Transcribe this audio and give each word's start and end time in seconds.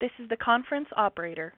This 0.00 0.10
is 0.18 0.30
the 0.30 0.36
conference 0.38 0.88
operator. 0.96 1.52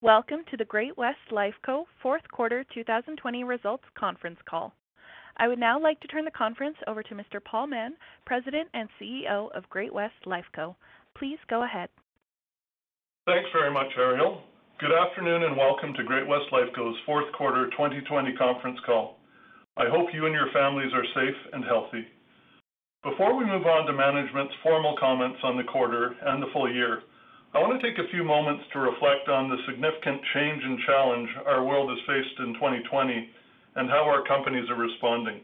Welcome 0.00 0.40
to 0.50 0.56
the 0.56 0.64
Great-West 0.64 1.18
Lifeco 1.30 1.84
fourth 2.02 2.22
quarter 2.32 2.64
2020 2.72 3.44
results 3.44 3.84
conference 3.94 4.38
call. 4.48 4.72
I 5.36 5.48
would 5.48 5.58
now 5.58 5.78
like 5.78 6.00
to 6.00 6.08
turn 6.08 6.24
the 6.24 6.30
conference 6.30 6.78
over 6.86 7.02
to 7.02 7.14
Mr. 7.14 7.44
Paul 7.44 7.66
Mahon, 7.66 7.92
President 8.24 8.70
and 8.72 8.88
CEO 8.98 9.54
of 9.54 9.68
Great-West 9.68 10.14
Lifeco. 10.24 10.74
Please 11.18 11.36
go 11.50 11.64
ahead. 11.64 11.90
Thanks 13.26 13.50
very 13.52 13.70
much, 13.70 13.92
Ariel. 13.98 14.40
Good 14.80 14.92
afternoon 14.92 15.42
and 15.42 15.54
welcome 15.54 15.92
to 15.92 16.04
Great-West 16.04 16.46
Lifeco's 16.54 16.96
fourth 17.04 17.30
quarter 17.36 17.68
2020 17.72 18.32
conference 18.36 18.78
call. 18.86 19.18
I 19.76 19.90
hope 19.90 20.08
you 20.14 20.24
and 20.24 20.34
your 20.34 20.48
families 20.54 20.94
are 20.94 21.04
safe 21.14 21.36
and 21.52 21.62
healthy. 21.62 22.06
Before 23.02 23.36
we 23.36 23.44
move 23.44 23.66
on 23.66 23.84
to 23.84 23.92
management's 23.92 24.54
formal 24.62 24.96
comments 24.98 25.40
on 25.42 25.58
the 25.58 25.64
quarter 25.64 26.16
and 26.24 26.42
the 26.42 26.48
full 26.54 26.72
year, 26.72 27.02
I 27.54 27.62
want 27.62 27.78
to 27.78 27.86
take 27.86 28.02
a 28.02 28.10
few 28.10 28.26
moments 28.26 28.66
to 28.72 28.82
reflect 28.82 29.30
on 29.30 29.46
the 29.46 29.62
significant 29.70 30.18
change 30.34 30.58
and 30.66 30.74
challenge 30.90 31.30
our 31.46 31.62
world 31.62 31.86
has 31.86 32.02
faced 32.02 32.34
in 32.42 32.58
2020 32.58 33.30
and 33.78 33.86
how 33.88 34.02
our 34.10 34.26
companies 34.26 34.66
are 34.68 34.74
responding. 34.74 35.38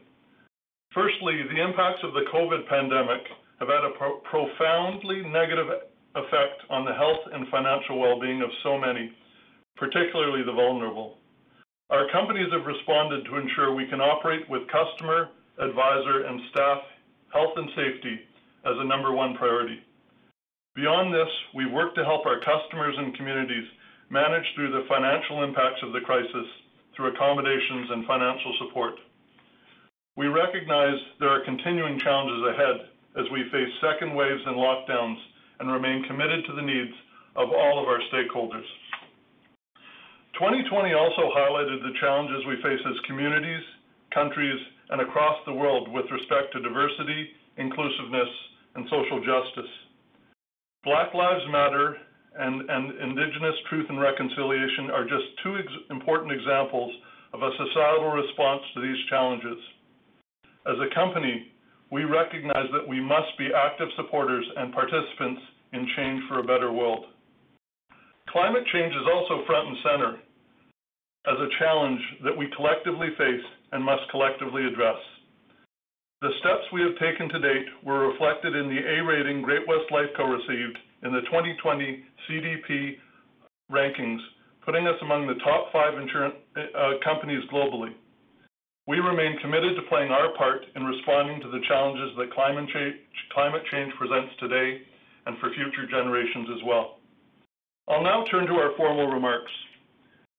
Firstly, 0.91 1.39
the 1.47 1.63
impacts 1.63 2.03
of 2.03 2.11
the 2.11 2.27
COVID 2.27 2.67
pandemic 2.67 3.23
have 3.63 3.71
had 3.71 3.87
a 3.87 3.95
pro 3.95 4.19
profoundly 4.27 5.23
negative 5.23 5.71
effect 6.19 6.67
on 6.69 6.83
the 6.83 6.91
health 6.91 7.23
and 7.31 7.47
financial 7.47 7.95
well-being 7.95 8.43
of 8.43 8.51
so 8.61 8.77
many, 8.77 9.15
particularly 9.77 10.43
the 10.43 10.51
vulnerable. 10.51 11.15
Our 11.91 12.11
companies 12.11 12.51
have 12.51 12.67
responded 12.67 13.23
to 13.23 13.39
ensure 13.39 13.71
we 13.71 13.87
can 13.87 14.03
operate 14.03 14.43
with 14.49 14.67
customer, 14.67 15.29
advisor, 15.63 16.27
and 16.27 16.41
staff 16.51 16.79
health 17.31 17.55
and 17.55 17.69
safety 17.71 18.19
as 18.67 18.75
a 18.75 18.83
number 18.83 19.15
one 19.15 19.35
priority. 19.39 19.79
Beyond 20.73 21.13
this, 21.13 21.27
we 21.53 21.65
work 21.65 21.95
to 21.95 22.05
help 22.05 22.25
our 22.25 22.39
customers 22.39 22.95
and 22.97 23.15
communities 23.17 23.67
manage 24.09 24.45
through 24.55 24.71
the 24.71 24.87
financial 24.87 25.43
impacts 25.43 25.83
of 25.83 25.91
the 25.91 25.99
crisis 25.99 26.47
through 26.95 27.11
accommodations 27.11 27.91
and 27.91 28.05
financial 28.05 28.55
support. 28.59 28.93
We 30.15 30.27
recognize 30.27 30.95
there 31.19 31.29
are 31.29 31.43
continuing 31.43 31.99
challenges 31.99 32.43
ahead 32.55 32.87
as 33.19 33.29
we 33.31 33.51
face 33.51 33.67
second 33.83 34.15
waves 34.15 34.41
and 34.45 34.55
lockdowns 34.55 35.19
and 35.59 35.71
remain 35.71 36.03
committed 36.07 36.45
to 36.45 36.53
the 36.53 36.61
needs 36.61 36.95
of 37.35 37.51
all 37.51 37.81
of 37.81 37.87
our 37.87 37.99
stakeholders. 38.07 38.67
2020 40.39 40.93
also 40.93 41.31
highlighted 41.35 41.83
the 41.83 41.99
challenges 41.99 42.45
we 42.47 42.61
face 42.63 42.79
as 42.87 42.99
communities, 43.07 43.63
countries, 44.13 44.59
and 44.89 45.01
across 45.01 45.35
the 45.45 45.53
world 45.53 45.91
with 45.91 46.05
respect 46.11 46.53
to 46.53 46.61
diversity, 46.61 47.27
inclusiveness, 47.57 48.29
and 48.75 48.87
social 48.87 49.19
justice. 49.19 49.71
Black 50.83 51.13
Lives 51.13 51.45
Matter 51.51 51.95
and, 52.39 52.67
and 52.67 52.97
Indigenous 52.97 53.53
Truth 53.69 53.85
and 53.89 54.01
Reconciliation 54.01 54.89
are 54.89 55.03
just 55.03 55.29
two 55.43 55.57
ex 55.57 55.67
important 55.91 56.31
examples 56.31 56.91
of 57.33 57.41
a 57.43 57.51
societal 57.53 58.09
response 58.09 58.61
to 58.73 58.81
these 58.81 58.97
challenges. 59.07 59.57
As 60.65 60.77
a 60.81 60.93
company, 60.95 61.53
we 61.91 62.05
recognize 62.05 62.65
that 62.73 62.87
we 62.87 62.99
must 62.99 63.29
be 63.37 63.49
active 63.53 63.89
supporters 63.95 64.45
and 64.57 64.73
participants 64.73 65.41
in 65.73 65.85
change 65.95 66.23
for 66.27 66.39
a 66.39 66.49
better 66.49 66.71
world. 66.71 67.05
Climate 68.29 68.63
change 68.73 68.93
is 68.93 69.05
also 69.13 69.45
front 69.45 69.67
and 69.67 69.77
center 69.85 70.11
as 71.29 71.37
a 71.37 71.53
challenge 71.59 72.01
that 72.23 72.35
we 72.35 72.49
collectively 72.55 73.09
face 73.19 73.45
and 73.71 73.83
must 73.83 74.01
collectively 74.09 74.65
address. 74.65 74.97
The 76.21 76.29
steps 76.37 76.69
we 76.71 76.85
have 76.85 76.93
taken 77.01 77.29
to 77.29 77.39
date 77.39 77.65
were 77.83 78.07
reflected 78.13 78.55
in 78.55 78.69
the 78.69 78.77
A 78.77 79.01
rating 79.01 79.41
Great-West 79.41 79.89
Lifeco 79.89 80.29
received 80.29 80.77
in 81.01 81.11
the 81.11 81.25
2020 81.33 82.05
CDP 82.29 82.97
rankings, 83.71 84.21
putting 84.63 84.85
us 84.85 85.01
among 85.01 85.25
the 85.25 85.41
top 85.41 85.73
five 85.73 85.97
insurance 85.97 86.35
uh, 86.53 87.01
companies 87.03 87.41
globally. 87.51 87.97
We 88.85 88.99
remain 88.99 89.39
committed 89.41 89.75
to 89.75 89.89
playing 89.89 90.11
our 90.11 90.29
part 90.37 90.61
in 90.75 90.85
responding 90.85 91.41
to 91.41 91.49
the 91.49 91.65
challenges 91.67 92.13
that 92.17 92.33
climate 92.33 92.69
change, 92.69 93.01
climate 93.33 93.63
change 93.71 93.91
presents 93.97 94.29
today 94.39 94.81
and 95.25 95.39
for 95.39 95.49
future 95.57 95.89
generations 95.89 96.49
as 96.53 96.61
well. 96.69 97.01
I'll 97.89 98.03
now 98.03 98.25
turn 98.29 98.45
to 98.45 98.61
our 98.61 98.77
formal 98.77 99.07
remarks. 99.07 99.51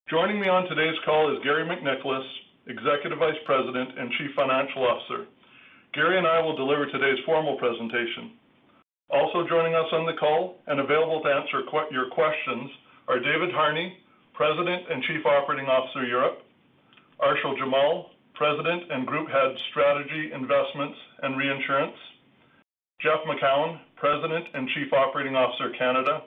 Joining 0.08 0.38
me 0.38 0.46
on 0.46 0.68
today's 0.68 0.98
call 1.04 1.34
is 1.34 1.42
Garry 1.42 1.66
MacNicholas, 1.66 2.26
Executive 2.68 3.18
Vice 3.18 3.38
President 3.44 3.98
and 3.98 4.12
Chief 4.12 4.30
Financial 4.36 4.86
Officer. 4.86 5.26
Garry 5.94 6.16
and 6.16 6.26
I 6.26 6.40
will 6.40 6.56
deliver 6.56 6.86
today's 6.86 7.20
formal 7.26 7.58
presentation. 7.58 8.32
Also 9.10 9.46
joining 9.46 9.74
us 9.74 9.92
on 9.92 10.06
the 10.06 10.16
call 10.16 10.56
and 10.66 10.80
available 10.80 11.20
to 11.20 11.28
answer 11.28 11.60
your 11.92 12.08
questions 12.08 12.70
are 13.08 13.20
David 13.20 13.52
Harney, 13.52 14.00
President 14.32 14.88
and 14.88 15.02
Chief 15.04 15.20
Operating 15.26 15.68
Officer, 15.68 16.06
Europe, 16.06 16.40
Arshil 17.20 17.58
Jamal, 17.58 18.08
President 18.32 18.88
and 18.88 19.06
Group 19.06 19.28
Head, 19.28 19.52
Strategy, 19.68 20.32
Investments, 20.32 20.96
and 21.20 21.36
Reinsurance, 21.36 21.96
Jeff 23.02 23.20
Macoun, 23.28 23.76
President 23.96 24.48
and 24.54 24.66
Chief 24.72 24.90
Operating 24.94 25.36
Officer, 25.36 25.76
Canada, 25.76 26.22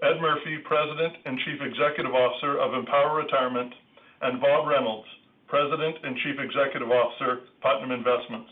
Ed 0.00 0.16
Murphy, 0.24 0.56
President 0.64 1.20
and 1.26 1.38
Chief 1.44 1.60
Executive 1.60 2.14
Officer 2.14 2.56
of 2.56 2.72
Empower 2.72 3.14
Retirement, 3.14 3.74
and 4.22 4.40
Bob 4.40 4.66
Reynolds, 4.66 5.06
President 5.48 5.98
and 6.02 6.16
Chief 6.24 6.40
Executive 6.40 6.88
Officer, 6.88 7.44
Putnam 7.60 7.92
Investments. 7.92 8.48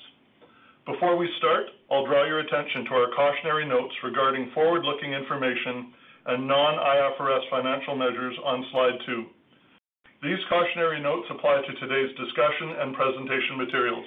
Before 0.85 1.17
we 1.17 1.25
start, 1.39 1.65
I'll 1.91 2.05
draw 2.05 2.29
your 2.29 2.41
attention 2.45 2.85
to 2.85 2.93
our 2.93 3.09
cautionary 3.17 3.65
notes 3.65 3.95
regarding 4.05 4.51
forward-looking 4.53 5.13
information 5.13 5.97
and 6.27 6.47
non-IFRS 6.47 7.49
financial 7.49 7.97
measures 7.97 8.37
on 8.45 8.65
slide 8.71 8.99
two. 9.07 9.25
These 10.23 10.45
cautionary 10.49 11.01
notes 11.01 11.25
apply 11.31 11.65
to 11.65 11.81
today's 11.81 12.13
discussion 12.21 12.85
and 12.85 12.95
presentation 12.95 13.57
materials. 13.57 14.05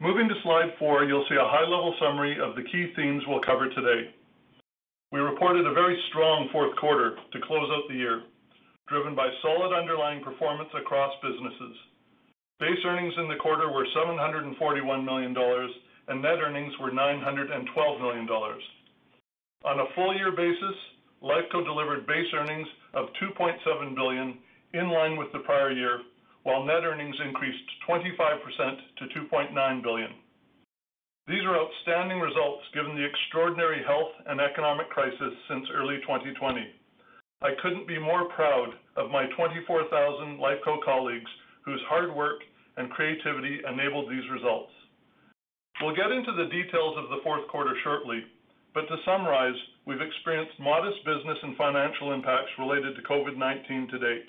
Moving 0.00 0.26
to 0.26 0.42
slide 0.42 0.74
four, 0.78 1.04
you'll 1.04 1.26
see 1.30 1.38
a 1.38 1.46
high-level 1.46 1.94
summary 2.02 2.38
of 2.42 2.56
the 2.56 2.66
key 2.66 2.90
themes 2.96 3.22
we'll 3.26 3.42
cover 3.46 3.70
today. 3.70 4.10
We 5.12 5.20
reported 5.20 5.66
a 5.66 5.72
very 5.78 5.94
strong 6.10 6.48
fourth 6.50 6.74
quarter 6.74 7.14
to 7.14 7.46
close 7.46 7.70
out 7.70 7.86
the 7.88 7.94
year 7.94 8.22
driven 8.88 9.14
by 9.14 9.28
solid 9.42 9.76
underlying 9.76 10.24
performance 10.24 10.70
across 10.74 11.12
businesses. 11.22 11.76
Base 12.60 12.78
earnings 12.84 13.14
in 13.16 13.28
the 13.28 13.36
quarter 13.36 13.70
were 13.70 13.86
$741 13.94 15.04
million, 15.04 15.34
and 16.08 16.22
net 16.22 16.38
earnings 16.42 16.72
were 16.80 16.90
$912 16.90 18.00
million. 18.00 18.28
On 19.64 19.78
a 19.78 19.94
full-year 19.94 20.32
basis, 20.32 20.74
Lifeco 21.22 21.64
delivered 21.64 22.06
base 22.06 22.26
earnings 22.34 22.66
of 22.94 23.06
2.7 23.22 23.94
billion, 23.94 24.38
in 24.74 24.88
line 24.90 25.16
with 25.16 25.30
the 25.32 25.38
prior 25.40 25.70
year, 25.70 26.00
while 26.42 26.64
net 26.64 26.82
earnings 26.82 27.16
increased 27.24 27.62
25% 27.88 28.06
to 28.98 29.20
2.9 29.20 29.82
billion. 29.82 30.10
These 31.28 31.44
are 31.44 31.60
outstanding 31.60 32.18
results 32.18 32.64
given 32.74 32.96
the 32.96 33.04
extraordinary 33.06 33.84
health 33.86 34.12
and 34.26 34.40
economic 34.40 34.88
crisis 34.90 35.34
since 35.48 35.66
early 35.74 35.98
2020. 36.02 36.66
I 37.40 37.50
couldn't 37.62 37.86
be 37.86 38.00
more 38.00 38.28
proud 38.34 38.70
of 38.96 39.10
my 39.10 39.26
24,000 39.36 40.40
Lifeco 40.40 40.82
colleagues 40.84 41.30
whose 41.68 41.84
hard 41.84 42.08
work 42.08 42.40
and 42.80 42.88
creativity 42.88 43.60
enabled 43.68 44.08
these 44.08 44.24
results. 44.32 44.72
We'll 45.84 45.94
get 45.94 46.08
into 46.08 46.32
the 46.32 46.48
details 46.48 46.96
of 46.96 47.12
the 47.12 47.20
fourth 47.22 47.44
quarter 47.52 47.76
shortly, 47.84 48.24
but 48.72 48.88
to 48.88 48.96
summarize, 49.04 49.54
we've 49.84 50.00
experienced 50.00 50.56
modest 50.58 50.96
business 51.04 51.36
and 51.42 51.56
financial 51.60 52.16
impacts 52.16 52.56
related 52.58 52.96
to 52.96 53.04
COVID-19 53.04 53.90
to 53.90 53.98
date. 53.98 54.28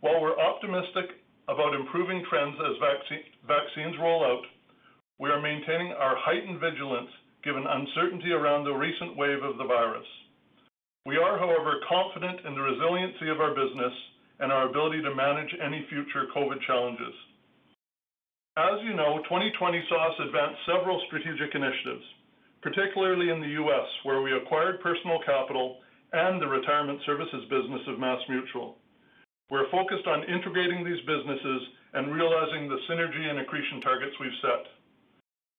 While 0.00 0.22
we're 0.22 0.38
optimistic 0.38 1.26
about 1.50 1.74
improving 1.74 2.22
trends 2.30 2.54
as 2.62 2.78
vaccines 3.42 3.96
roll 3.98 4.22
out, 4.22 4.46
we 5.18 5.30
are 5.30 5.42
maintaining 5.42 5.92
our 5.98 6.14
heightened 6.14 6.60
vigilance 6.60 7.10
given 7.42 7.66
uncertainty 7.66 8.30
around 8.30 8.64
the 8.64 8.74
recent 8.74 9.16
wave 9.16 9.42
of 9.42 9.58
the 9.58 9.66
virus. 9.66 10.06
We 11.06 11.16
are, 11.16 11.38
however, 11.38 11.82
confident 11.88 12.46
in 12.46 12.54
the 12.54 12.62
resiliency 12.62 13.30
of 13.30 13.40
our 13.40 13.54
business 13.54 13.94
and 14.40 14.52
our 14.52 14.68
ability 14.68 15.02
to 15.02 15.14
manage 15.14 15.50
any 15.62 15.86
future 15.88 16.28
COVID 16.34 16.60
challenges. 16.66 17.14
As 18.56 18.80
you 18.84 18.96
know, 18.96 19.20
2020 19.28 19.84
saw 19.88 20.08
us 20.08 20.16
advance 20.20 20.56
several 20.64 21.02
strategic 21.08 21.54
initiatives, 21.54 22.04
particularly 22.62 23.28
in 23.28 23.40
the 23.40 23.52
U.S., 23.60 23.88
where 24.04 24.22
we 24.22 24.32
acquired 24.32 24.80
Personal 24.80 25.20
Capital 25.24 25.78
and 26.12 26.40
the 26.40 26.48
retirement 26.48 27.00
services 27.04 27.44
business 27.52 27.84
of 27.88 28.00
MassMutual. 28.00 28.80
We're 29.50 29.70
focused 29.70 30.06
on 30.06 30.24
integrating 30.24 30.84
these 30.84 31.04
businesses 31.06 31.62
and 31.94 32.12
realizing 32.12 32.68
the 32.68 32.80
synergy 32.88 33.28
and 33.28 33.38
accretion 33.40 33.80
targets 33.80 34.16
we've 34.18 34.40
set. 34.42 34.64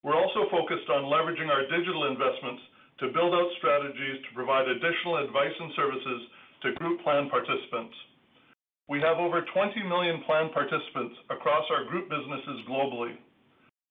We're 0.04 0.18
also 0.18 0.50
focused 0.50 0.90
on 0.90 1.10
leveraging 1.10 1.50
our 1.50 1.70
digital 1.70 2.10
investments 2.10 2.62
to 3.00 3.14
build 3.14 3.34
out 3.34 3.50
strategies 3.58 4.26
to 4.26 4.36
provide 4.36 4.68
additional 4.68 5.22
advice 5.22 5.54
and 5.60 5.72
services 5.76 6.22
to 6.64 6.74
group 6.82 7.02
plan 7.02 7.30
participants. 7.30 7.94
We 8.88 9.02
have 9.02 9.20
over 9.20 9.44
20 9.44 9.84
million 9.84 10.24
plan 10.24 10.50
participants 10.56 11.16
across 11.30 11.66
our 11.72 11.86
group 11.86 12.10
businesses 12.10 12.64
globally. 12.70 13.20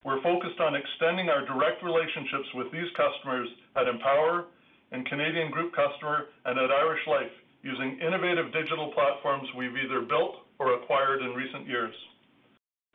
We're 0.03 0.21
focused 0.23 0.59
on 0.59 0.73
extending 0.73 1.29
our 1.29 1.45
direct 1.45 1.83
relationships 1.83 2.49
with 2.55 2.71
these 2.71 2.89
customers 2.97 3.47
at 3.75 3.87
Empower, 3.87 4.45
and 4.91 5.05
Canadian 5.05 5.51
Group 5.51 5.75
Customer, 5.75 6.31
and 6.45 6.57
at 6.57 6.71
Irish 6.71 7.05
Life 7.07 7.33
using 7.61 7.99
innovative 7.99 8.53
digital 8.53 8.91
platforms 8.93 9.47
we've 9.57 9.75
either 9.75 10.01
built 10.01 10.47
or 10.59 10.73
acquired 10.79 11.21
in 11.21 11.35
recent 11.35 11.67
years. 11.67 11.93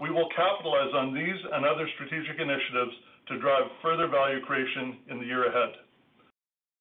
We 0.00 0.10
will 0.10 0.28
capitalize 0.34 0.94
on 0.94 1.14
these 1.14 1.38
and 1.52 1.64
other 1.64 1.86
strategic 1.94 2.40
initiatives 2.40 2.96
to 3.28 3.38
drive 3.38 3.70
further 3.82 4.08
value 4.08 4.40
creation 4.40 4.98
in 5.10 5.20
the 5.20 5.26
year 5.26 5.46
ahead. 5.46 5.76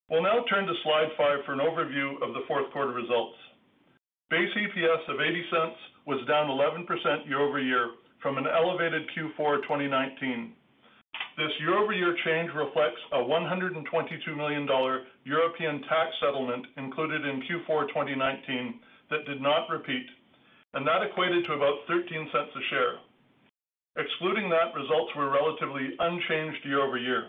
We'll 0.10 0.24
now 0.24 0.44
turn 0.50 0.66
to 0.66 0.74
slide 0.84 1.12
five 1.18 1.46
for 1.46 1.54
an 1.54 1.60
overview 1.60 2.22
of 2.24 2.34
the 2.34 2.48
fourth 2.48 2.72
quarter 2.72 2.94
results. 2.94 3.38
Base 4.32 4.48
EPS 4.56 5.04
of 5.12 5.20
$0.80 5.20 6.08
was 6.08 6.26
down 6.26 6.48
11% 6.48 7.28
year-over-year 7.28 7.92
from 8.24 8.38
an 8.38 8.48
elevated 8.48 9.04
Q4 9.12 9.60
2019. 9.68 10.54
This 11.36 11.52
year-over-year 11.60 12.16
change 12.24 12.50
reflects 12.56 13.04
a 13.12 13.22
122 13.22 13.84
million 14.36 14.66
dollar 14.66 15.04
European 15.26 15.82
tax 15.84 16.16
settlement 16.24 16.64
included 16.78 17.26
in 17.28 17.44
Q4 17.44 17.92
2019 17.92 18.80
that 19.12 19.28
did 19.28 19.42
not 19.42 19.68
repeat, 19.68 20.08
and 20.76 20.88
that 20.88 21.04
equated 21.04 21.44
to 21.48 21.60
about 21.60 21.84
$0.13 21.92 22.32
a 22.32 22.64
share. 22.72 23.04
Excluding 24.00 24.48
that, 24.48 24.72
results 24.80 25.12
were 25.18 25.30
relatively 25.30 25.92
unchanged 26.00 26.64
year-over-year. 26.64 27.28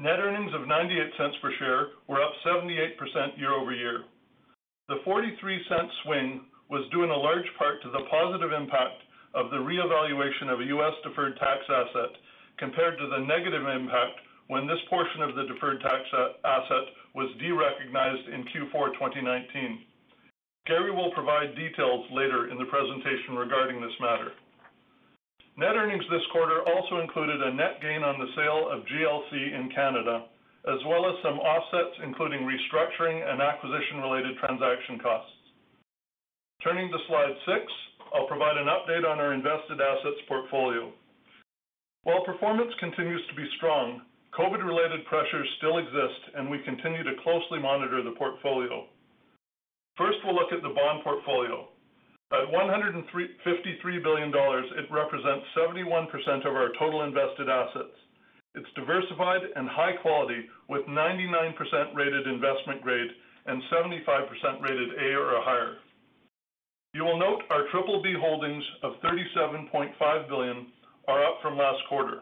Net 0.00 0.18
earnings 0.18 0.50
of 0.52 0.66
$0.98 0.66 1.40
per 1.40 1.52
share 1.60 1.86
were 2.08 2.20
up 2.20 2.32
78% 2.44 3.38
year-over-year. 3.38 4.02
The 4.88 5.02
$0.43 5.02 5.90
swing 6.04 6.46
was 6.70 6.86
due 6.90 7.02
in 7.02 7.10
a 7.10 7.16
large 7.16 7.46
part 7.58 7.82
to 7.82 7.90
the 7.90 8.06
positive 8.10 8.52
impact 8.52 9.02
of 9.34 9.50
the 9.50 9.58
reevaluation 9.58 10.46
of 10.46 10.60
a 10.60 10.70
U.S. 10.78 10.94
deferred 11.02 11.36
tax 11.38 11.66
asset 11.66 12.14
compared 12.58 12.98
to 12.98 13.06
the 13.10 13.26
negative 13.26 13.66
impact 13.66 14.22
when 14.46 14.66
this 14.66 14.78
portion 14.88 15.22
of 15.22 15.34
the 15.34 15.50
deferred 15.50 15.82
tax 15.82 16.06
asset 16.46 16.86
was 17.14 17.34
derecognized 17.42 18.30
in 18.30 18.46
Q4 18.54 18.94
2019. 18.94 19.82
Gary 20.66 20.90
will 20.90 21.10
provide 21.12 21.54
details 21.54 22.06
later 22.10 22.50
in 22.50 22.58
the 22.58 22.70
presentation 22.70 23.34
regarding 23.34 23.80
this 23.80 23.94
matter. 24.00 24.32
Net 25.58 25.74
earnings 25.74 26.04
this 26.10 26.26
quarter 26.30 26.62
also 26.62 27.00
included 27.00 27.42
a 27.42 27.54
net 27.54 27.82
gain 27.82 28.02
on 28.02 28.18
the 28.18 28.30
sale 28.36 28.70
of 28.70 28.86
GLC 28.86 29.54
in 29.54 29.70
Canada, 29.74 30.26
as 30.66 30.82
well 30.86 31.06
as 31.06 31.14
some 31.22 31.38
offsets, 31.38 31.94
including 32.02 32.42
restructuring 32.42 33.22
and 33.22 33.40
acquisition-related 33.40 34.34
transaction 34.38 34.98
costs. 34.98 35.32
Turning 36.62 36.90
to 36.90 36.98
slide 37.06 37.34
six, 37.46 37.62
I'll 38.14 38.26
provide 38.26 38.58
an 38.58 38.66
update 38.66 39.06
on 39.06 39.20
our 39.22 39.32
invested 39.32 39.78
assets 39.78 40.18
portfolio. 40.26 40.90
While 42.02 42.24
performance 42.24 42.74
continues 42.78 43.22
to 43.28 43.34
be 43.34 43.46
strong, 43.56 44.02
COVID-related 44.34 45.06
pressures 45.06 45.48
still 45.58 45.78
exist, 45.78 46.34
and 46.34 46.50
we 46.50 46.62
continue 46.66 47.02
to 47.02 47.18
closely 47.22 47.58
monitor 47.58 48.02
the 48.02 48.18
portfolio. 48.18 48.86
First, 49.96 50.18
we'll 50.24 50.34
look 50.34 50.52
at 50.52 50.62
the 50.62 50.74
bond 50.74 51.02
portfolio. 51.02 51.68
At 52.32 52.50
153 52.50 53.06
billion 54.02 54.30
dollars, 54.30 54.66
it 54.76 54.90
represents 54.90 55.46
71% 55.56 56.10
of 56.44 56.54
our 56.54 56.70
total 56.78 57.04
invested 57.04 57.48
assets. 57.48 57.96
It's 58.56 58.72
diversified 58.74 59.42
and 59.54 59.68
high 59.68 60.00
quality, 60.00 60.48
with 60.68 60.86
99% 60.86 61.94
rated 61.94 62.26
investment 62.26 62.80
grade 62.80 63.10
and 63.44 63.62
75% 63.70 64.62
rated 64.62 64.88
A 64.96 65.14
or 65.14 65.38
higher. 65.44 65.76
You 66.94 67.04
will 67.04 67.18
note 67.18 67.42
our 67.50 67.68
BBB 67.68 68.18
holdings 68.18 68.64
of 68.82 68.94
37.5 69.04 70.28
billion 70.28 70.66
are 71.06 71.22
up 71.22 71.38
from 71.42 71.58
last 71.58 71.78
quarter. 71.88 72.20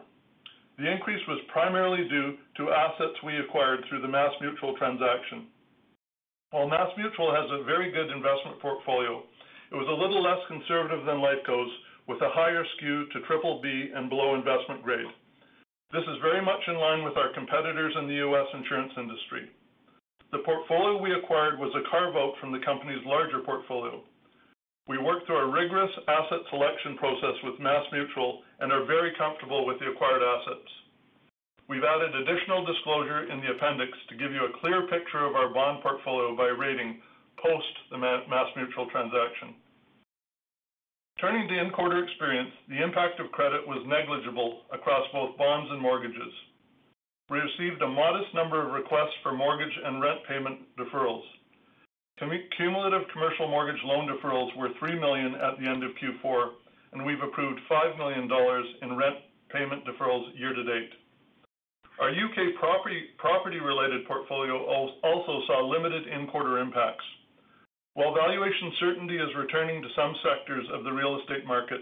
The 0.77 0.91
increase 0.91 1.25
was 1.29 1.39
primarily 1.53 2.07
due 2.09 2.35
to 2.57 2.71
assets 2.75 3.15
we 3.23 3.39
acquired 3.39 3.85
through 3.87 4.01
the 4.01 4.11
MassMutual 4.11 4.77
transaction. 4.77 5.47
While 6.51 6.67
MassMutual 6.67 7.31
has 7.31 7.49
a 7.51 7.63
very 7.63 7.91
good 7.91 8.11
investment 8.11 8.59
portfolio, 8.61 9.23
it 9.71 9.75
was 9.75 9.87
a 9.87 10.01
little 10.03 10.21
less 10.21 10.43
conservative 10.49 11.05
than 11.05 11.23
Lifeco's, 11.23 11.71
with 12.07 12.21
a 12.21 12.29
higher 12.29 12.65
skew 12.75 13.05
to 13.13 13.19
BBB 13.21 13.95
and 13.95 14.09
below 14.09 14.35
investment 14.35 14.83
grade. 14.83 15.07
This 15.93 16.03
is 16.09 16.17
very 16.21 16.41
much 16.41 16.61
in 16.67 16.77
line 16.81 17.03
with 17.03 17.17
our 17.17 17.29
competitors 17.33 17.93
in 17.99 18.07
the 18.07 18.21
U.S. 18.25 18.47
insurance 18.53 18.93
industry. 18.97 19.51
The 20.31 20.41
portfolio 20.41 20.97
we 20.97 21.13
acquired 21.13 21.59
was 21.59 21.69
a 21.77 21.85
carve-out 21.89 22.33
from 22.41 22.51
the 22.51 22.65
company's 22.65 23.05
larger 23.05 23.39
portfolio. 23.45 24.01
We 24.87 24.97
worked 24.97 25.25
through 25.25 25.45
a 25.45 25.53
rigorous 25.53 25.91
asset 26.07 26.41
selection 26.49 26.97
process 26.97 27.37
with 27.43 27.61
MassMutual 27.61 28.41
and 28.59 28.73
are 28.73 28.85
very 28.85 29.13
comfortable 29.17 29.65
with 29.65 29.79
the 29.79 29.89
acquired 29.89 30.21
assets. 30.21 30.69
We've 31.69 31.85
added 31.85 32.13
additional 32.13 32.65
disclosure 32.65 33.29
in 33.31 33.41
the 33.41 33.53
appendix 33.53 33.93
to 34.09 34.17
give 34.17 34.33
you 34.33 34.45
a 34.45 34.57
clear 34.61 34.85
picture 34.89 35.25
of 35.25 35.35
our 35.35 35.49
bond 35.49 35.81
portfolio 35.81 36.35
by 36.35 36.53
rating 36.53 37.01
post 37.41 37.73
the 37.89 37.97
MassMutual 37.97 38.89
transaction. 38.91 39.55
Turning 41.19 41.47
to 41.47 41.57
in-quarter 41.57 42.03
experience, 42.03 42.51
the 42.67 42.83
impact 42.83 43.21
of 43.21 43.31
credit 43.31 43.65
was 43.65 43.79
negligible 43.87 44.63
across 44.73 45.07
both 45.13 45.37
bonds 45.37 45.71
and 45.71 45.79
mortgages. 45.81 46.33
We 47.29 47.39
received 47.39 47.81
a 47.81 47.87
modest 47.87 48.33
number 48.35 48.59
of 48.59 48.73
requests 48.73 49.15
for 49.23 49.33
mortgage 49.33 49.71
and 49.85 50.01
rent 50.01 50.19
payment 50.27 50.59
deferrals. 50.77 51.23
Cumulative 52.19 53.07
commercial 53.13 53.47
mortgage 53.47 53.81
loan 53.85 54.07
deferrals 54.07 54.55
were 54.57 54.69
3 54.77 54.99
million 54.99 55.35
at 55.35 55.57
the 55.57 55.67
end 55.67 55.83
of 55.83 55.91
Q4, 56.03 56.51
and 56.93 57.05
we've 57.05 57.21
approved 57.21 57.61
5 57.67 57.97
million 57.97 58.27
dollars 58.27 58.65
in 58.81 58.97
rent 58.97 59.15
payment 59.51 59.83
deferrals 59.85 60.37
year 60.37 60.53
to 60.53 60.63
date. 60.63 60.91
Our 61.99 62.11
U.K. 62.11 62.59
property-related 63.17 64.05
portfolio 64.05 64.65
also 65.01 65.41
saw 65.47 65.65
limited 65.65 66.07
in-quarter 66.07 66.59
impacts. 66.59 67.05
While 67.95 68.13
valuation 68.13 68.75
certainty 68.79 69.15
is 69.15 69.31
returning 69.39 69.81
to 69.81 69.87
some 69.95 70.13
sectors 70.19 70.67
of 70.75 70.83
the 70.83 70.91
real 70.91 71.17
estate 71.23 71.47
market, 71.47 71.79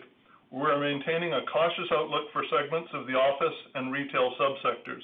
we're 0.51 0.77
maintaining 0.77 1.33
a 1.33 1.41
cautious 1.51 1.89
outlook 1.91 2.29
for 2.31 2.45
segments 2.53 2.93
of 2.93 3.07
the 3.07 3.17
office 3.17 3.57
and 3.73 3.91
retail 3.91 4.29
subsectors. 4.37 5.01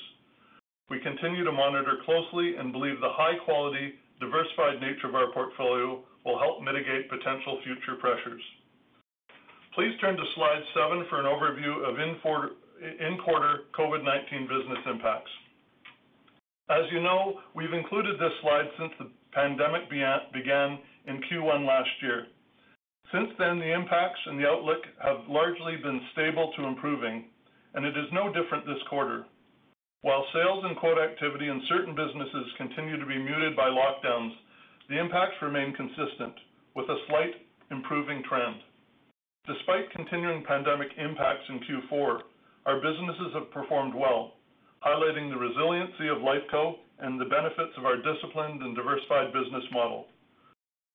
We 0.87 1.01
continue 1.01 1.43
to 1.43 1.51
monitor 1.51 1.97
closely 2.05 2.57
and 2.57 2.71
believe 2.71 3.01
the 3.01 3.09
high-quality, 3.09 3.97
diversified 4.21 4.77
nature 4.81 5.09
of 5.09 5.15
our 5.15 5.33
portfolio 5.33 5.97
will 6.25 6.37
help 6.37 6.61
mitigate 6.61 7.09
potential 7.09 7.57
future 7.63 7.97
pressures. 7.97 8.41
Please 9.73 9.97
turn 9.99 10.15
to 10.15 10.23
slide 10.35 10.61
seven 10.77 11.05
for 11.09 11.19
an 11.19 11.25
overview 11.25 11.89
of 11.89 11.97
in-quarter 11.97 13.57
COVID-19 13.73 14.45
business 14.45 14.85
impacts. 14.85 15.31
As 16.69 16.85
you 16.91 17.01
know, 17.01 17.41
we've 17.55 17.73
included 17.73 18.19
this 18.19 18.33
slide 18.41 18.69
since 18.77 18.93
the 18.99 19.09
pandemic 19.33 19.89
began 19.89 20.77
in 21.09 21.21
Q1 21.25 21.65
last 21.65 21.89
year. 22.01 22.27
Since 23.11 23.33
then, 23.39 23.57
the 23.57 23.73
impacts 23.73 24.21
and 24.27 24.39
the 24.39 24.47
outlook 24.47 24.85
have 25.01 25.27
largely 25.27 25.75
been 25.81 25.99
stable 26.13 26.53
to 26.55 26.69
improving, 26.69 27.25
and 27.73 27.83
it 27.83 27.97
is 27.97 28.13
no 28.13 28.31
different 28.31 28.65
this 28.65 28.81
quarter. 28.87 29.25
While 30.01 30.23
sales 30.31 30.63
and 30.63 30.77
quote 30.77 30.99
activity 31.01 31.49
in 31.49 31.61
certain 31.67 31.95
businesses 31.95 32.53
continue 32.57 32.99
to 32.99 33.05
be 33.05 33.17
muted 33.17 33.55
by 33.55 33.67
lockdowns, 33.67 34.31
the 34.87 34.99
impacts 34.99 35.41
remain 35.41 35.73
consistent, 35.73 36.37
with 36.75 36.87
a 36.87 37.01
slight 37.09 37.33
improving 37.71 38.23
trend. 38.29 38.61
Despite 39.47 39.91
continuing 39.91 40.43
pandemic 40.45 40.89
impacts 40.97 41.49
in 41.49 41.59
Q4, 41.65 42.21
our 42.67 42.79
businesses 42.79 43.33
have 43.33 43.51
performed 43.51 43.95
well, 43.95 44.33
highlighting 44.85 45.29
the 45.29 45.41
resiliency 45.41 46.07
of 46.07 46.21
Lifeco 46.21 46.77
and 46.99 47.19
the 47.19 47.25
benefits 47.25 47.73
of 47.77 47.85
our 47.85 47.97
disciplined 47.97 48.61
and 48.61 48.75
diversified 48.75 49.33
business 49.33 49.65
model. 49.71 50.05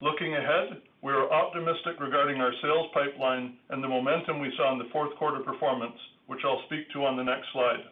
Looking 0.00 0.34
ahead, 0.34 0.82
we 1.02 1.12
are 1.12 1.30
optimistic 1.30 2.00
regarding 2.00 2.40
our 2.40 2.52
sales 2.60 2.88
pipeline 2.92 3.56
and 3.70 3.82
the 3.82 3.88
momentum 3.88 4.40
we 4.40 4.52
saw 4.56 4.72
in 4.72 4.78
the 4.78 4.90
fourth 4.92 5.14
quarter 5.16 5.40
performance, 5.40 5.96
which 6.26 6.40
I'll 6.44 6.62
speak 6.66 6.90
to 6.92 7.04
on 7.04 7.16
the 7.16 7.22
next 7.22 7.46
slide. 7.52 7.84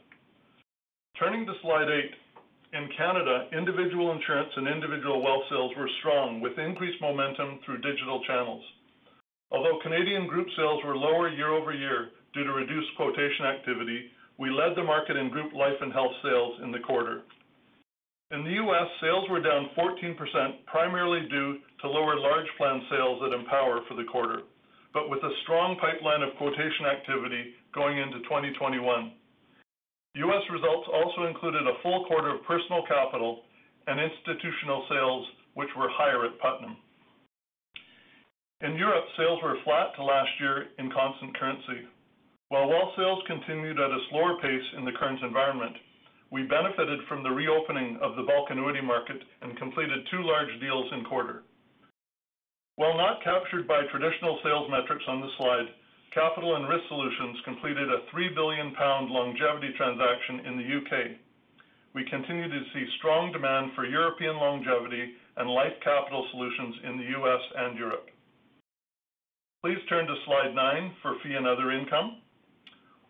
Turning 1.18 1.46
to 1.46 1.52
slide 1.62 1.88
eight. 1.88 2.14
In 2.72 2.88
Canada, 2.96 3.48
individual 3.52 4.12
insurance 4.12 4.50
and 4.56 4.66
individual 4.66 5.22
wealth 5.22 5.44
sales 5.50 5.72
were 5.76 5.90
strong, 6.00 6.40
with 6.40 6.58
increased 6.58 7.00
momentum 7.00 7.60
through 7.64 7.84
digital 7.84 8.24
channels. 8.24 8.64
Although 9.50 9.78
Canadian 9.82 10.26
group 10.26 10.48
sales 10.56 10.82
were 10.84 10.96
lower 10.96 11.28
year-over-year 11.28 12.08
due 12.32 12.44
to 12.44 12.52
reduced 12.52 12.96
quotation 12.96 13.44
activity, 13.44 14.10
we 14.38 14.50
led 14.50 14.74
the 14.74 14.82
market 14.82 15.16
in 15.16 15.28
group 15.28 15.52
life 15.52 15.76
and 15.82 15.92
health 15.92 16.16
sales 16.22 16.60
in 16.64 16.72
the 16.72 16.80
quarter. 16.80 17.22
In 18.32 18.44
the 18.44 18.56
U.S., 18.64 18.88
sales 19.04 19.28
were 19.28 19.44
down 19.44 19.68
14%, 19.76 20.16
primarily 20.64 21.28
due 21.28 21.60
to 21.82 21.88
lower 21.88 22.16
large 22.16 22.48
plan 22.56 22.80
sales 22.88 23.20
at 23.28 23.36
Empower 23.36 23.84
for 23.86 23.92
the 23.92 24.08
quarter, 24.08 24.48
but 24.94 25.10
with 25.12 25.20
a 25.20 25.36
strong 25.44 25.76
pipeline 25.76 26.24
of 26.24 26.32
quotation 26.40 26.88
activity 26.88 27.52
going 27.76 27.98
into 28.00 28.24
2021. 28.24 29.12
U.S. 30.16 30.44
results 30.48 30.88
also 30.88 31.28
included 31.28 31.60
a 31.68 31.76
full 31.82 32.08
quarter 32.08 32.32
of 32.32 32.44
Personal 32.48 32.88
Capital 32.88 33.44
and 33.86 34.00
institutional 34.00 34.86
sales, 34.88 35.26
which 35.52 35.68
were 35.76 35.92
higher 35.92 36.24
at 36.24 36.40
Putnam. 36.40 36.80
In 38.64 38.80
Europe, 38.80 39.04
sales 39.18 39.44
were 39.44 39.60
flat 39.64 39.92
to 39.96 40.04
last 40.04 40.32
year 40.40 40.72
in 40.78 40.88
constant 40.88 41.36
currency. 41.36 41.84
While 42.48 42.68
wealth 42.68 42.96
sales 42.96 43.20
continued 43.26 43.76
at 43.76 43.92
a 43.92 44.04
slower 44.08 44.40
pace 44.40 44.68
in 44.78 44.86
the 44.86 44.96
current 44.96 45.20
environment, 45.20 45.76
we 46.32 46.48
benefited 46.48 46.98
from 47.06 47.22
the 47.22 47.30
reopening 47.30 47.98
of 48.00 48.16
the 48.16 48.24
bulk 48.24 48.48
annuity 48.48 48.80
market 48.80 49.20
and 49.42 49.56
completed 49.60 50.00
two 50.10 50.24
large 50.24 50.48
deals 50.60 50.88
in 50.96 51.04
quarter. 51.04 51.44
While 52.76 52.96
not 52.96 53.22
captured 53.22 53.68
by 53.68 53.84
traditional 53.92 54.40
sales 54.42 54.66
metrics 54.72 55.04
on 55.06 55.20
the 55.20 55.28
slide, 55.36 55.68
Capital 56.14 56.56
and 56.56 56.66
Risk 56.66 56.88
Solutions 56.88 57.36
completed 57.44 57.92
a 57.92 58.08
3 58.10 58.32
billion 58.34 58.72
pound 58.72 59.10
longevity 59.12 59.76
transaction 59.76 60.40
in 60.48 60.56
the 60.56 60.64
U.K. 60.64 61.20
We 61.94 62.08
continue 62.08 62.48
to 62.48 62.64
see 62.72 62.96
strong 62.96 63.30
demand 63.32 63.76
for 63.76 63.84
European 63.84 64.36
longevity 64.36 65.12
and 65.36 65.48
life 65.48 65.76
capital 65.84 66.26
solutions 66.32 66.74
in 66.84 66.96
the 66.96 67.08
U.S. 67.20 67.42
and 67.56 67.76
Europe. 67.76 68.08
Please 69.60 69.80
turn 69.88 70.06
to 70.06 70.16
slide 70.24 70.54
nine 70.54 70.92
for 71.02 71.16
fee 71.22 71.36
and 71.36 71.46
other 71.46 71.72
income. 71.72 72.24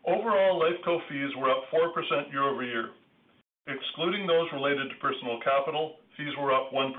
Overall, 0.05 0.59
Lifeco 0.59 0.99
fees 1.07 1.31
were 1.37 1.49
up 1.49 1.63
4% 1.71 2.31
year-over-year. 2.31 2.89
Excluding 3.67 4.27
those 4.27 4.51
related 4.51 4.89
to 4.89 4.95
Personal 4.99 5.39
Capital, 5.39 5.95
fees 6.17 6.35
were 6.37 6.53
up 6.53 6.71
1%. 6.73 6.91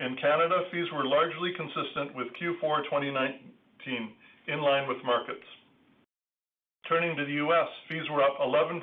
In 0.00 0.16
Canada, 0.16 0.66
fees 0.72 0.90
were 0.92 1.06
largely 1.06 1.52
consistent 1.54 2.14
with 2.14 2.26
Q4 2.42 2.82
2019, 2.90 4.12
in 4.48 4.60
line 4.60 4.88
with 4.88 4.98
markets. 5.04 5.46
Turning 6.88 7.16
to 7.16 7.24
the 7.24 7.38
U.S., 7.46 7.68
fees 7.88 8.02
were 8.10 8.22
up 8.22 8.38
11%, 8.40 8.82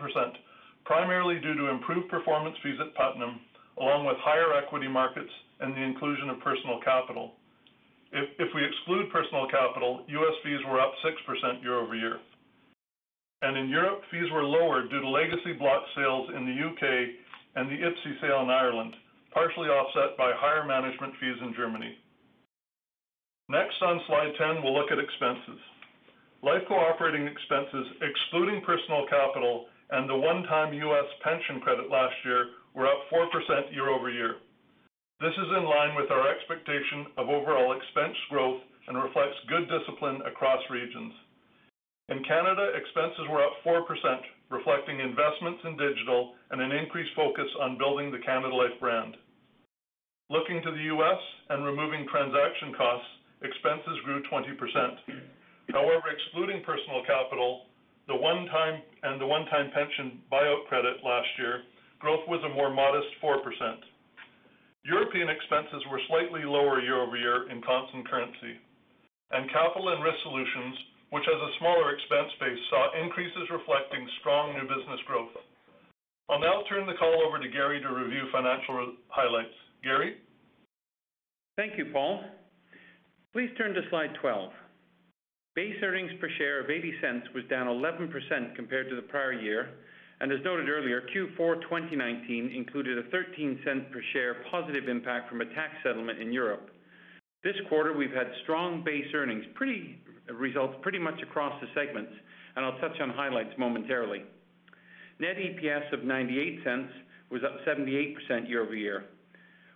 primarily 0.85 1.39
due 1.41 1.55
to 1.55 1.67
improved 1.67 2.07
performance 2.09 2.55
fees 2.63 2.79
at 2.79 2.95
Putnam, 2.95 3.39
along 3.79 4.05
with 4.05 4.15
higher 4.19 4.53
equity 4.53 4.87
markets 4.87 5.31
and 5.59 5.75
the 5.75 5.81
inclusion 5.81 6.29
of 6.29 6.39
Personal 6.39 6.79
Capital. 6.85 7.33
If 8.13 8.53
we 8.55 8.63
exclude 8.63 9.11
Personal 9.11 9.47
Capital, 9.51 10.05
U.S. 10.07 10.35
fees 10.43 10.63
were 10.69 10.79
up 10.79 10.93
6% 11.03 11.63
year-over-year. 11.63 12.17
And 13.45 13.57
in 13.57 13.69
Europe, 13.69 14.01
fees 14.09 14.25
were 14.33 14.43
lower 14.43 14.89
due 14.89 15.01
to 15.01 15.07
legacy 15.07 15.53
block 15.53 15.83
sales 15.95 16.31
in 16.35 16.49
the 16.49 16.57
U.K. 16.65 16.81
and 17.55 17.69
the 17.69 17.77
IPSI 17.77 18.19
sale 18.19 18.41
in 18.41 18.49
Ireland, 18.49 18.95
partially 19.31 19.69
offset 19.69 20.17
by 20.17 20.33
higher 20.33 20.65
management 20.65 21.13
fees 21.21 21.37
in 21.45 21.53
Germany. 21.53 21.93
Next, 23.47 23.77
on 23.85 24.01
slide 24.07 24.33
10, 24.41 24.63
we'll 24.63 24.73
look 24.73 24.89
at 24.89 24.97
expenses. 24.97 25.61
Lifeco 26.41 26.73
operating 26.73 27.29
expenses, 27.29 27.85
excluding 28.01 28.65
Personal 28.65 29.05
Capital 29.05 29.69
and 29.91 30.09
the 30.09 30.17
one-time 30.17 30.73
U.S. 30.73 31.05
pension 31.21 31.61
credit 31.61 31.91
last 31.91 32.17
year, 32.25 32.57
were 32.73 32.89
up 32.89 33.05
4% 33.13 33.29
year-over-year. 33.69 34.41
This 35.21 35.37
is 35.37 35.49
in 35.53 35.69
line 35.69 35.93
with 35.93 36.09
our 36.09 36.33
expectation 36.33 37.13
of 37.21 37.29
overall 37.29 37.77
expense 37.77 38.17
growth 38.31 38.61
and 38.87 38.97
reflects 38.97 39.37
good 39.47 39.69
discipline 39.69 40.25
across 40.25 40.65
regions. 40.71 41.13
In 42.09 42.23
Canada, 42.23 42.69
expenses 42.77 43.25
were 43.29 43.41
up 43.41 43.57
4%, 43.65 43.81
reflecting 44.49 44.99
investments 44.99 45.61
in 45.65 45.77
digital 45.77 46.35
and 46.51 46.61
an 46.61 46.71
increased 46.71 47.15
focus 47.15 47.49
on 47.61 47.77
building 47.77 48.11
the 48.11 48.21
Canada 48.21 48.53
Life 48.53 48.77
brand. 48.79 49.17
Looking 50.29 50.61
to 50.61 50.71
the 50.71 50.85
U.S. 50.97 51.21
and 51.49 51.65
removing 51.65 52.05
transaction 52.09 52.73
costs, 52.77 53.09
expenses 53.41 53.97
grew 54.05 54.21
20%. 54.29 54.53
However, 55.73 56.05
excluding 56.13 56.61
Personal 56.61 57.01
Capital 57.05 57.65
the 58.07 58.15
one-time 58.15 58.81
and 59.01 59.19
the 59.19 59.25
one-time 59.25 59.71
pension 59.73 60.21
buyout 60.31 60.69
credit 60.69 61.01
last 61.01 61.27
year, 61.39 61.65
growth 61.97 62.21
was 62.27 62.41
a 62.45 62.53
more 62.53 62.69
modest 62.69 63.09
4%. 63.17 63.41
European 64.85 65.29
expenses 65.29 65.81
were 65.89 65.99
slightly 66.07 66.45
lower 66.45 66.81
year-over-year 66.81 67.49
in 67.49 67.61
constant 67.65 68.07
currency. 68.07 68.61
And 69.31 69.49
Capital 69.49 69.89
and 69.89 70.03
Risk 70.03 70.21
Solutions, 70.21 70.77
which 71.15 71.23
has 71.31 71.39
a 71.39 71.55
smaller 71.63 71.95
expense 71.95 72.27
base, 72.43 72.59
saw 72.67 72.91
increases 72.99 73.47
reflecting 73.47 74.03
strong 74.19 74.51
new 74.51 74.67
business 74.67 74.99
growth. 75.07 75.31
I'll 76.27 76.43
now 76.43 76.67
turn 76.67 76.85
the 76.85 76.99
call 76.99 77.23
over 77.23 77.39
to 77.39 77.47
Gary 77.47 77.79
to 77.79 77.87
review 77.87 78.27
financial 78.35 78.99
highlights. 79.07 79.55
Gary? 79.81 80.19
Thank 81.55 81.77
you, 81.77 81.85
Paul. 81.93 82.19
Please 83.31 83.47
turn 83.57 83.73
to 83.75 83.81
slide 83.89 84.11
12. 84.19 84.51
Base 85.55 85.79
earnings 85.81 86.11
per 86.19 86.27
share 86.37 86.59
of 86.59 86.67
$0.80 86.67 87.33
was 87.33 87.45
down 87.49 87.67
11% 87.67 88.11
compared 88.57 88.89
to 88.89 88.97
the 88.97 89.07
prior 89.07 89.31
year, 89.31 89.69
and 90.19 90.33
as 90.33 90.39
noted 90.43 90.67
earlier, 90.67 91.03
Q4 91.15 91.61
2019 91.61 92.51
included 92.53 92.97
a 92.97 93.03
$0.13 93.03 93.89
per 93.89 94.01
share 94.11 94.43
positive 94.51 94.89
impact 94.89 95.29
from 95.29 95.39
a 95.39 95.45
tax 95.45 95.75
settlement 95.81 96.19
in 96.19 96.33
Europe. 96.33 96.71
This 97.45 97.55
quarter, 97.69 97.95
we've 97.95 98.11
had 98.11 98.27
strong 98.43 98.83
base 98.83 99.07
earnings 99.13 99.45
results 100.33 100.75
pretty 100.81 100.99
much 100.99 101.21
across 101.21 101.59
the 101.61 101.67
segments, 101.75 102.11
and 102.55 102.65
I'll 102.65 102.79
touch 102.79 102.99
on 103.01 103.09
highlights 103.09 103.53
momentarily. 103.57 104.23
Net 105.19 105.37
EPS 105.37 105.93
of 105.93 105.99
0.98 106.01 106.87
was 107.29 107.41
up 107.43 107.65
78% 107.65 108.49
year-over-year. 108.49 109.05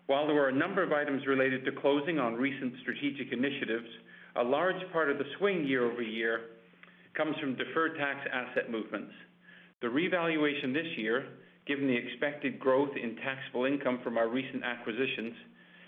While 0.08 0.26
there 0.26 0.36
were 0.36 0.50
a 0.50 0.56
number 0.56 0.82
of 0.82 0.92
items 0.92 1.26
related 1.28 1.64
to 1.66 1.72
closing 1.72 2.20
on 2.20 2.34
recent 2.36 2.74
strategic 2.82 3.32
initiatives, 3.32 3.88
a 4.36 4.44
large 4.44 4.82
part 4.92 5.10
of 5.10 5.18
the 5.18 5.26
swing 5.38 5.66
year-over-year 5.66 6.42
comes 7.16 7.36
from 7.40 7.56
deferred 7.56 7.96
tax 7.98 8.20
asset 8.32 8.72
movements. 8.72 9.12
The 9.82 9.90
revaluation 9.90 10.74
this 10.74 10.88
year, 10.98 11.26
given 11.68 11.88
the 11.88 11.96
expected 11.96 12.60
growth 12.60 12.92
in 13.02 13.16
taxable 13.18 13.66
income 13.66 14.00
from 14.04 14.18
our 14.18 14.28
recent 14.28 14.64
acquisitions, 14.64 15.34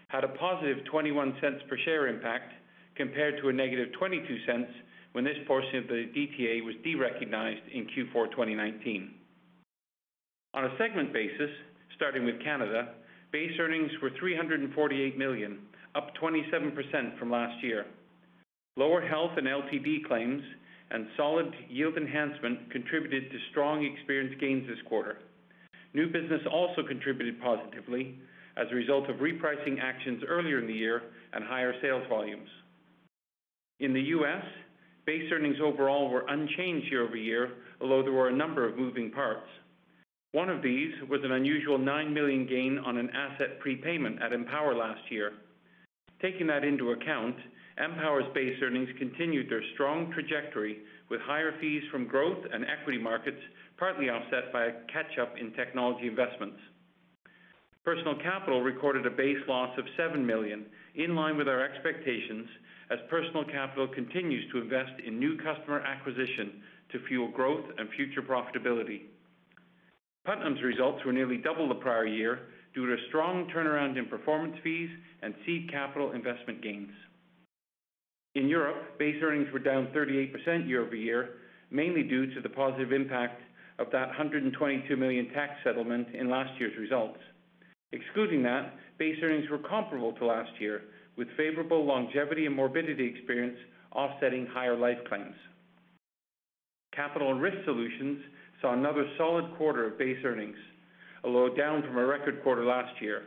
had 0.07 0.23
a 0.23 0.29
positive 0.29 0.77
0.21 0.91 1.67
per 1.67 1.77
share 1.85 2.07
impact 2.07 2.53
compared 3.01 3.41
to 3.41 3.49
a 3.49 3.53
negative 3.53 3.91
22 3.97 4.45
cents, 4.45 4.69
when 5.13 5.23
this 5.23 5.37
portion 5.47 5.77
of 5.77 5.87
the 5.87 6.05
DTA 6.15 6.63
was 6.63 6.75
derecognized 6.83 7.63
in 7.73 7.87
Q4 7.87 8.29
2019. 8.29 9.09
On 10.53 10.65
a 10.65 10.77
segment 10.77 11.11
basis, 11.11 11.49
starting 11.95 12.25
with 12.25 12.43
Canada, 12.43 12.89
base 13.31 13.53
earnings 13.59 13.89
were 14.03 14.11
348 14.19 15.17
million, 15.17 15.57
up 15.95 16.11
27% 16.21 17.17
from 17.17 17.31
last 17.31 17.63
year. 17.63 17.87
Lower 18.77 19.01
health 19.01 19.31
and 19.35 19.47
LTD 19.47 20.05
claims 20.05 20.43
and 20.91 21.07
solid 21.17 21.51
yield 21.69 21.97
enhancement 21.97 22.71
contributed 22.71 23.31
to 23.31 23.37
strong 23.49 23.83
experience 23.83 24.35
gains 24.39 24.67
this 24.67 24.77
quarter. 24.87 25.17
New 25.95 26.05
business 26.05 26.41
also 26.51 26.83
contributed 26.87 27.41
positively 27.41 28.19
as 28.57 28.67
a 28.71 28.75
result 28.75 29.09
of 29.09 29.15
repricing 29.15 29.79
actions 29.81 30.21
earlier 30.27 30.59
in 30.59 30.67
the 30.67 30.73
year 30.73 31.01
and 31.33 31.43
higher 31.43 31.73
sales 31.81 32.03
volumes. 32.07 32.47
In 33.81 33.93
the 33.93 34.01
U.S., 34.13 34.45
base 35.07 35.27
earnings 35.33 35.57
overall 35.59 36.07
were 36.07 36.23
unchanged 36.27 36.91
year-over-year, 36.91 37.51
although 37.81 38.03
there 38.03 38.11
were 38.11 38.29
a 38.29 38.35
number 38.35 38.63
of 38.63 38.77
moving 38.77 39.09
parts. 39.09 39.47
One 40.33 40.49
of 40.49 40.61
these 40.61 40.93
was 41.09 41.21
an 41.23 41.31
unusual 41.31 41.79
9 41.79 42.13
million 42.13 42.45
gain 42.45 42.77
on 42.77 42.97
an 42.97 43.09
asset 43.09 43.59
prepayment 43.59 44.21
at 44.21 44.33
Empower 44.33 44.75
last 44.75 45.01
year. 45.09 45.33
Taking 46.21 46.45
that 46.45 46.63
into 46.63 46.91
account, 46.91 47.35
Empower's 47.83 48.31
base 48.35 48.55
earnings 48.61 48.89
continued 48.99 49.49
their 49.49 49.63
strong 49.73 50.11
trajectory 50.13 50.81
with 51.09 51.19
higher 51.21 51.59
fees 51.59 51.81
from 51.91 52.07
growth 52.07 52.45
and 52.53 52.63
equity 52.65 52.99
markets, 52.99 53.41
partly 53.77 54.09
offset 54.11 54.53
by 54.53 54.65
a 54.65 54.73
catch-up 54.93 55.33
in 55.39 55.53
technology 55.53 56.05
investments. 56.05 56.59
Personal 57.83 58.15
Capital 58.21 58.61
recorded 58.61 59.07
a 59.07 59.09
base 59.09 59.41
loss 59.47 59.75
of 59.79 59.85
7 59.97 60.23
million, 60.23 60.67
in 60.93 61.15
line 61.15 61.35
with 61.35 61.47
our 61.47 61.65
expectations, 61.65 62.47
as 62.91 62.99
Personal 63.09 63.45
Capital 63.45 63.87
continues 63.87 64.51
to 64.51 64.61
invest 64.61 64.91
in 65.05 65.17
new 65.17 65.37
customer 65.37 65.79
acquisition 65.79 66.61
to 66.91 66.99
fuel 67.07 67.29
growth 67.29 67.63
and 67.77 67.87
future 67.95 68.21
profitability. 68.21 69.03
Putnam's 70.25 70.61
results 70.61 71.03
were 71.05 71.13
nearly 71.13 71.37
double 71.37 71.69
the 71.69 71.75
prior 71.75 72.05
year 72.05 72.39
due 72.75 72.85
to 72.85 72.93
a 72.93 73.07
strong 73.07 73.49
turnaround 73.55 73.97
in 73.97 74.07
performance 74.07 74.55
fees 74.63 74.89
and 75.21 75.33
seed 75.45 75.71
capital 75.71 76.11
investment 76.11 76.61
gains. 76.61 76.91
In 78.35 78.47
Europe, 78.47 78.97
base 78.99 79.21
earnings 79.23 79.47
were 79.51 79.59
down 79.59 79.87
38% 79.95 80.67
year-over-year, 80.67 81.29
mainly 81.69 82.03
due 82.03 82.33
to 82.33 82.41
the 82.41 82.49
positive 82.49 82.91
impact 82.91 83.41
of 83.79 83.87
that 83.91 84.07
122 84.07 84.95
million 84.95 85.29
tax 85.33 85.53
settlement 85.63 86.07
in 86.13 86.29
last 86.29 86.51
year's 86.59 86.77
results. 86.77 87.19
Excluding 87.93 88.43
that, 88.43 88.73
base 88.97 89.17
earnings 89.23 89.49
were 89.49 89.57
comparable 89.57 90.13
to 90.13 90.25
last 90.25 90.51
year, 90.59 90.83
with 91.17 91.27
favorable 91.37 91.85
longevity 91.85 92.45
and 92.45 92.55
morbidity 92.55 93.05
experience 93.05 93.57
offsetting 93.91 94.47
higher 94.47 94.77
life 94.77 94.97
claims. 95.07 95.35
Capital 96.95 97.31
and 97.31 97.41
Risk 97.41 97.57
Solutions 97.65 98.21
saw 98.61 98.73
another 98.73 99.05
solid 99.17 99.45
quarter 99.57 99.87
of 99.87 99.97
base 99.97 100.19
earnings, 100.25 100.57
although 101.23 101.53
down 101.55 101.81
from 101.83 101.97
a 101.97 102.05
record 102.05 102.43
quarter 102.43 102.65
last 102.65 103.01
year. 103.01 103.23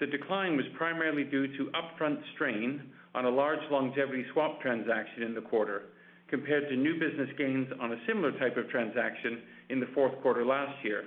The 0.00 0.06
decline 0.06 0.56
was 0.56 0.66
primarily 0.76 1.24
due 1.24 1.46
to 1.56 1.70
upfront 1.72 2.18
strain 2.34 2.82
on 3.14 3.24
a 3.24 3.30
large 3.30 3.60
longevity 3.70 4.24
swap 4.32 4.60
transaction 4.60 5.22
in 5.22 5.34
the 5.34 5.40
quarter, 5.40 5.84
compared 6.28 6.68
to 6.68 6.76
new 6.76 6.94
business 6.98 7.28
gains 7.36 7.68
on 7.80 7.92
a 7.92 8.00
similar 8.06 8.32
type 8.38 8.56
of 8.56 8.68
transaction 8.68 9.42
in 9.68 9.80
the 9.80 9.88
fourth 9.94 10.20
quarter 10.22 10.44
last 10.44 10.82
year. 10.84 11.04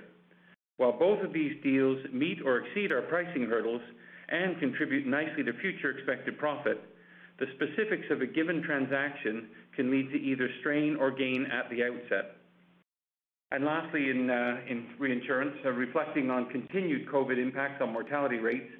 While 0.76 0.92
both 0.92 1.22
of 1.24 1.32
these 1.32 1.60
deals 1.62 1.98
meet 2.12 2.38
or 2.44 2.58
exceed 2.58 2.92
our 2.92 3.02
pricing 3.02 3.44
hurdles 3.44 3.82
and 4.28 4.58
contribute 4.58 5.06
nicely 5.06 5.42
to 5.44 5.52
future 5.60 5.90
expected 5.90 6.38
profit, 6.38 6.80
the 7.38 7.46
specifics 7.54 8.06
of 8.10 8.22
a 8.22 8.26
given 8.26 8.62
transaction 8.62 9.48
can 9.74 9.90
lead 9.90 10.10
to 10.10 10.18
either 10.18 10.48
strain 10.60 10.96
or 10.96 11.10
gain 11.10 11.46
at 11.46 11.70
the 11.70 11.84
outset. 11.84 12.36
And 13.52 13.64
Lastly, 13.64 14.10
in 14.10 14.28
uh, 14.28 14.56
reinsurance, 14.98 15.56
uh, 15.64 15.70
reflecting 15.70 16.30
on 16.30 16.48
continued 16.50 17.08
COVID 17.08 17.38
impacts 17.38 17.80
on 17.80 17.92
mortality 17.92 18.38
rates, 18.38 18.70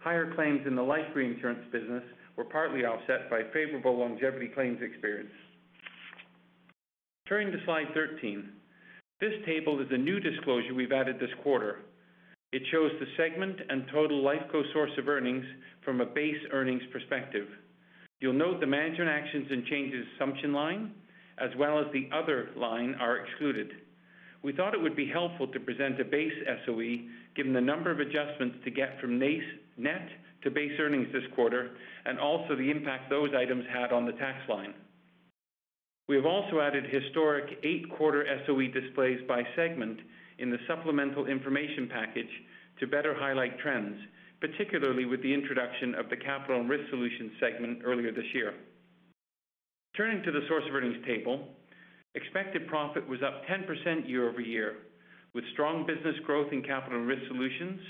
higher 0.00 0.34
claims 0.34 0.66
in 0.66 0.74
the 0.74 0.82
life 0.82 1.06
reinsurance 1.14 1.64
business 1.70 2.02
were 2.36 2.44
partly 2.44 2.84
offset 2.84 3.30
by 3.30 3.42
favorable 3.52 3.96
longevity 3.98 4.48
claims 4.48 4.78
experience. 4.82 5.30
Turning 7.28 7.52
to 7.52 7.58
slide 7.64 7.86
13. 7.94 8.50
This 9.20 9.32
table 9.46 9.80
is 9.80 9.88
a 9.90 9.96
new 9.96 10.20
disclosure 10.20 10.74
we've 10.74 10.92
added 10.92 11.16
this 11.18 11.30
quarter. 11.42 11.80
It 12.56 12.62
shows 12.72 12.90
the 12.98 13.06
segment 13.18 13.60
and 13.68 13.84
total 13.92 14.22
Lifeco 14.22 14.62
source 14.72 14.92
of 14.96 15.08
earnings 15.08 15.44
from 15.84 16.00
a 16.00 16.06
base 16.06 16.40
earnings 16.52 16.80
perspective. 16.90 17.48
You'll 18.18 18.32
note 18.32 18.60
the 18.60 18.66
management 18.66 19.10
actions 19.10 19.48
and 19.50 19.66
changes 19.66 20.06
assumption 20.14 20.54
line, 20.54 20.94
as 21.36 21.50
well 21.58 21.78
as 21.78 21.84
the 21.92 22.08
other 22.14 22.48
line 22.56 22.94
are 22.98 23.18
excluded. 23.18 23.72
We 24.40 24.54
thought 24.54 24.72
it 24.72 24.80
would 24.80 24.96
be 24.96 25.06
helpful 25.06 25.48
to 25.48 25.60
present 25.60 26.00
a 26.00 26.04
base 26.06 26.32
SOE, 26.64 27.00
given 27.34 27.52
the 27.52 27.60
number 27.60 27.90
of 27.90 28.00
adjustments 28.00 28.56
to 28.64 28.70
get 28.70 28.98
from 29.02 29.18
net 29.18 30.08
to 30.42 30.50
base 30.50 30.80
earnings 30.80 31.12
this 31.12 31.30
quarter, 31.34 31.72
and 32.06 32.18
also 32.18 32.56
the 32.56 32.70
impact 32.70 33.10
those 33.10 33.34
items 33.36 33.66
had 33.70 33.92
on 33.92 34.06
the 34.06 34.12
tax 34.12 34.48
line. 34.48 34.72
We 36.08 36.16
have 36.16 36.24
also 36.24 36.60
added 36.60 36.86
historic 36.86 37.58
eight-quarter 37.62 38.24
SOE 38.46 38.68
displays 38.68 39.20
by 39.28 39.42
segment 39.54 40.00
in 40.38 40.50
the 40.50 40.58
supplemental 40.66 41.26
information 41.26 41.88
package 41.90 42.30
to 42.80 42.86
better 42.86 43.14
highlight 43.14 43.58
trends, 43.58 43.96
particularly 44.40 45.04
with 45.04 45.22
the 45.22 45.32
introduction 45.32 45.94
of 45.94 46.10
the 46.10 46.16
Capital 46.16 46.60
and 46.60 46.68
Risk 46.68 46.90
Solutions 46.90 47.32
segment 47.40 47.80
earlier 47.84 48.12
this 48.12 48.26
year. 48.34 48.54
Turning 49.96 50.22
to 50.22 50.30
the 50.30 50.46
source 50.48 50.64
of 50.68 50.74
earnings 50.74 51.02
table, 51.06 51.48
expected 52.14 52.66
profit 52.68 53.08
was 53.08 53.20
up 53.22 53.44
10% 53.46 54.08
year-over-year, 54.08 54.76
with 55.34 55.44
strong 55.52 55.86
business 55.86 56.16
growth 56.24 56.52
in 56.52 56.62
Capital 56.62 56.98
and 56.98 57.08
Risk 57.08 57.22
Solutions, 57.28 57.80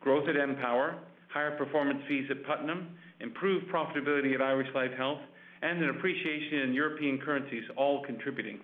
growth 0.00 0.28
at 0.28 0.36
Empower, 0.36 0.98
higher 1.32 1.56
performance 1.56 2.00
fees 2.06 2.26
at 2.30 2.44
Putnam, 2.46 2.88
improved 3.20 3.66
profitability 3.68 4.34
at 4.34 4.42
Irish 4.42 4.68
Life 4.74 4.92
Health, 4.96 5.20
and 5.62 5.82
an 5.82 5.90
appreciation 5.90 6.60
in 6.60 6.74
European 6.74 7.18
currencies 7.18 7.64
all 7.76 8.04
contributing. 8.04 8.60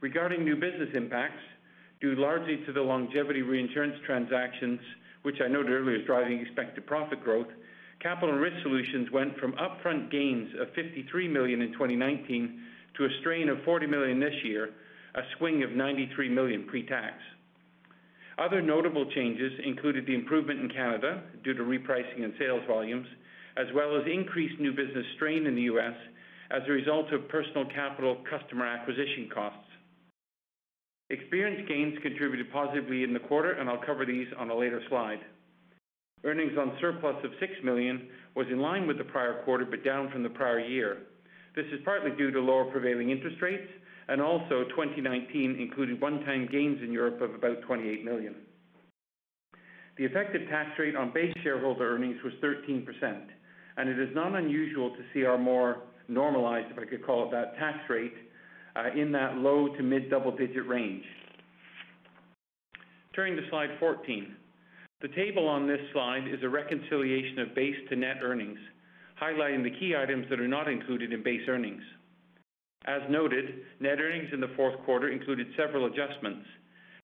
Regarding 0.00 0.44
new 0.44 0.56
business 0.56 0.90
impacts, 0.94 1.40
due 2.04 2.14
largely 2.16 2.58
to 2.66 2.72
the 2.74 2.82
longevity 2.82 3.40
reinsurance 3.40 3.94
transactions, 4.04 4.78
which 5.22 5.36
I 5.42 5.48
noted 5.48 5.72
earlier 5.72 5.96
is 5.96 6.04
driving 6.04 6.38
expected 6.38 6.86
profit 6.86 7.24
growth, 7.24 7.46
Capital 7.98 8.34
and 8.34 8.42
Risk 8.42 8.56
Solutions 8.62 9.10
went 9.10 9.38
from 9.38 9.54
upfront 9.54 10.10
gains 10.10 10.50
of 10.60 10.68
53 10.74 11.28
million 11.28 11.62
in 11.62 11.72
2019 11.72 12.60
to 12.98 13.04
a 13.06 13.08
strain 13.20 13.48
of 13.48 13.56
40 13.64 13.86
million 13.86 14.20
this 14.20 14.34
year, 14.44 14.68
a 15.14 15.22
swing 15.38 15.62
of 15.62 15.70
93 15.70 16.28
million 16.28 16.66
pre-tax. 16.66 17.14
Other 18.36 18.60
notable 18.60 19.10
changes 19.12 19.52
included 19.64 20.04
the 20.04 20.14
improvement 20.14 20.60
in 20.60 20.68
Canada 20.68 21.22
due 21.42 21.54
to 21.54 21.62
repricing 21.62 22.22
and 22.22 22.34
sales 22.38 22.64
volumes, 22.68 23.06
as 23.56 23.68
well 23.74 23.96
as 23.96 24.02
increased 24.12 24.60
new 24.60 24.72
business 24.72 25.06
strain 25.16 25.46
in 25.46 25.54
the 25.54 25.62
U.S. 25.72 25.94
as 26.50 26.60
a 26.68 26.72
result 26.72 27.10
of 27.14 27.26
Personal 27.30 27.64
Capital 27.74 28.18
customer 28.28 28.66
acquisition 28.66 29.30
costs. 29.32 29.63
Experience 31.10 31.68
gains 31.68 31.98
contributed 32.02 32.50
positively 32.50 33.04
in 33.04 33.12
the 33.12 33.20
quarter, 33.20 33.52
and 33.52 33.68
I'll 33.68 33.84
cover 33.84 34.06
these 34.06 34.26
on 34.38 34.50
a 34.50 34.56
later 34.56 34.80
slide. 34.88 35.20
Earnings 36.24 36.56
on 36.58 36.76
surplus 36.80 37.16
of 37.22 37.30
6 37.38 37.52
million 37.62 38.08
was 38.34 38.46
in 38.50 38.58
line 38.58 38.86
with 38.86 38.96
the 38.96 39.04
prior 39.04 39.42
quarter, 39.44 39.66
but 39.66 39.84
down 39.84 40.10
from 40.10 40.22
the 40.22 40.30
prior 40.30 40.60
year. 40.60 41.02
This 41.54 41.66
is 41.66 41.80
partly 41.84 42.10
due 42.16 42.30
to 42.30 42.40
lower 42.40 42.64
prevailing 42.64 43.10
interest 43.10 43.36
rates, 43.42 43.68
and 44.08 44.20
also 44.20 44.64
2019 44.70 45.56
included 45.60 46.00
one-time 46.00 46.48
gains 46.50 46.82
in 46.82 46.90
Europe 46.90 47.20
of 47.20 47.34
about 47.34 47.60
28 47.62 48.04
million. 48.04 48.34
The 49.98 50.04
effective 50.04 50.48
tax 50.48 50.70
rate 50.78 50.96
on 50.96 51.12
base 51.12 51.32
shareholder 51.42 51.94
earnings 51.94 52.16
was 52.24 52.32
13%, 52.42 52.86
and 53.76 53.88
it 53.88 53.98
is 53.98 54.14
not 54.14 54.34
unusual 54.34 54.90
to 54.90 55.02
see 55.12 55.24
our 55.24 55.38
more 55.38 55.82
normalized, 56.08 56.72
if 56.72 56.78
I 56.78 56.86
could 56.86 57.04
call 57.04 57.26
it 57.26 57.30
that, 57.30 57.56
tax 57.56 57.78
rate 57.88 58.14
Uh, 58.76 58.90
in 58.96 59.12
that 59.12 59.36
low 59.36 59.68
to 59.68 59.82
mid 59.82 60.10
double-digit 60.10 60.66
range. 60.66 61.04
Turning 63.14 63.36
to 63.36 63.48
slide 63.48 63.70
14. 63.78 64.34
The 65.00 65.08
table 65.08 65.46
on 65.46 65.68
this 65.68 65.80
slide 65.92 66.26
is 66.26 66.42
a 66.42 66.48
reconciliation 66.48 67.38
of 67.38 67.54
base 67.54 67.76
to 67.88 67.96
net 67.96 68.16
earnings, 68.20 68.58
highlighting 69.20 69.62
the 69.62 69.78
key 69.78 69.94
items 69.96 70.26
that 70.28 70.40
are 70.40 70.48
not 70.48 70.68
included 70.68 71.12
in 71.12 71.22
base 71.22 71.42
earnings. 71.46 71.82
As 72.86 73.02
noted, 73.08 73.62
net 73.78 74.00
earnings 74.00 74.30
in 74.32 74.40
the 74.40 74.50
fourth 74.56 74.78
quarter 74.84 75.10
included 75.10 75.46
several 75.56 75.86
adjustments, 75.86 76.46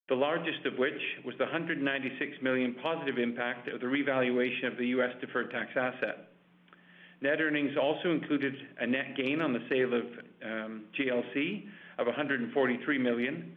the 0.09 0.15
largest 0.17 0.67
of 0.67 0.77
which 0.77 1.01
was 1.25 1.37
the 1.39 1.45
196 1.45 2.33
million 2.43 2.75
positive 2.83 3.19
impact 3.19 3.69
of 3.69 3.81
the 3.81 3.87
revaluation 3.87 4.67
of 4.67 4.77
the 4.77 4.89
U.S. 4.89 5.13
deferred 5.21 5.53
tax 5.53 5.71
asset. 5.77 6.31
Net 7.23 7.41
earnings 7.41 7.77
also 7.81 8.13
included 8.13 8.55
a 8.81 8.87
net 8.87 9.17
gain 9.17 9.41
on 9.41 9.53
the 9.53 9.61
sale 9.69 9.93
of 9.93 10.05
um, 10.43 10.85
GLC 10.99 11.65
of 11.99 12.07
143 12.07 12.99
million, 12.99 13.53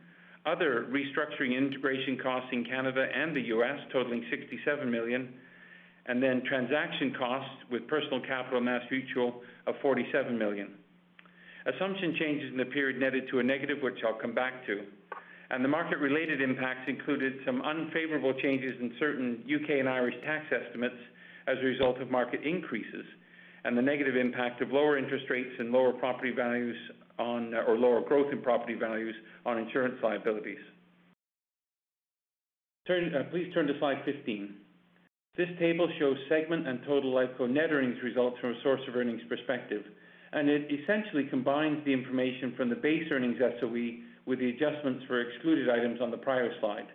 other 0.45 0.88
restructuring 0.91 1.58
integration 1.58 2.17
costs 2.21 2.49
in 2.52 2.65
Canada 2.65 3.08
and 3.15 3.34
the 3.34 3.41
U.S. 3.56 3.80
totaling 3.93 4.26
67 4.30 4.91
million, 4.91 5.34
and 6.08 6.21
then 6.21 6.43
transaction 6.47 7.15
costs 7.17 7.56
with 7.71 7.88
Personal 7.88 8.19
Capital 8.21 8.58
and 8.58 8.67
MassMutual 8.67 9.36
of 9.67 9.76
47 9.82 10.38
million. 10.38 10.73
Assumption 11.65 12.17
changes 12.19 12.52
in 12.52 12.58
the 12.58 12.65
period 12.65 12.99
netted 12.99 13.30
to 13.32 13.39
a 13.39 13.43
negative, 13.43 13.78
which 13.82 13.99
I'll 14.06 14.19
come 14.19 14.36
back 14.36 14.65
to. 14.67 14.82
And 15.49 15.63
The 15.63 15.69
market-related 15.69 16.41
impacts 16.41 16.89
included 16.89 17.36
some 17.45 17.62
unfavorable 17.62 18.34
changes 18.41 18.76
in 18.82 18.93
certain 18.99 19.43
U.K. 19.45 19.80
and 19.80 19.88
Irish 19.88 20.15
tax 20.26 20.45
estimates 20.52 20.99
as 21.47 21.58
a 21.62 21.65
result 21.65 22.02
of 22.02 22.12
market 22.12 22.41
increases, 22.43 23.06
and 23.65 23.78
the 23.78 23.82
negative 23.82 24.15
impact 24.15 24.62
of 24.62 24.71
lower 24.71 24.97
interest 24.97 25.26
rates 25.30 25.52
and 25.60 25.71
lower 25.71 25.93
property 25.93 26.32
values 26.32 26.76
on, 27.19 27.54
or 27.54 27.78
lower 27.78 28.02
growth 28.02 28.32
in 28.32 28.41
property 28.41 28.73
values 28.73 29.15
on 29.45 29.58
insurance 29.58 29.95
liabilities. 30.04 30.58
Uh, 32.89 33.23
please 33.32 33.52
turn 33.54 33.65
to 33.67 33.80
slide 33.80 34.02
15. 34.04 34.56
This 35.38 35.47
table 35.58 35.89
shows 35.99 36.17
segment 36.28 36.67
and 36.67 36.80
total 36.86 37.13
Lifeco 37.13 37.49
net 37.49 37.71
earnings 37.71 37.97
results 38.04 38.38
from 38.41 38.52
a 38.52 38.62
source 38.62 38.82
of 38.88 38.95
earnings 38.95 39.21
perspective, 39.30 39.84
and 40.34 40.49
it 40.49 40.67
essentially 40.69 41.26
combines 41.30 41.84
the 41.86 41.93
information 41.93 42.54
from 42.58 42.69
the 42.69 42.76
base 42.76 43.06
earnings 43.10 43.38
SOE 43.60 43.99
with 44.26 44.39
the 44.39 44.49
adjustments 44.49 45.04
for 45.08 45.21
excluded 45.21 45.69
items 45.69 46.02
on 46.02 46.12
the 46.12 46.17
prior 46.17 46.52
slide. 46.60 46.88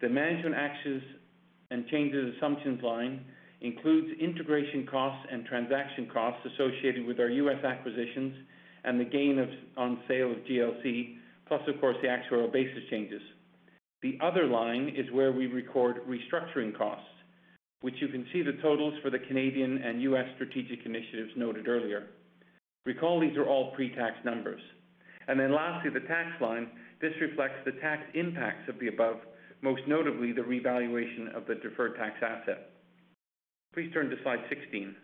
The 0.00 0.08
management 0.08 0.54
actions 0.54 1.02
and 1.70 1.86
changes 1.88 2.34
assumptions 2.36 2.82
line 2.82 3.24
includes 3.62 4.08
integration 4.20 4.86
costs 4.90 5.26
and 5.30 5.46
transaction 5.46 6.08
costs 6.12 6.46
associated 6.54 7.06
with 7.06 7.20
our 7.20 7.30
U.S. 7.30 7.64
acquisitions 7.64 8.34
and 8.84 8.98
the 8.98 9.04
gain 9.04 9.38
on 9.76 10.00
sale 10.08 10.32
of 10.32 10.38
GLC, 10.38 11.16
plus 11.46 11.62
of 11.68 11.80
course, 11.80 11.96
the 12.02 12.08
actuarial 12.08 12.52
basis 12.52 12.82
changes. 12.90 13.22
The 14.02 14.18
other 14.20 14.46
line 14.46 14.92
is 14.96 15.10
where 15.12 15.30
we 15.30 15.46
record 15.46 15.98
restructuring 16.08 16.76
costs, 16.76 17.06
which 17.82 17.94
you 18.00 18.08
can 18.08 18.26
see 18.32 18.42
the 18.42 18.60
totals 18.60 18.94
for 19.02 19.10
the 19.10 19.20
Canadian 19.20 19.78
and 19.78 20.02
U.S. 20.02 20.26
strategic 20.34 20.84
initiatives 20.84 21.30
noted 21.36 21.68
earlier. 21.68 22.08
Recall 22.84 23.20
these 23.20 23.36
are 23.36 23.46
all 23.46 23.72
pre-tax 23.76 24.16
numbers. 24.24 24.60
And 25.28 25.38
then 25.38 25.54
Lastly, 25.54 25.90
the 25.90 26.06
tax 26.08 26.28
line. 26.40 26.68
This 27.00 27.12
reflects 27.20 27.58
the 27.64 27.72
tax 27.80 28.02
impacts 28.14 28.68
of 28.68 28.78
the 28.80 28.88
above, 28.88 29.16
most 29.60 29.82
notably 29.86 30.32
the 30.32 30.42
revaluation 30.42 31.28
of 31.34 31.46
the 31.46 31.56
deferred 31.56 31.96
tax 31.96 32.16
asset. 32.22 32.71
Please 33.74 33.90
turn 33.92 34.10
to 34.10 34.16
slide 34.22 34.44
16. 34.50 34.94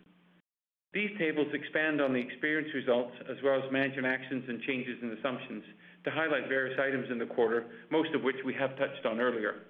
These 0.93 1.11
tables 1.19 1.49
expand 1.55 2.01
on 2.01 2.13
the 2.13 2.21
experience 2.21 2.69
results 2.75 3.13
as 3.31 3.37
well 3.43 3.63
as 3.63 3.73
management 3.73 4.07
actions 4.07 4.45
and 4.49 4.61
changes 4.63 4.99
in 5.03 5.11
assumptions 5.13 5.65
to 6.05 6.11
highlight 6.11 6.49
various 6.49 6.79
items 6.79 7.09
in 7.11 7.19
the 7.19 7.27
quarter, 7.27 7.67
most 7.91 8.15
of 8.15 8.23
which 8.23 8.37
we 8.45 8.55
have 8.55 8.77
touched 8.77 9.07
on 9.07 9.21
earlier. 9.21 9.67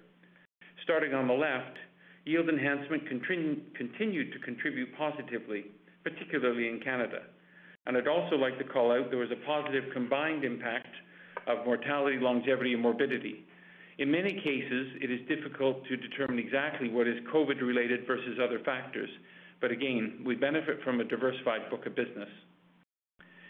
Starting 0.83 1.13
on 1.13 1.27
the 1.27 1.33
left, 1.33 1.77
yield 2.25 2.49
enhancement 2.49 3.07
continued 3.07 4.33
to 4.33 4.39
contribute 4.39 4.95
positively, 4.97 5.65
particularly 6.03 6.67
in 6.67 6.79
Canada. 6.79 7.19
And 7.85 7.97
I'd 7.97 8.07
also 8.07 8.35
like 8.35 8.57
to 8.57 8.63
call 8.65 8.91
out 8.91 9.09
there 9.09 9.19
was 9.19 9.31
a 9.31 9.45
positive 9.45 9.85
combined 9.93 10.43
impact 10.43 10.93
of 11.47 11.65
mortality, 11.65 12.17
longevity, 12.19 12.73
and 12.73 12.81
morbidity. 12.81 13.45
In 13.99 14.09
many 14.09 14.31
cases, 14.31 14.95
it 15.01 15.11
is 15.11 15.19
difficult 15.27 15.85
to 15.87 15.97
determine 15.97 16.39
exactly 16.39 16.87
what 16.87 17.05
is 17.05 17.17
COVID-related 17.33 18.07
versus 18.07 18.39
other 18.41 18.59
factors, 18.63 19.09
but 19.59 19.71
again, 19.71 20.21
we 20.25 20.35
benefit 20.35 20.81
from 20.85 21.01
a 21.01 21.03
diversified 21.03 21.69
book 21.69 21.85
of 21.85 21.97
business. 21.97 22.29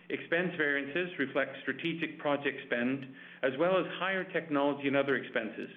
Expense 0.10 0.50
variances 0.58 1.12
reflect 1.20 1.56
strategic 1.62 2.18
project 2.18 2.58
spend, 2.66 3.06
as 3.44 3.52
well 3.60 3.78
as 3.78 3.86
higher 4.00 4.24
technology 4.24 4.88
and 4.88 4.98
other 4.98 5.18
expenses. 5.18 5.70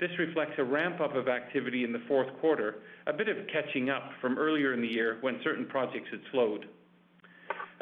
This 0.00 0.18
reflects 0.18 0.54
a 0.56 0.64
ramp-up 0.64 1.14
of 1.14 1.28
activity 1.28 1.84
in 1.84 1.92
the 1.92 2.02
fourth 2.08 2.28
quarter, 2.40 2.76
a 3.06 3.12
bit 3.12 3.28
of 3.28 3.36
catching 3.52 3.90
up 3.90 4.12
from 4.22 4.38
earlier 4.38 4.72
in 4.72 4.80
the 4.80 4.88
year 4.88 5.18
when 5.20 5.40
certain 5.44 5.66
projects 5.66 6.08
had 6.10 6.20
slowed. 6.32 6.64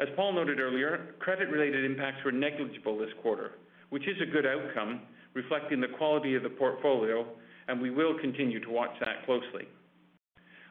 As 0.01 0.09
Paul 0.17 0.33
noted 0.33 0.59
earlier, 0.59 1.15
credit-related 1.19 1.85
impacts 1.85 2.25
were 2.25 2.33
negligible 2.33 2.97
this 2.97 3.13
quarter, 3.21 3.51
which 3.89 4.05
is 4.05 4.17
a 4.21 4.29
good 4.29 4.45
outcome, 4.45 4.99
reflecting 5.35 5.81
the 5.81 5.95
quality 5.97 6.33
of 6.33 6.43
the 6.43 6.49
portfolio, 6.49 7.27
and 7.67 7.79
we 7.79 7.91
will 7.91 8.17
continue 8.19 8.59
to 8.59 8.69
watch 8.69 8.97
that 9.01 9.25
closely. 9.25 9.67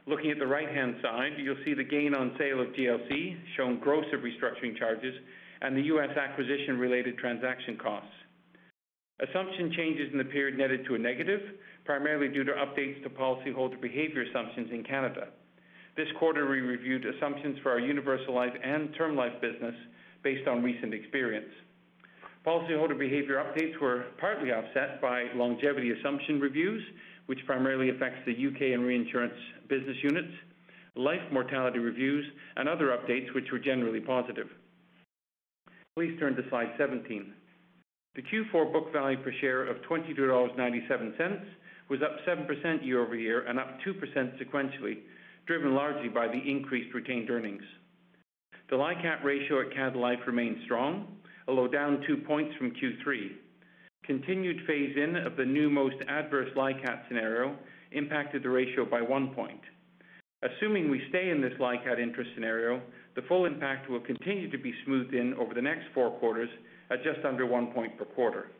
Looking 0.06 0.30
at 0.30 0.38
the 0.38 0.46
right-hand 0.46 0.96
side, 1.02 1.32
you'll 1.38 1.62
see 1.64 1.74
the 1.74 1.84
gain 1.84 2.14
on 2.14 2.34
sale 2.38 2.60
of 2.60 2.68
GLC, 2.68 3.36
shown 3.56 3.78
gross 3.78 4.04
of 4.12 4.20
restructuring 4.20 4.76
charges, 4.78 5.14
and 5.62 5.76
the 5.76 5.82
U.S. 5.82 6.10
acquisition-related 6.16 7.16
transaction 7.18 7.78
costs. 7.78 8.10
Assumption 9.20 9.72
changes 9.76 10.10
in 10.12 10.18
the 10.18 10.24
period 10.24 10.58
netted 10.58 10.84
to 10.86 10.96
a 10.96 10.98
negative, 10.98 11.40
primarily 11.84 12.28
due 12.28 12.44
to 12.44 12.52
updates 12.52 13.02
to 13.02 13.10
policyholder 13.10 13.80
behavior 13.80 14.22
assumptions 14.22 14.68
in 14.72 14.82
Canada. 14.82 15.28
This 15.96 16.08
quarter, 16.18 16.50
we 16.50 16.60
reviewed 16.60 17.06
assumptions 17.06 17.58
for 17.62 17.70
our 17.70 17.78
universal 17.78 18.34
life 18.34 18.52
and 18.62 18.92
term 18.98 19.14
life 19.14 19.40
business 19.40 19.74
based 20.22 20.48
on 20.48 20.62
recent 20.62 20.92
experience. 20.92 21.52
Policyholder 22.46 22.98
behavior 22.98 23.36
updates 23.36 23.78
were 23.80 24.04
partly 24.18 24.50
offset 24.52 25.00
by 25.00 25.24
longevity 25.34 25.92
assumption 25.92 26.38
reviews, 26.40 26.82
which 27.26 27.38
primarily 27.46 27.88
affects 27.88 28.18
the 28.26 28.34
U.K. 28.34 28.74
and 28.74 28.84
reinsurance 28.84 29.32
business 29.68 29.96
units, 30.02 30.28
life 30.94 31.22
mortality 31.32 31.78
reviews, 31.78 32.24
and 32.56 32.68
other 32.68 32.88
updates 32.88 33.34
which 33.34 33.46
were 33.50 33.58
generally 33.58 34.00
positive. 34.00 34.48
Please 35.96 36.18
turn 36.18 36.36
to 36.36 36.42
slide 36.50 36.70
17. 36.76 37.32
The 38.14 38.22
Q4 38.22 38.72
book 38.72 38.92
value 38.92 39.16
per 39.22 39.32
share 39.40 39.64
of 39.64 39.78
22.97 39.88 40.18
dollars 41.16 41.40
was 41.88 42.00
up 42.02 42.16
7% 42.26 42.84
year-over-year 42.84 43.46
and 43.46 43.58
up 43.58 43.78
2% 43.86 43.94
sequentially, 44.42 44.98
driven 45.46 45.74
largely 45.74 46.08
by 46.08 46.26
the 46.26 46.40
increased 46.50 46.94
retained 46.94 47.30
earnings. 47.30 47.62
The 48.70 48.76
LICAT 48.76 49.22
ratio 49.22 49.60
at 49.60 49.74
Canada 49.74 49.98
Life 49.98 50.20
remains 50.26 50.56
strong, 50.64 51.06
although 51.48 51.68
down 51.68 52.02
two 52.06 52.16
points 52.18 52.54
from 52.56 52.72
Q3. 52.72 53.32
Continued 54.04 54.66
phase-in 54.66 55.16
of 55.16 55.36
the 55.36 55.44
new 55.44 55.70
most 55.70 55.96
adverse 56.08 56.50
LICAT 56.56 57.08
scenario 57.08 57.56
impacted 57.92 58.42
the 58.42 58.50
ratio 58.50 58.84
by 58.84 59.00
one 59.00 59.34
point. 59.34 59.60
Assuming 60.42 60.90
we 60.90 61.00
stay 61.08 61.30
in 61.30 61.40
this 61.40 61.54
LICAT 61.58 61.98
interest 61.98 62.30
scenario, 62.34 62.82
the 63.16 63.22
full 63.22 63.46
impact 63.46 63.88
will 63.88 64.00
continue 64.00 64.50
to 64.50 64.58
be 64.58 64.74
smoothed 64.84 65.14
in 65.14 65.32
over 65.34 65.54
the 65.54 65.62
next 65.62 65.84
four 65.94 66.10
quarters 66.18 66.50
at 66.90 67.02
just 67.02 67.24
under 67.24 67.46
one 67.46 67.68
point 67.68 67.96
per 67.96 68.04
quarter. 68.04 68.50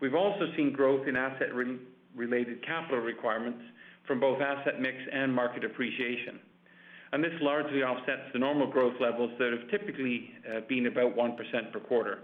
We've 0.00 0.14
also 0.14 0.46
seen 0.56 0.72
growth 0.72 1.06
in 1.06 1.16
asset-related 1.16 2.64
capital 2.64 3.00
requirements 3.00 3.60
from 4.06 4.20
both 4.20 4.40
asset 4.40 4.80
mix 4.80 4.96
and 5.12 5.34
market 5.34 5.64
appreciation, 5.64 6.38
and 7.12 7.22
this 7.22 7.32
largely 7.40 7.82
offsets 7.82 8.32
the 8.32 8.38
normal 8.38 8.70
growth 8.70 8.94
levels 9.00 9.30
that 9.38 9.52
have 9.52 9.70
typically 9.70 10.30
uh, 10.48 10.60
been 10.68 10.86
about 10.86 11.16
1% 11.16 11.36
per 11.72 11.80
quarter. 11.80 12.18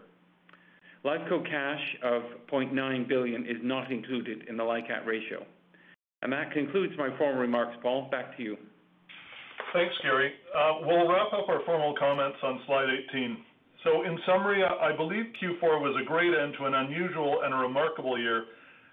Lifeco 1.05 1.45
cash 1.45 1.81
of 2.05 2.23
0.9 2.51 3.09
billion 3.09 3.43
is 3.43 3.59
not 3.63 3.91
included 3.91 4.49
in 4.49 4.57
the 4.57 4.63
LICAT 4.63 5.05
ratio. 5.05 5.45
And 6.23 6.33
That 6.33 6.53
concludes 6.53 6.95
my 6.97 7.11
formal 7.19 7.41
remarks. 7.41 7.77
Paul, 7.83 8.09
back 8.11 8.37
to 8.37 8.43
you. 8.43 8.57
Thanks, 9.73 9.95
Garry. 10.03 10.33
Uh, 10.55 10.87
we'll 10.87 11.11
wrap 11.11 11.33
up 11.33 11.49
our 11.49 11.63
formal 11.67 11.95
comments 11.99 12.39
on 12.43 12.61
slide 12.67 12.89
18. 13.11 13.37
So, 13.83 14.05
In 14.05 14.17
summary, 14.27 14.63
I 14.63 14.95
believe 14.97 15.25
Q4 15.43 15.83
was 15.83 15.99
a 16.01 16.07
great 16.07 16.31
end 16.31 16.55
to 16.59 16.67
an 16.67 16.75
unusual 16.75 17.41
and 17.43 17.53
a 17.53 17.57
remarkable 17.57 18.17
year, 18.17 18.45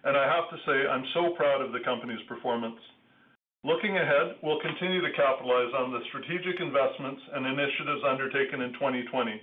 and 0.03 0.17
I 0.17 0.25
have 0.25 0.49
to 0.49 0.57
say, 0.65 0.87
I'm 0.89 1.05
so 1.13 1.35
proud 1.35 1.61
of 1.61 1.71
the 1.73 1.79
company's 1.85 2.21
performance. 2.27 2.79
Looking 3.67 3.97
ahead, 3.97 4.39
we'll 4.41 4.63
continue 4.63 5.01
to 5.03 5.17
capitalize 5.19 5.73
on 5.75 5.91
the 5.91 5.99
strategic 6.07 6.61
investments 6.63 7.19
and 7.35 7.43
initiatives 7.43 8.07
undertaken 8.07 8.61
in 8.63 8.71
2020, 8.79 9.35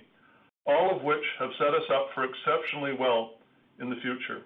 all 0.65 0.97
of 0.97 1.03
which 1.05 1.21
have 1.37 1.53
set 1.61 1.77
us 1.77 1.85
up 1.93 2.09
for 2.17 2.25
exceptionally 2.25 2.97
well 2.97 3.37
in 3.77 3.91
the 3.93 4.01
future. 4.01 4.41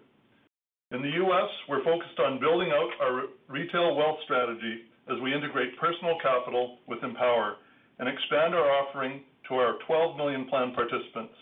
In 0.91 1.01
the 1.01 1.15
U.S., 1.23 1.49
we're 1.69 1.87
focused 1.87 2.19
on 2.19 2.43
building 2.43 2.67
out 2.75 2.91
our 2.99 3.31
retail 3.47 3.95
wealth 3.95 4.19
strategy 4.27 4.91
as 5.07 5.15
we 5.23 5.33
integrate 5.33 5.79
Personal 5.79 6.19
Capital 6.19 6.79
with 6.91 6.99
Empower 7.01 7.55
and 7.99 8.09
expand 8.11 8.53
our 8.53 8.67
offering 8.67 9.23
to 9.47 9.55
our 9.55 9.79
12 9.87 10.17
million 10.17 10.51
plan 10.51 10.75
participants. 10.75 11.33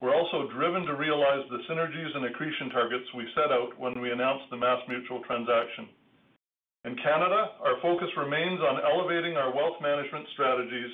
We're 0.00 0.16
also 0.16 0.48
driven 0.56 0.88
to 0.88 0.96
realize 0.96 1.44
the 1.52 1.60
synergies 1.68 2.16
and 2.16 2.24
accretion 2.24 2.70
targets 2.70 3.04
we 3.12 3.28
set 3.36 3.52
out 3.52 3.76
when 3.76 4.00
we 4.00 4.12
announced 4.12 4.48
the 4.48 4.56
MassMutual 4.56 5.28
transaction. 5.28 5.92
In 6.84 6.96
Canada, 6.96 7.60
our 7.60 7.76
focus 7.84 8.08
remains 8.16 8.60
on 8.64 8.80
elevating 8.80 9.36
our 9.36 9.52
wealth 9.52 9.76
management 9.84 10.24
strategies 10.32 10.88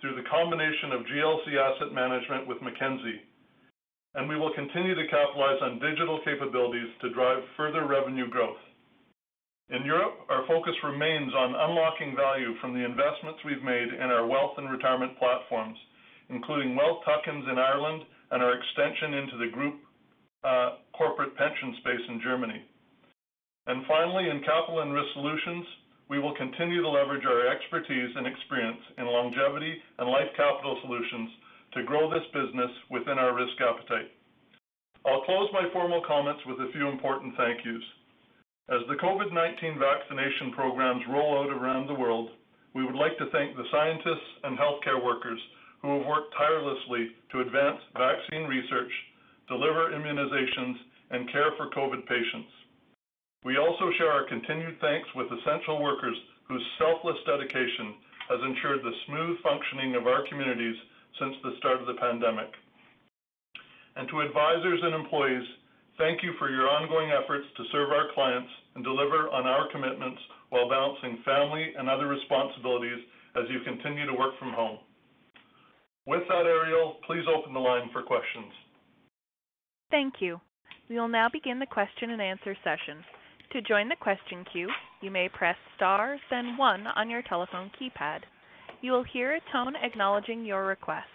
through 0.00 0.16
the 0.16 0.28
combination 0.32 0.92
of 0.96 1.04
GLC 1.04 1.60
Asset 1.60 1.92
Management 1.92 2.48
with 2.48 2.62
Mackenzie, 2.64 3.20
and 4.16 4.28
we 4.28 4.40
will 4.40 4.54
continue 4.56 4.94
to 4.94 5.12
capitalize 5.12 5.60
on 5.60 5.78
digital 5.78 6.24
capabilities 6.24 6.88
to 7.02 7.12
drive 7.12 7.44
further 7.56 7.84
revenue 7.84 8.30
growth. 8.30 8.56
In 9.68 9.84
Europe, 9.84 10.24
our 10.30 10.46
focus 10.48 10.74
remains 10.82 11.34
on 11.34 11.52
unlocking 11.52 12.16
value 12.16 12.56
from 12.60 12.72
the 12.72 12.84
investments 12.84 13.44
we've 13.44 13.62
made 13.66 13.92
in 13.92 14.08
our 14.08 14.24
wealth 14.24 14.56
and 14.56 14.70
retirement 14.70 15.18
platforms, 15.18 15.76
including 16.30 16.76
wealth 16.76 17.04
tuck-ins 17.04 17.44
in 17.44 17.58
Ireland 17.58 18.04
and 18.30 18.42
our 18.42 18.56
extension 18.56 19.12
into 19.20 19.36
the 19.36 19.52
group 19.52 19.76
uh, 20.44 20.80
corporate 20.96 21.36
pension 21.36 21.76
space 21.84 22.04
in 22.08 22.22
Germany. 22.24 22.64
And 23.66 23.82
finally, 23.86 24.30
in 24.30 24.46
Capital 24.46 24.80
and 24.80 24.92
Risk 24.92 25.10
Solutions, 25.14 25.66
we 26.08 26.20
will 26.20 26.34
continue 26.36 26.82
to 26.82 26.88
leverage 26.88 27.26
our 27.26 27.50
expertise 27.50 28.14
and 28.14 28.26
experience 28.26 28.80
in 28.98 29.06
longevity 29.06 29.74
and 29.98 30.08
life 30.08 30.30
capital 30.36 30.78
solutions 30.82 31.30
to 31.74 31.82
grow 31.82 32.08
this 32.08 32.26
business 32.32 32.70
within 32.90 33.18
our 33.18 33.34
risk 33.34 33.58
appetite. 33.58 34.14
I'll 35.04 35.26
close 35.26 35.50
my 35.52 35.66
formal 35.72 36.02
comments 36.06 36.42
with 36.46 36.58
a 36.62 36.70
few 36.72 36.88
important 36.88 37.34
thank 37.36 37.64
yous. 37.64 37.82
As 38.70 38.82
the 38.88 38.98
COVID-19 38.98 39.78
vaccination 39.78 40.50
programs 40.54 41.02
roll 41.10 41.42
out 41.42 41.50
around 41.50 41.86
the 41.86 41.94
world, 41.94 42.30
we 42.74 42.84
would 42.84 42.94
like 42.98 43.18
to 43.18 43.30
thank 43.30 43.56
the 43.56 43.66
scientists 43.70 44.30
and 44.42 44.58
healthcare 44.58 45.02
workers 45.02 45.38
who 45.82 45.98
have 45.98 46.06
worked 46.06 46.34
tirelessly 46.36 47.14
to 47.30 47.40
advance 47.40 47.78
vaccine 47.94 48.46
research, 48.46 48.90
deliver 49.48 49.90
immunizations, 49.90 50.74
and 51.10 51.30
care 51.30 51.50
for 51.56 51.70
COVID 51.70 52.06
patients. 52.06 52.50
We 53.44 53.58
also 53.58 53.90
share 53.98 54.10
our 54.10 54.26
continued 54.28 54.80
thanks 54.80 55.08
with 55.14 55.26
essential 55.30 55.82
workers 55.82 56.16
whose 56.48 56.64
selfless 56.78 57.18
dedication 57.26 57.94
has 58.28 58.40
ensured 58.42 58.82
the 58.82 58.96
smooth 59.06 59.38
functioning 59.42 59.94
of 59.94 60.06
our 60.06 60.26
communities 60.28 60.76
since 61.18 61.34
the 61.42 61.54
start 61.58 61.80
of 61.80 61.86
the 61.86 62.00
pandemic. 62.00 62.50
And 63.96 64.08
To 64.08 64.20
advisors 64.20 64.80
and 64.82 64.94
employees, 64.94 65.46
thank 65.96 66.22
you 66.22 66.34
for 66.38 66.50
your 66.50 66.68
ongoing 66.68 67.10
efforts 67.10 67.46
to 67.56 67.64
serve 67.72 67.90
our 67.90 68.12
clients 68.14 68.50
and 68.74 68.84
deliver 68.84 69.30
on 69.30 69.46
our 69.46 69.70
commitments 69.72 70.20
while 70.50 70.68
balancing 70.68 71.22
family 71.24 71.72
and 71.78 71.88
other 71.88 72.06
responsibilities 72.06 73.00
as 73.36 73.44
you 73.50 73.60
continue 73.64 74.06
to 74.06 74.14
work 74.14 74.38
from 74.38 74.52
home. 74.52 74.78
With 76.06 76.22
that, 76.28 76.46
Ariel, 76.46 76.96
please 77.06 77.24
open 77.26 77.52
the 77.52 77.60
line 77.60 77.90
for 77.92 78.02
questions. 78.02 78.52
Thank 79.90 80.14
you. 80.20 80.40
We 80.88 80.96
will 80.96 81.08
now 81.08 81.28
begin 81.28 81.58
the 81.58 81.66
question 81.66 82.10
and 82.10 82.22
answer 82.22 82.56
session. 82.62 83.02
To 83.52 83.62
join 83.62 83.88
the 83.88 83.96
question 83.96 84.44
queue, 84.52 84.68
you 85.00 85.10
may 85.10 85.28
press 85.28 85.56
star 85.76 86.18
then 86.30 86.56
one 86.56 86.86
on 86.86 87.08
your 87.08 87.22
telephone 87.22 87.70
keypad. 87.80 88.20
You 88.82 88.92
will 88.92 89.04
hear 89.04 89.34
a 89.34 89.52
tone 89.52 89.74
acknowledging 89.82 90.44
your 90.44 90.66
request. 90.66 91.06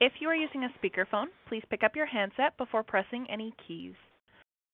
If 0.00 0.12
you 0.20 0.28
are 0.28 0.34
using 0.34 0.64
a 0.64 0.74
speakerphone, 0.78 1.26
please 1.48 1.62
pick 1.70 1.82
up 1.82 1.96
your 1.96 2.06
handset 2.06 2.56
before 2.58 2.82
pressing 2.82 3.26
any 3.30 3.54
keys. 3.66 3.94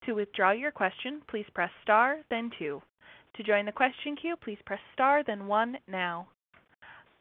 To 0.06 0.14
withdraw 0.14 0.50
your 0.50 0.72
question, 0.72 1.22
please 1.28 1.46
press 1.54 1.70
star 1.82 2.16
then 2.30 2.50
two. 2.58 2.82
To 3.36 3.42
join 3.42 3.66
the 3.66 3.72
question 3.72 4.16
queue, 4.20 4.34
please 4.42 4.58
press 4.66 4.80
star 4.94 5.22
then 5.24 5.46
one 5.46 5.76
now. 5.86 6.26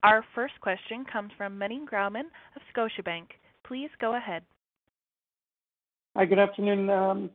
Our 0.04 0.26
first 0.34 0.60
question 0.62 1.06
comes 1.12 1.32
from 1.38 1.58
Meny 1.58 1.82
Grauman 1.86 2.26
of 2.56 2.62
Scotiabank. 2.76 3.28
Please 3.68 3.90
go 4.00 4.16
ahead. 4.16 4.44
Hi, 6.16 6.26
good 6.26 6.40
afternoon. 6.40 6.90
Um, 6.90 7.30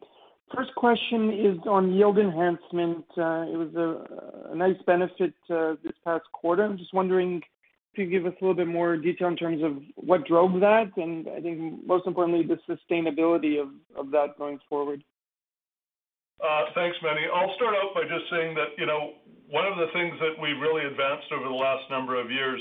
First 0.55 0.75
question 0.77 1.33
is 1.33 1.59
on 1.67 1.93
yield 1.93 2.19
enhancement. 2.19 3.05
Uh, 3.19 3.47
it 3.51 3.57
was 3.57 3.75
a 3.75 4.55
nice 4.55 4.77
benefit 4.87 5.35
uh, 5.51 5.75
this 5.83 5.93
past 6.05 6.25
quarter. 6.33 6.63
I'm 6.63 6.79
just 6.79 6.95
wondering 6.95 7.43
if 7.93 7.99
you 7.99 8.05
could 8.05 8.11
give 8.13 8.27
us 8.27 8.33
a 8.41 8.45
little 8.45 8.55
bit 8.55 8.69
more 8.69 8.97
detail 8.97 9.29
in 9.29 9.37
terms 9.37 9.63
of 9.63 9.79
what 9.97 10.25
drove 10.27 10.61
that, 10.61 10.97
and 10.97 11.29
I 11.29 11.41
think 11.41 11.85
most 11.85 12.07
importantly, 12.07 12.47
the 12.47 12.59
sustainability 12.73 13.61
of 13.61 14.11
that 14.13 14.39
going 14.39 14.61
forward? 14.69 15.03
Uh, 16.39 16.65
thanks, 16.75 16.97
Meny. 17.03 17.27
I'll 17.35 17.55
start 17.57 17.75
out 17.75 17.95
by 17.95 18.03
just 18.03 18.31
saying 18.31 18.55
that, 18.55 18.77
you 18.79 18.87
know, 18.87 19.15
one 19.49 19.67
of 19.67 19.79
the 19.79 19.87
things 19.93 20.15
that 20.21 20.41
we've 20.41 20.61
really 20.61 20.85
advanced 20.85 21.27
over 21.33 21.49
the 21.49 21.55
last 21.55 21.91
number 21.91 22.21
of 22.21 22.31
years 22.31 22.61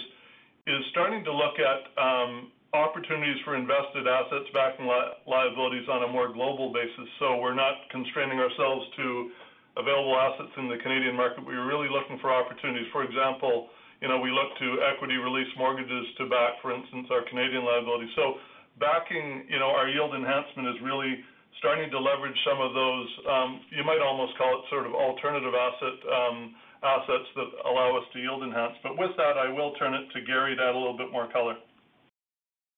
is 0.66 0.82
starting 0.92 1.24
to 1.26 1.34
look 1.34 1.60
at 1.60 1.82
um, 2.02 2.52
opportunities 2.76 3.40
for 3.48 3.56
invested 3.56 4.06
assets 4.06 4.52
backing 4.54 4.86
liabilities 5.26 5.88
on 5.88 6.04
a 6.04 6.10
more 6.12 6.32
global 6.32 6.72
basis. 6.76 7.08
So 7.20 7.40
we're 7.40 7.56
not 7.56 7.88
constraining 7.90 8.38
ourselves 8.38 8.86
to 9.00 9.32
available 9.80 10.16
assets 10.16 10.52
in 10.60 10.68
the 10.68 10.80
Canadian 10.84 11.16
market. 11.16 11.44
We're 11.44 11.68
really 11.68 11.88
looking 11.88 12.20
for 12.20 12.32
opportunities. 12.32 12.88
For 12.92 13.04
example, 13.04 13.68
you 14.02 14.08
know, 14.08 14.20
we 14.20 14.32
look 14.32 14.52
to 14.60 14.68
equity 14.92 15.16
release 15.16 15.50
mortgages 15.58 16.06
to 16.20 16.28
back, 16.28 16.60
for 16.62 16.76
instance, 16.76 17.08
our 17.12 17.24
Canadian 17.28 17.64
liability. 17.64 18.12
So 18.16 18.40
backing, 18.80 19.48
you 19.48 19.60
know, 19.60 19.72
our 19.72 19.88
yield 19.88 20.16
enhancement 20.16 20.76
is 20.76 20.80
really 20.84 21.24
starting 21.60 21.88
to 21.92 22.00
leverage 22.00 22.36
some 22.44 22.60
of 22.60 22.76
those, 22.76 23.08
um, 23.32 23.50
you 23.72 23.84
might 23.84 24.04
almost 24.04 24.36
call 24.38 24.60
it 24.60 24.64
sort 24.70 24.86
of 24.86 24.94
alternative 24.94 25.56
asset 25.56 25.98
um, 26.12 26.38
assets 26.84 27.28
that 27.36 27.50
allow 27.64 27.96
us 27.96 28.04
to 28.12 28.20
yield 28.20 28.44
enhance. 28.44 28.76
But 28.84 29.00
with 29.00 29.16
that, 29.18 29.40
I 29.40 29.48
will 29.48 29.72
turn 29.80 29.96
it 29.96 30.12
to 30.12 30.20
Gary 30.28 30.56
to 30.56 30.62
add 30.62 30.76
a 30.76 30.78
little 30.78 30.98
bit 30.98 31.12
more 31.12 31.32
color. 31.32 31.56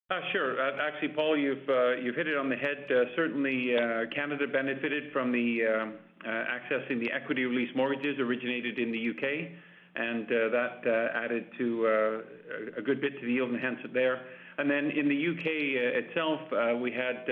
Uh, 0.09 0.21
sure. 0.31 0.55
Uh, 0.61 0.71
actually, 0.81 1.09
Paul, 1.09 1.33
uh, 1.33 1.35
you've 1.97 2.15
hit 2.15 2.27
it 2.27 2.37
on 2.37 2.47
the 2.47 2.55
head. 2.55 2.87
Certainly, 3.13 3.75
Canada 4.15 4.47
benefited 4.47 5.11
from 5.11 5.33
um, 5.33 5.95
accessing 6.25 7.01
the 7.01 7.11
equity 7.11 7.43
release 7.43 7.69
mortgages 7.75 8.17
originated 8.17 8.79
in 8.79 8.93
the 8.93 8.97
U.K., 8.97 9.51
and 9.97 10.25
that 10.29 11.11
added 11.13 11.47
a 12.77 12.81
good 12.81 13.01
bit 13.01 13.19
to 13.19 13.25
the 13.25 13.33
yield 13.33 13.53
enhancement 13.53 13.93
there. 13.93 14.21
And 14.57 14.71
then 14.71 14.91
in 14.91 15.09
the 15.09 15.15
U.K. 15.15 15.43
itself, 15.45 16.39
we 16.79 16.89
had 16.89 17.27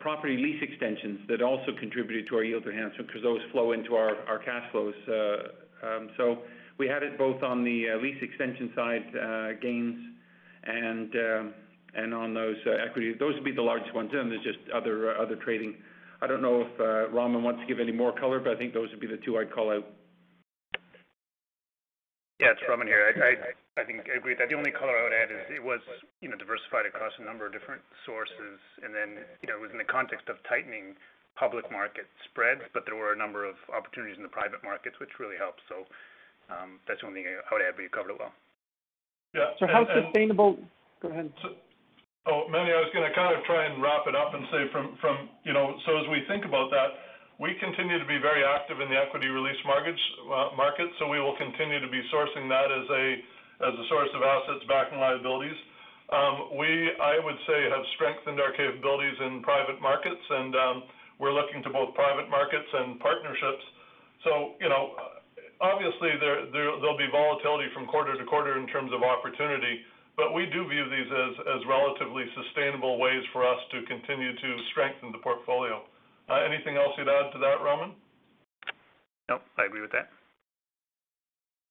property 0.00 0.36
lease 0.36 0.60
extensions 0.60 1.20
that 1.28 1.40
also 1.40 1.70
contributed 1.78 2.26
to 2.30 2.36
our 2.36 2.42
yield 2.42 2.66
enhancement 2.66 3.06
because 3.06 3.22
those 3.22 3.40
flow 3.52 3.70
into 3.70 3.94
our 3.94 4.40
cash 4.44 4.68
flows. 4.72 4.94
Um, 5.84 6.10
so 6.16 6.38
we 6.78 6.88
had 6.88 7.04
it 7.04 7.16
both 7.16 7.44
on 7.44 7.62
the 7.62 7.94
lease 8.02 8.20
extension 8.20 8.72
side, 8.74 9.60
gains 9.62 10.13
and 10.66 11.14
um 11.14 11.54
and 11.96 12.12
on 12.12 12.34
those 12.34 12.56
uh, 12.66 12.72
equity. 12.84 13.14
Those 13.14 13.34
would 13.34 13.44
be 13.44 13.52
the 13.52 13.62
largest 13.62 13.94
ones. 13.94 14.10
There's 14.12 14.42
just 14.42 14.58
other 14.74 15.14
uh, 15.16 15.22
other 15.22 15.36
trading. 15.36 15.76
I 16.22 16.26
don't 16.26 16.42
know 16.42 16.62
if 16.66 17.12
Raman 17.12 17.42
wants 17.42 17.60
to 17.60 17.66
give 17.66 17.80
any 17.80 17.92
more 17.92 18.12
color, 18.18 18.40
but 18.40 18.52
I 18.52 18.56
think 18.56 18.72
those 18.72 18.90
would 18.90 19.00
be 19.00 19.06
the 19.06 19.18
two 19.18 19.36
I'd 19.38 19.52
call 19.52 19.70
out. 19.70 19.84
Yeah, 22.40 22.50
it's 22.50 22.62
Raman 22.68 22.86
here. 22.86 23.14
I 23.14 23.80
I 23.80 23.84
think 23.84 24.06
I 24.06 24.18
agree 24.18 24.34
that. 24.38 24.48
The 24.48 24.54
only 24.54 24.70
color 24.70 24.94
I 24.94 25.02
would 25.02 25.12
add 25.12 25.30
is 25.34 25.42
it 25.50 25.62
was, 25.62 25.82
you 26.22 26.30
know, 26.30 26.38
diversified 26.38 26.86
across 26.86 27.12
a 27.18 27.24
number 27.26 27.46
of 27.46 27.52
different 27.52 27.82
sources. 28.06 28.58
And 28.82 28.94
then, 28.94 29.26
you 29.42 29.50
know, 29.50 29.58
it 29.58 29.62
was 29.62 29.70
in 29.74 29.78
the 29.78 29.86
context 29.86 30.30
of 30.30 30.38
tightening 30.46 30.94
public 31.34 31.66
market 31.70 32.06
spreads, 32.30 32.62
but 32.72 32.86
there 32.86 32.94
were 32.94 33.12
a 33.12 33.18
number 33.18 33.42
of 33.42 33.58
opportunities 33.74 34.16
in 34.16 34.22
the 34.22 34.30
private 34.30 34.62
markets, 34.62 34.98
which 35.02 35.18
really 35.18 35.36
helped. 35.36 35.62
So 35.66 35.86
um, 36.50 36.78
that's 36.86 37.02
the 37.02 37.10
only 37.10 37.26
thing 37.26 37.34
I 37.34 37.50
would 37.50 37.62
add, 37.66 37.74
but 37.74 37.82
you 37.82 37.90
covered 37.90 38.14
it 38.14 38.22
well. 38.22 38.34
Yeah. 39.34 39.50
So 39.58 39.66
how 39.66 39.82
sustainable? 39.90 40.56
Go 41.02 41.10
ahead. 41.10 41.28
Oh, 42.24 42.48
Meny, 42.48 42.72
I 42.72 42.80
was 42.80 42.88
gonna 42.94 43.12
kind 43.12 43.36
of 43.36 43.44
try 43.44 43.66
and 43.66 43.82
wrap 43.82 44.06
it 44.06 44.16
up 44.16 44.32
and 44.32 44.46
say 44.48 44.70
from, 44.72 44.96
from 45.02 45.28
you 45.44 45.52
know, 45.52 45.76
so 45.84 45.98
as 46.00 46.08
we 46.08 46.24
think 46.24 46.46
about 46.46 46.70
that, 46.70 46.96
we 47.36 47.52
continue 47.60 47.98
to 47.98 48.06
be 48.06 48.16
very 48.22 48.46
active 48.46 48.80
in 48.80 48.88
the 48.88 48.96
equity 48.96 49.26
release 49.28 49.58
mortgage 49.66 50.00
uh, 50.30 50.54
market, 50.56 50.86
so 51.02 51.10
we 51.10 51.18
will 51.18 51.36
continue 51.36 51.82
to 51.82 51.90
be 51.90 52.00
sourcing 52.14 52.46
that 52.48 52.70
as 52.70 52.86
a 52.88 53.84
source 53.90 54.08
of 54.14 54.22
assets 54.22 54.62
backing 54.70 55.02
liabilities. 55.02 55.58
Um, 56.14 56.54
we, 56.54 56.94
I 57.02 57.18
would 57.18 57.40
say, 57.48 57.58
have 57.74 57.82
strengthened 57.98 58.38
our 58.38 58.54
capabilities 58.54 59.18
in 59.18 59.42
private 59.42 59.82
markets, 59.82 60.22
and 60.30 60.54
um, 60.54 60.76
we're 61.18 61.34
looking 61.34 61.58
to 61.66 61.70
both 61.74 61.92
private 61.98 62.30
markets 62.30 62.70
and 62.70 63.00
partnerships. 63.00 63.64
So, 64.22 64.54
you 64.62 64.68
know, 64.68 64.94
obviously 65.64 66.12
there'll 66.20 67.00
be 67.00 67.08
volatility 67.10 67.72
from 67.72 67.86
quarter 67.86 68.16
to 68.16 68.24
quarter 68.24 68.60
in 68.60 68.68
terms 68.68 68.92
of 68.92 69.02
opportunity, 69.02 69.80
but 70.16 70.32
we 70.36 70.46
do 70.46 70.68
view 70.68 70.84
these 70.92 71.10
as 71.10 71.60
relatively 71.66 72.24
sustainable 72.36 73.00
ways 73.00 73.24
for 73.32 73.42
us 73.42 73.58
to 73.72 73.82
continue 73.88 74.36
to 74.36 74.48
strengthen 74.70 75.10
the 75.10 75.18
portfolio. 75.18 75.82
Uh, 76.28 76.44
anything 76.44 76.76
else 76.76 76.92
you'd 76.96 77.08
add 77.08 77.32
to 77.32 77.38
that, 77.38 77.64
Raman? 77.64 77.92
No, 79.28 79.40
I 79.58 79.64
agree 79.64 79.80
with 79.80 79.92
that. 79.92 80.10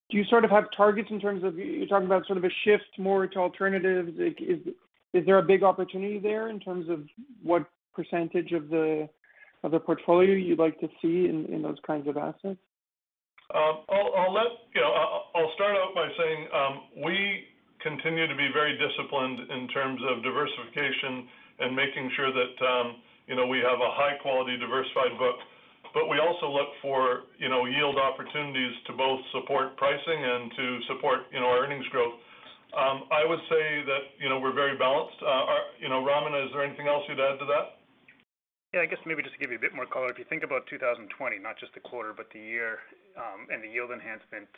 Do 0.09 0.17
you 0.17 0.25
sort 0.25 0.45
of 0.45 0.51
have 0.51 0.65
targets 0.75 1.09
in 1.09 1.19
terms 1.19 1.43
of 1.43 1.57
you're 1.57 1.87
talking 1.87 2.05
about 2.05 2.25
sort 2.27 2.37
of 2.37 2.43
a 2.43 2.53
shift 2.65 2.99
more 2.99 3.25
to 3.25 3.39
alternatives? 3.39 4.11
Is 4.19 5.25
there 5.25 5.37
a 5.37 5.43
big 5.43 5.63
opportunity 5.63 6.19
there 6.19 6.49
in 6.49 6.59
terms 6.59 6.89
of 6.89 7.03
what 7.41 7.65
percentage 7.95 8.51
of 8.51 8.69
the 8.69 9.07
of 9.63 9.71
the 9.71 9.79
portfolio 9.79 10.33
you'd 10.33 10.59
like 10.59 10.77
to 10.81 10.89
see 11.01 11.29
in, 11.29 11.45
in 11.45 11.61
those 11.61 11.77
kinds 11.87 12.07
of 12.07 12.17
assets? 12.17 12.59
Um, 13.53 13.85
you 14.73 14.81
know, 14.81 14.93
I'll 15.37 15.53
start 15.53 15.77
out 15.77 15.93
by 15.93 16.09
saying 16.17 16.39
um, 16.49 16.73
we 17.05 17.45
continue 17.85 18.25
to 18.25 18.33
be 18.35 18.49
very 18.49 18.73
disciplined 18.81 19.45
in 19.51 19.67
terms 19.69 20.01
of 20.09 20.23
diversification 20.25 21.29
and 21.61 21.75
making 21.75 22.09
sure 22.17 22.33
that 22.33 22.55
um, 22.65 22.87
you 23.27 23.35
know, 23.35 23.45
we 23.45 23.59
have 23.61 23.77
a 23.77 23.91
high 23.93 24.17
quality 24.21 24.57
diversified 24.57 25.13
book. 25.21 25.37
But 25.93 26.09
we 26.09 26.17
also 26.17 26.49
look 26.49 26.73
for 26.81 27.29
you 27.37 27.49
know, 27.49 27.69
yield 27.69 28.01
opportunities 28.01 28.73
to 28.89 28.97
both 28.97 29.21
support 29.31 29.77
pricing 29.77 30.17
and 30.17 30.49
to 30.57 30.65
support 30.89 31.29
you 31.29 31.39
know, 31.39 31.53
our 31.53 31.63
earnings 31.65 31.85
growth. 31.93 32.17
I 32.73 33.21
would 33.21 33.39
say 33.45 33.85
that 33.85 34.17
you 34.17 34.29
know, 34.29 34.39
we're 34.39 34.57
very 34.57 34.77
balanced. 34.77 35.21
Uh, 35.21 35.45
you 35.77 35.89
know, 35.89 36.01
Raman, 36.03 36.33
is 36.33 36.49
there 36.53 36.65
anything 36.65 36.87
else 36.87 37.03
you'd 37.07 37.21
add 37.21 37.37
to 37.37 37.45
that? 37.45 37.82
Yeah, 38.73 38.81
I 38.81 38.89
guess 38.89 38.97
maybe 39.05 39.21
just 39.21 39.37
to 39.37 39.39
give 39.39 39.53
you 39.53 39.61
a 39.61 39.61
bit 39.61 39.77
more 39.77 39.85
color. 39.85 40.09
If 40.09 40.17
you 40.17 40.25
think 40.25 40.41
about 40.41 40.65
2020, 40.65 41.05
not 41.37 41.61
just 41.61 41.77
the 41.77 41.79
quarter, 41.85 42.09
but 42.09 42.33
the 42.33 42.41
year, 42.41 42.81
um, 43.13 43.45
and 43.53 43.61
the 43.61 43.69
yield 43.69 43.93
enhancement, 43.93 44.49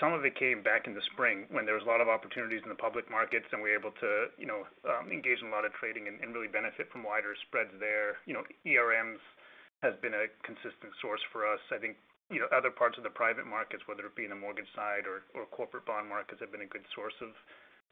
some 0.00 0.16
of 0.16 0.24
it 0.24 0.40
came 0.40 0.64
back 0.64 0.88
in 0.88 0.96
the 0.96 1.04
spring 1.12 1.44
when 1.52 1.68
there 1.68 1.76
was 1.76 1.84
a 1.84 1.90
lot 1.90 2.00
of 2.00 2.08
opportunities 2.08 2.64
in 2.64 2.72
the 2.72 2.80
public 2.80 3.12
markets, 3.12 3.44
and 3.52 3.60
we 3.60 3.68
were 3.68 3.76
able 3.76 3.92
to, 4.00 4.32
you 4.40 4.48
know, 4.48 4.64
um, 4.88 5.12
engage 5.12 5.44
in 5.44 5.48
a 5.48 5.54
lot 5.54 5.68
of 5.68 5.76
trading 5.76 6.08
and 6.08 6.16
really 6.32 6.48
benefit 6.48 6.88
from 6.88 7.04
wider 7.04 7.36
spreads 7.44 7.76
there. 7.76 8.16
You 8.24 8.40
know, 8.40 8.44
ERMs 8.64 9.20
has 9.84 9.92
been 10.00 10.16
a 10.16 10.32
consistent 10.40 10.96
source 11.04 11.20
for 11.28 11.44
us. 11.44 11.60
I 11.68 11.76
think, 11.76 12.00
you 12.32 12.40
know, 12.40 12.48
other 12.56 12.72
parts 12.72 12.96
of 12.96 13.04
the 13.04 13.12
private 13.12 13.44
markets, 13.44 13.84
whether 13.84 14.08
it 14.08 14.16
be 14.16 14.24
in 14.24 14.32
the 14.32 14.40
mortgage 14.40 14.72
side 14.72 15.04
or 15.04 15.28
corporate 15.52 15.84
bond 15.84 16.08
markets, 16.08 16.40
have 16.40 16.50
been 16.56 16.64
a 16.64 16.72
good 16.72 16.88
source 16.96 17.20
of 17.20 17.36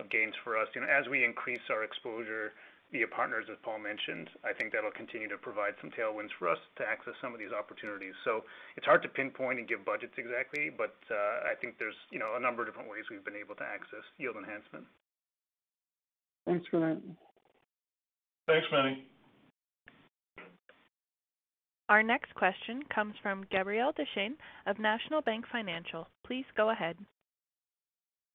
gains 0.08 0.32
for 0.40 0.56
us. 0.56 0.72
You 0.72 0.80
know, 0.80 0.88
as 0.88 1.04
we 1.06 1.20
increase 1.20 1.68
our 1.68 1.84
exposure 1.84 2.56
via 2.94 3.10
partners, 3.10 3.50
as 3.50 3.58
Paul 3.66 3.82
mentioned, 3.82 4.30
I 4.46 4.54
think 4.54 4.70
that'll 4.70 4.94
continue 4.94 5.26
to 5.26 5.36
provide 5.36 5.74
some 5.82 5.90
tailwinds 5.90 6.30
for 6.38 6.46
us 6.46 6.62
to 6.78 6.86
access 6.86 7.18
some 7.18 7.34
of 7.34 7.42
these 7.42 7.50
opportunities. 7.50 8.14
So 8.22 8.46
it's 8.78 8.86
hard 8.86 9.02
to 9.02 9.10
pinpoint 9.10 9.58
and 9.58 9.66
give 9.66 9.82
budgets 9.84 10.14
exactly, 10.14 10.70
but 10.70 10.94
uh, 11.10 11.50
I 11.50 11.58
think 11.58 11.74
there's, 11.82 11.98
you 12.14 12.22
know, 12.22 12.38
a 12.38 12.40
number 12.40 12.62
of 12.62 12.70
different 12.70 12.86
ways 12.86 13.02
we've 13.10 13.24
been 13.26 13.34
able 13.34 13.58
to 13.58 13.66
access 13.66 14.06
yield 14.16 14.38
enhancement. 14.38 14.86
Thanks 16.46 16.64
for 16.70 16.78
that. 16.78 17.02
Thanks, 18.46 18.66
Meny. 18.70 19.02
Our 21.88 22.02
next 22.02 22.32
question 22.36 22.80
comes 22.94 23.14
from 23.22 23.44
Gabriel 23.50 23.92
Dechaine 23.92 24.38
of 24.66 24.78
National 24.78 25.20
Bank 25.20 25.46
Financial. 25.50 26.06
Please 26.24 26.46
go 26.56 26.70
ahead. 26.70 26.96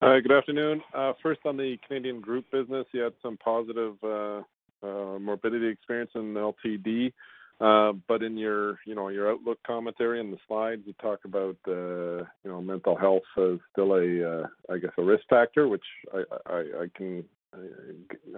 Hi, 0.02 0.22
good 0.22 0.32
afternoon. 0.32 0.82
Uh, 0.94 1.12
first 1.22 1.42
on 1.44 1.58
the 1.58 1.78
Canadian 1.86 2.22
group 2.22 2.46
business, 2.54 2.86
you 2.94 3.02
had 3.02 3.12
some 3.22 3.36
positive 3.36 3.96
uh, 4.02 4.42
uh, 4.82 5.20
morbidity 5.20 5.68
experience 5.68 6.12
in 6.16 6.34
LTD. 6.36 7.12
Uh 7.60 7.92
but 8.08 8.24
in 8.24 8.38
your, 8.38 8.80
you 8.86 8.96
know, 8.96 9.10
your 9.10 9.30
outlook 9.30 9.60
commentary 9.68 10.22
in 10.22 10.32
the 10.32 10.38
slides, 10.48 10.84
you 10.86 10.94
talk 11.02 11.20
about, 11.26 11.58
you 11.68 12.26
know, 12.46 12.62
mental 12.62 12.96
health 12.96 13.24
as 13.38 13.60
still 13.74 13.96
a, 13.96 14.48
I 14.72 14.78
guess, 14.78 14.92
a 14.98 15.04
risk 15.04 15.26
factor, 15.30 15.68
which 15.68 15.84
I 16.14 16.24
I 16.54 16.86
can 16.96 17.26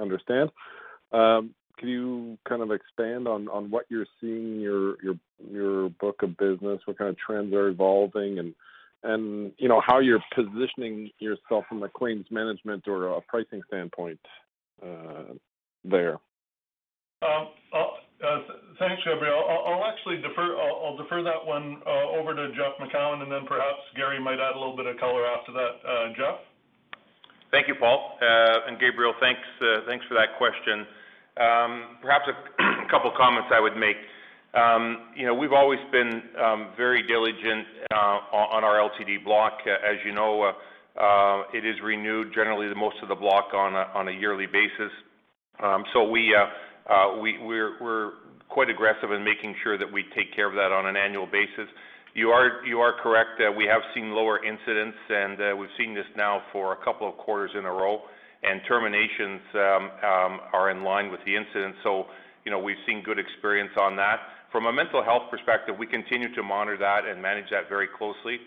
understand. 0.01 0.49
Um, 1.11 1.53
can 1.77 1.89
you 1.89 2.39
kind 2.49 2.63
of 2.63 2.71
expand 2.71 3.27
on 3.27 3.45
what 3.69 3.85
you're 3.89 4.07
seeing 4.19 4.55
in 4.55 4.59
your 4.59 4.95
your 5.51 5.89
book 5.89 6.23
of 6.23 6.35
business, 6.37 6.81
what 6.85 6.97
kind 6.97 7.11
of 7.11 7.17
trends 7.19 7.53
are 7.53 7.67
evolving 7.67 8.39
and, 8.39 8.55
you 9.03 9.67
know, 9.67 9.81
how 9.85 9.99
you're 9.99 10.23
positioning 10.35 11.09
yourself 11.19 11.65
from 11.67 11.83
a 11.83 11.89
claims 11.89 12.25
management 12.31 12.87
or 12.87 13.17
a 13.17 13.21
pricing 13.21 13.61
standpoint, 13.67 14.19
uh, 14.83 15.33
there? 15.83 16.19
Um, 17.21 17.49
uh, 17.73 17.77
uh, 18.25 18.39
thanks, 18.79 19.01
Gabriel. 19.05 19.43
I'll 19.47 19.85
actually 19.85 20.17
defer 20.21 21.23
that 21.23 21.45
one 21.45 21.81
over 21.87 22.33
to 22.35 22.49
Jeff 22.49 22.77
Macoun, 22.79 23.23
and 23.23 23.31
then 23.31 23.45
perhaps 23.47 23.81
Garry 23.95 24.21
might 24.21 24.39
add 24.39 24.55
a 24.55 24.59
little 24.59 24.77
bit 24.77 24.85
of 24.85 24.97
color 24.97 25.25
after 25.25 25.51
that. 25.53 26.13
Jeff? 26.17 26.39
Thank 27.51 27.67
you, 27.67 27.75
Paul. 27.75 28.17
And 28.21 28.79
Gabriel, 28.79 29.13
Thanks. 29.19 29.41
thanks 29.87 30.05
for 30.07 30.13
that 30.15 30.37
question. 30.37 30.85
Um, 31.39 31.97
perhaps 32.01 32.25
a 32.27 32.35
couple 32.91 33.11
comments 33.17 33.49
I 33.53 33.59
would 33.59 33.77
make. 33.77 33.97
Um, 34.53 35.13
you 35.15 35.25
know, 35.25 35.33
we've 35.33 35.53
always 35.53 35.79
been 35.91 36.21
um, 36.35 36.73
very 36.75 37.03
diligent 37.07 37.65
uh, 37.93 38.19
on 38.35 38.63
our 38.65 38.89
LTD 38.89 39.23
block. 39.23 39.59
As 39.65 39.95
you 40.05 40.13
know, 40.13 40.43
uh, 40.43 40.51
uh, 40.99 41.43
it 41.53 41.65
is 41.65 41.75
renewed 41.81 42.33
generally 42.35 42.67
the 42.67 42.75
most 42.75 42.97
of 43.01 43.07
the 43.07 43.15
block 43.15 43.53
on 43.53 44.07
a 44.07 44.11
yearly 44.11 44.47
basis. 44.47 44.91
Um, 45.63 45.85
so 45.93 46.03
we're 46.03 46.49
quite 48.49 48.69
aggressive 48.69 49.11
in 49.11 49.23
making 49.23 49.55
sure 49.63 49.77
that 49.77 49.89
we 49.89 50.03
take 50.15 50.35
care 50.35 50.47
of 50.49 50.55
that 50.55 50.73
on 50.73 50.85
an 50.85 50.97
annual 50.97 51.27
basis. 51.27 51.71
You 52.13 52.31
are 52.31 52.93
correct 53.01 53.39
we 53.55 53.65
have 53.71 53.81
seen 53.95 54.11
lower 54.11 54.43
incidence, 54.43 54.95
and 55.09 55.57
we've 55.57 55.69
seen 55.77 55.95
this 55.95 56.07
now 56.17 56.41
for 56.51 56.73
a 56.73 56.83
couple 56.83 57.07
of 57.07 57.15
quarters 57.15 57.51
in 57.57 57.63
a 57.63 57.71
row, 57.71 58.01
and 58.43 58.59
terminations 58.67 59.39
are 59.55 60.69
in 60.71 60.83
line 60.83 61.09
with 61.09 61.21
the 61.25 61.37
incidence. 61.37 61.77
So 61.83 62.07
you 62.43 62.51
know, 62.51 62.59
we've 62.59 62.79
seen 62.85 63.03
good 63.03 63.19
experience 63.19 63.71
on 63.79 63.95
that. 63.97 64.19
From 64.51 64.65
a 64.65 64.73
mental 64.73 65.01
health 65.01 65.31
perspective, 65.31 65.75
we 65.79 65.87
continue 65.87 66.33
to 66.35 66.43
monitor 66.43 66.77
that 66.77 67.05
and 67.05 67.21
manage 67.21 67.49
that 67.51 67.69
very 67.69 67.87
closely. 67.87 68.37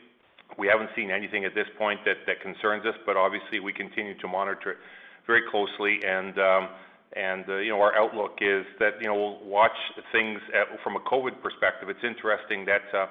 We 0.58 0.66
haven't 0.66 0.90
seen 0.94 1.10
anything 1.10 1.46
at 1.46 1.54
this 1.54 1.66
point 1.78 2.00
that 2.04 2.40
concerns 2.42 2.84
us, 2.84 2.94
but 3.06 3.16
obviously 3.16 3.58
we 3.58 3.72
continue 3.72 4.12
to 4.18 4.28
monitor 4.28 4.72
it 4.72 4.78
very 5.26 5.42
closely. 5.50 6.04
and, 6.04 6.38
um, 6.38 6.68
uh, 7.16 7.56
You 7.56 7.70
know, 7.70 7.80
our 7.80 7.96
outlook 7.96 8.36
is 8.42 8.66
that, 8.80 9.00
you 9.00 9.06
know, 9.06 9.14
we'll 9.14 9.40
watch 9.48 9.76
things 10.12 10.42
from 10.82 10.96
a 10.96 11.00
COVID 11.00 11.40
perspective. 11.40 11.88
It's 11.88 12.04
interesting 12.04 12.66
that 12.66 12.84
uh, 12.92 13.06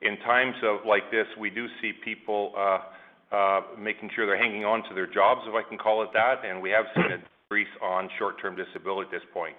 in 0.00 0.16
times 0.18 0.56
like 0.86 1.10
this, 1.10 1.26
we 1.36 1.50
do 1.50 1.68
see 1.82 1.92
people 1.92 2.54
uh, 2.56 3.60
making 3.76 4.08
sure 4.16 4.24
they're 4.24 4.38
hanging 4.38 4.64
on 4.64 4.82
to 4.88 4.94
their 4.94 5.06
jobs, 5.06 5.42
if 5.46 5.54
I 5.54 5.68
can 5.68 5.76
call 5.76 6.02
it 6.02 6.08
that, 6.14 6.46
and 6.46 6.62
we 6.62 6.70
have 6.70 6.86
seen 6.94 7.12
a 7.12 7.18
decrease 7.18 7.74
on 7.82 8.08
short-term 8.18 8.56
disability 8.56 9.14
at 9.14 9.20
this 9.20 9.28
point. 9.34 9.56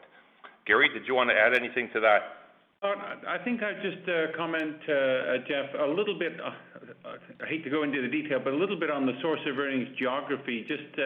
Garry, 0.65 0.89
did 0.89 1.05
you 1.07 1.13
want 1.13 1.29
to 1.29 1.35
add 1.35 1.53
anything 1.53 1.89
to 1.93 1.99
that? 1.99 2.38
I 2.81 3.37
think 3.43 3.61
I'd 3.61 3.81
just 3.81 4.07
uh, 4.07 4.37
comment, 4.37 4.77
uh, 4.87 4.93
uh, 4.93 5.37
Jeff, 5.49 5.65
a 5.81 5.85
little 5.85 6.17
bit. 6.17 6.39
I 6.39 7.45
hate 7.45 7.65
to 7.65 7.69
go 7.69 7.83
into 7.83 8.01
the 8.01 8.07
detail, 8.07 8.39
but 8.41 8.53
a 8.53 8.55
little 8.55 8.79
bit 8.79 8.89
on 8.89 9.05
the 9.05 9.19
source 9.21 9.41
of 9.47 9.59
earnings 9.59 9.89
geography. 9.97 10.65
Just 10.65 10.97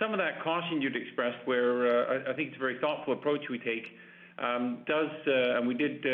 some 0.00 0.12
of 0.12 0.18
that 0.18 0.42
caution 0.42 0.82
you'd 0.82 0.96
expressed 0.96 1.38
where 1.44 2.28
I 2.28 2.34
think 2.34 2.48
it's 2.48 2.56
a 2.56 2.60
very 2.60 2.80
thoughtful 2.80 3.12
approach 3.12 3.42
we 3.48 3.58
take 3.58 3.86
um, 4.38 4.78
does, 4.88 5.10
and 5.26 5.68
we 5.68 5.74
did 5.74 6.04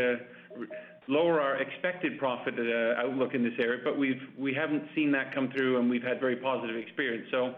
lower 1.08 1.40
our 1.40 1.56
expected 1.56 2.18
profit 2.18 2.54
outlook 2.98 3.32
in 3.32 3.42
this 3.42 3.54
area, 3.58 3.80
but 3.82 3.98
we 3.98 4.54
haven't 4.54 4.84
seen 4.94 5.10
that 5.12 5.34
come 5.34 5.50
through, 5.56 5.78
and 5.78 5.88
we've 5.88 6.02
had 6.02 6.20
very 6.20 6.36
positive 6.36 6.76
experience. 6.76 7.26
So 7.30 7.54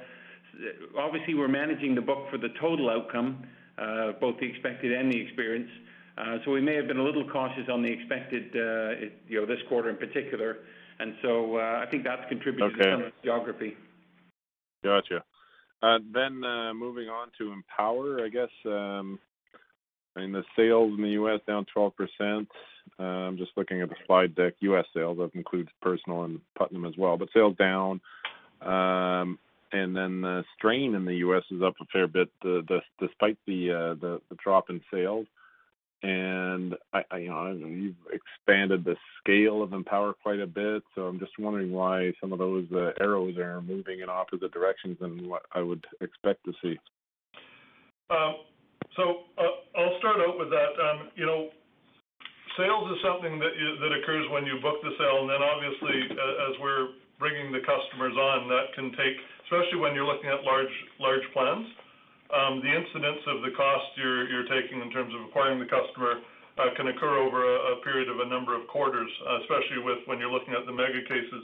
obviously 0.97 1.35
we're 1.35 1.49
managing 1.49 1.97
the 1.97 2.03
book 2.03 2.31
for 2.31 2.39
the 2.39 2.51
total 2.61 2.91
outcome, 2.91 3.45
both 4.21 4.39
the 4.39 4.47
expected 4.47 4.93
and 4.93 5.13
the 5.13 5.21
experience. 5.21 5.69
Uh, 6.17 6.39
we 6.47 6.61
may 6.61 6.75
have 6.77 6.87
been 6.87 6.99
a 6.99 7.03
little 7.03 7.29
cautious 7.29 7.69
on 7.71 7.83
the 7.83 7.89
expected, 7.89 8.45
uh, 8.55 9.07
you 9.29 9.41
know, 9.41 9.47
this 9.47 9.59
quarter 9.69 9.91
in 9.91 9.97
particular. 9.97 10.59
And 11.01 11.15
so 11.23 11.57
uh 11.57 11.85
I 11.85 11.91
think 11.91 12.05
that's 12.05 12.23
contributed 12.29 12.79
to 12.79 12.85
some 12.85 13.03
of 13.03 13.13
the 13.13 13.13
geography. 13.25 13.77
Gotcha. 14.83 15.25
Uh, 15.83 15.99
then, 16.13 16.41
moving 16.77 17.09
on 17.09 17.29
to 17.39 17.53
Empower, 17.53 18.25
I 18.25 18.29
guess, 18.29 18.49
um, 18.65 19.19
I 20.17 20.21
mean, 20.21 20.33
the 20.33 20.45
sales 20.57 20.95
in 20.97 21.03
the 21.03 21.11
U.S. 21.11 21.41
down 21.47 21.67
12%. 21.77 22.47
I'm 22.99 23.37
just 23.37 23.51
looking 23.57 23.83
at 23.83 23.91
the 23.91 23.97
slide 24.07 24.35
deck, 24.35 24.55
U.S. 24.61 24.87
sales, 24.95 25.19
that 25.19 25.35
includes 25.35 25.69
personal 25.83 26.25
and 26.25 26.41
Putnam 26.57 26.87
as 26.87 26.97
well, 26.97 27.17
but 27.17 27.29
sales 27.35 27.57
down. 27.57 28.01
Um 28.63 29.39
and 29.73 29.97
then 29.97 30.21
the 30.21 30.45
strain 30.57 30.95
in 30.95 31.05
the 31.05 31.17
U.S. 31.17 31.43
is 31.51 31.61
up 31.61 31.75
a 31.81 31.85
fair 31.87 32.07
bit, 32.07 32.31
despite 33.01 33.37
the 33.47 33.73
uh 33.73 33.95
the 34.01 34.21
drop 34.43 34.71
in 34.71 34.81
sales. 34.93 35.27
I, 36.05 37.19
you 37.19 37.29
know, 37.29 37.53
you've 37.53 37.95
expanded 38.13 38.85
the 38.85 38.97
scale 39.21 39.63
of 39.63 39.73
Empower 39.73 40.15
quite 40.23 40.41
a 40.41 40.47
bit, 40.47 40.83
so 40.95 41.03
I'm 41.03 41.19
just 41.19 41.33
wondering 41.39 41.73
why 41.73 42.13
some 42.21 42.33
of 42.33 42.39
those 42.39 42.67
uh, 42.73 42.93
arrows 43.01 43.37
are 43.39 43.63
moving 43.63 44.01
in 44.01 44.09
opposite 44.09 44.53
directions 44.53 44.99
than 45.01 45.29
what 45.29 45.43
I 45.53 45.61
would 45.61 45.85
expect 46.01 46.45
to 46.45 46.53
see. 46.63 46.79
Um, 48.11 48.35
so 48.97 49.25
uh, 49.39 49.81
I'll 49.81 49.99
start 49.99 50.21
out 50.21 50.39
with 50.39 50.51
that. 50.51 50.73
Um, 50.77 51.09
you 51.17 51.27
know, 51.27 51.49
sales 52.57 52.91
is 52.93 52.99
something 53.03 53.39
that 53.39 53.53
that 53.81 53.93
occurs 54.03 54.27
when 54.31 54.47
you 54.47 54.61
book 54.61 54.79
the 54.83 54.93
sale, 54.99 55.25
and 55.25 55.31
then 55.31 55.43
obviously 55.43 56.05
as 56.13 56.55
we're 56.61 56.89
bringing 57.19 57.51
the 57.51 57.61
customers 57.65 58.15
on, 58.15 58.49
that 58.49 58.75
can 58.75 58.91
take, 58.93 59.17
especially 59.49 59.81
when 59.81 59.95
you're 59.95 60.07
looking 60.07 60.29
at 60.31 60.45
large 60.45 60.75
large 61.01 61.25
plans, 61.33 61.67
the 62.63 62.73
incidence 62.73 63.23
of 63.31 63.43
the 63.47 63.53
cost 63.55 63.87
you're 63.95 64.27
you're 64.27 64.49
taking 64.51 64.83
in 64.83 64.91
terms 64.91 65.15
of 65.15 65.31
acquiring 65.31 65.63
the 65.63 65.71
customer 65.71 66.19
uh, 66.59 66.71
can 66.75 66.89
occur 66.91 67.19
over 67.23 67.47
a 67.47 67.57
a 67.75 67.83
period 67.83 68.09
of 68.11 68.19
a 68.21 68.29
number 68.29 68.59
of 68.59 68.67
quarters, 68.69 69.11
especially 69.43 69.83
with 69.83 70.03
when 70.07 70.19
you're 70.19 70.33
looking 70.33 70.55
at 70.55 70.67
the 70.67 70.75
mega 70.75 71.03
cases. 71.07 71.43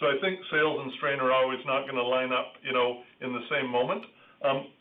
So 0.00 0.10
I 0.10 0.18
think 0.18 0.40
sales 0.50 0.82
and 0.82 0.90
strain 0.98 1.20
are 1.20 1.30
always 1.30 1.60
not 1.66 1.86
gonna 1.86 2.02
line 2.02 2.32
up, 2.32 2.58
you 2.62 2.72
know, 2.72 3.02
in 3.20 3.30
the 3.32 3.44
same 3.50 3.70
moment. 3.70 4.02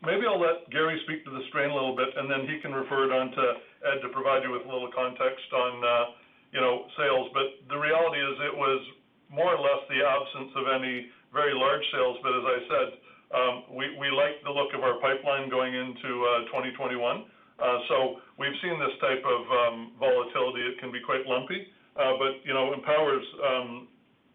Maybe 0.01 0.25
I'll 0.25 0.41
let 0.41 0.65
Garry 0.73 0.97
speak 1.05 1.21
to 1.29 1.31
the 1.31 1.45
strain 1.53 1.69
a 1.69 1.75
little 1.77 1.95
bit, 1.95 2.09
and 2.17 2.25
then 2.25 2.49
he 2.49 2.57
can 2.65 2.73
refer 2.73 3.05
it 3.05 3.13
on 3.13 3.29
to 3.29 3.43
Ed 3.85 4.01
to 4.01 4.09
provide 4.09 4.41
you 4.41 4.49
with 4.49 4.65
a 4.65 4.71
little 4.71 4.89
context 4.89 5.45
on, 5.53 5.73
uh, 5.85 6.05
you 6.49 6.59
know, 6.59 6.89
sales. 6.97 7.29
But 7.37 7.61
the 7.69 7.77
reality 7.77 8.17
is 8.17 8.33
it 8.41 8.57
was 8.57 8.81
more 9.29 9.53
or 9.53 9.61
less 9.61 9.85
the 9.87 10.01
absence 10.01 10.51
of 10.57 10.65
any 10.67 11.13
very 11.29 11.53
large 11.53 11.85
sales. 11.93 12.17
But 12.25 12.33
as 12.33 12.45
I 12.45 12.59
said, 12.65 12.87
Um, 13.31 13.63
we 13.71 14.11
like 14.11 14.43
the 14.43 14.51
look 14.51 14.75
of 14.75 14.83
our 14.83 14.99
pipeline 14.99 15.49
going 15.49 15.73
into 15.73 16.11
uh, 16.23 16.51
2021. 16.51 16.99
Uh, 17.61 17.77
so 17.87 18.21
We've 18.41 18.57
seen 18.65 18.81
this 18.81 18.97
type 18.97 19.21
of 19.21 19.41
um, 19.53 19.77
volatility. 20.01 20.65
It 20.65 20.81
can 20.81 20.89
be 20.89 20.97
quite 20.97 21.29
lumpy. 21.29 21.69
Uh 21.93 22.17
but 22.17 22.41
you 22.41 22.57
know, 22.57 22.73
Empower's 22.73 23.27
um, 23.37 23.87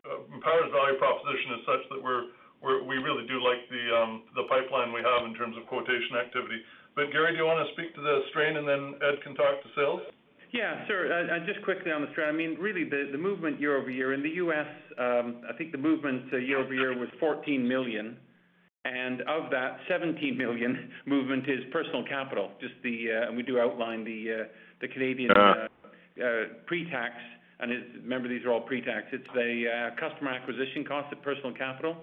uh, 0.06 0.22
value 0.70 0.94
proposition 0.94 1.58
is 1.58 1.62
such 1.66 1.82
that 1.90 2.00
we 2.62 2.96
really 3.02 3.26
do 3.26 3.42
like 3.42 3.66
the 3.66 4.44
pipeline 4.46 4.94
we 4.94 5.02
have 5.02 5.26
in 5.26 5.34
terms 5.34 5.56
of 5.58 5.66
quotation 5.66 6.22
activity. 6.22 6.62
But 6.94 7.10
Garry, 7.10 7.32
do 7.32 7.42
you 7.42 7.46
wanna 7.50 7.66
speak 7.74 7.96
to 7.96 8.00
the 8.00 8.22
strain, 8.30 8.56
and 8.56 8.68
then 8.68 8.94
Ed 9.02 9.18
can 9.24 9.34
talk 9.34 9.58
to 9.64 9.68
sales? 9.74 10.02
Yeah, 10.52 10.86
sure. 10.86 11.10
Just 11.44 11.64
quickly 11.64 11.90
on 11.90 12.02
the 12.02 12.08
strain, 12.12 12.28
I 12.28 12.32
mean, 12.32 12.54
really 12.60 12.84
the 12.84 13.18
movement 13.18 13.58
year-over-year 13.58 14.14
in 14.14 14.22
the 14.22 14.38
U.S., 14.46 14.70
I 14.98 15.52
think 15.58 15.72
the 15.72 15.82
movement 15.82 16.30
year-over-year 16.30 16.96
was 16.96 17.08
$14 17.20 17.66
million. 17.66 18.16
And 18.86 19.22
of 19.22 19.50
that, 19.50 19.78
17 19.88 20.36
million 20.36 20.90
movement 21.06 21.44
is 21.48 21.60
Personal 21.72 22.04
Capital. 22.08 22.50
Just 22.60 22.74
the 22.82 23.06
uh, 23.10 23.28
and 23.28 23.36
we 23.36 23.42
do 23.42 23.58
outline 23.58 24.04
the 24.04 24.42
uh, 24.42 24.44
the 24.80 24.88
Canadian 24.88 25.30
uh. 25.32 25.66
Uh, 26.22 26.44
pre-tax. 26.66 27.14
And 27.60 27.70
remember, 28.02 28.26
these 28.26 28.42
are 28.46 28.52
all 28.52 28.62
pre-tax. 28.62 29.06
It's 29.12 29.26
the 29.34 29.90
customer 30.00 30.30
acquisition 30.30 30.84
cost 30.86 31.12
of 31.12 31.22
Personal 31.22 31.52
Capital. 31.52 31.96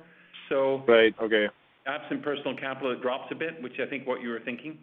So 0.49 0.83
right. 0.87 1.13
Okay. 1.21 1.47
Absent 1.87 2.23
Personal 2.23 2.55
Capital, 2.55 2.91
it 2.91 3.01
drops 3.01 3.31
a 3.31 3.35
bit, 3.35 3.61
which 3.61 3.73
I 3.83 3.89
think 3.89 4.07
what 4.07 4.21
you 4.21 4.29
were 4.29 4.39
thinking. 4.45 4.77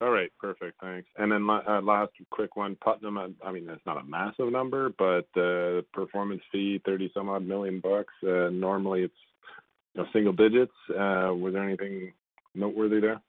All 0.00 0.10
right. 0.10 0.30
Perfect. 0.40 0.80
Thanks. 0.80 1.08
And 1.18 1.30
then 1.30 1.46
last 1.46 2.12
quick 2.30 2.56
one. 2.56 2.76
Putnam, 2.82 3.36
I 3.44 3.52
mean, 3.52 3.66
that's 3.66 3.84
not 3.86 3.96
a 3.96 4.04
massive 4.04 4.50
number, 4.50 4.90
but 4.98 5.26
the 5.34 5.84
performance 5.92 6.42
fee, 6.50 6.80
30-some-odd 6.86 7.46
million 7.46 7.80
bucks. 7.80 8.12
Normally 8.22 9.02
it's, 9.02 9.14
you 9.94 10.02
know, 10.02 10.08
single 10.12 10.32
digits. 10.32 10.72
Uh, 10.90 11.32
Was 11.34 11.52
there 11.52 11.64
anything 11.64 12.12
noteworthy 12.54 13.00
there? 13.00 13.20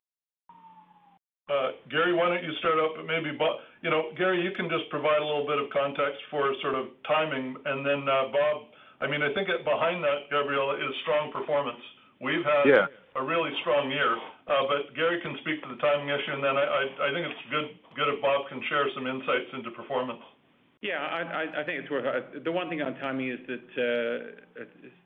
Uh, 1.49 1.71
Garry, 1.91 2.13
why 2.13 2.29
don't 2.29 2.43
you 2.43 2.53
start 2.59 2.79
out, 2.79 2.95
but 2.95 3.05
maybe 3.05 3.35
Bob. 3.37 3.59
You 3.81 3.89
know, 3.89 4.11
Garry, 4.17 4.41
you 4.41 4.51
can 4.55 4.69
just 4.69 4.89
provide 4.89 5.19
a 5.19 5.25
little 5.25 5.45
bit 5.45 5.59
of 5.59 5.69
context 5.71 6.23
for 6.31 6.53
sort 6.61 6.75
of 6.75 6.87
timing. 7.05 7.55
And 7.65 7.85
then, 7.85 8.07
uh, 8.07 8.31
Bob, 8.31 8.71
I 9.01 9.07
mean, 9.07 9.21
I 9.21 9.33
think 9.33 9.49
behind 9.65 10.03
that, 10.03 10.31
Gabriel, 10.31 10.71
is 10.71 10.95
strong 11.03 11.31
performance. 11.31 11.83
We've 12.21 12.45
had- 12.45 12.65
Yeah 12.65 12.87
a 13.15 13.23
really 13.23 13.51
strong 13.61 13.91
year. 13.91 14.17
But 14.45 14.93
Garry 14.95 15.21
can 15.21 15.37
speak 15.41 15.61
to 15.63 15.69
the 15.69 15.79
timing 15.79 16.09
issue, 16.09 16.33
and 16.33 16.43
then 16.43 16.57
I 16.57 17.09
think 17.13 17.27
it's 17.29 17.45
good 17.95 18.09
if 18.09 18.21
Bob 18.21 18.49
can 18.49 18.61
share 18.69 18.85
some 18.93 19.07
insights 19.07 19.49
into 19.53 19.71
performance. 19.71 20.21
Yeah. 20.81 20.99
I 20.99 21.63
think 21.63 21.81
it's 21.83 21.89
worth 21.89 22.05
it. 22.05 22.43
The 22.43 22.51
one 22.51 22.69
thing 22.69 22.81
on 22.81 22.95
timing 22.95 23.29
is 23.29 23.39
that 23.47 23.65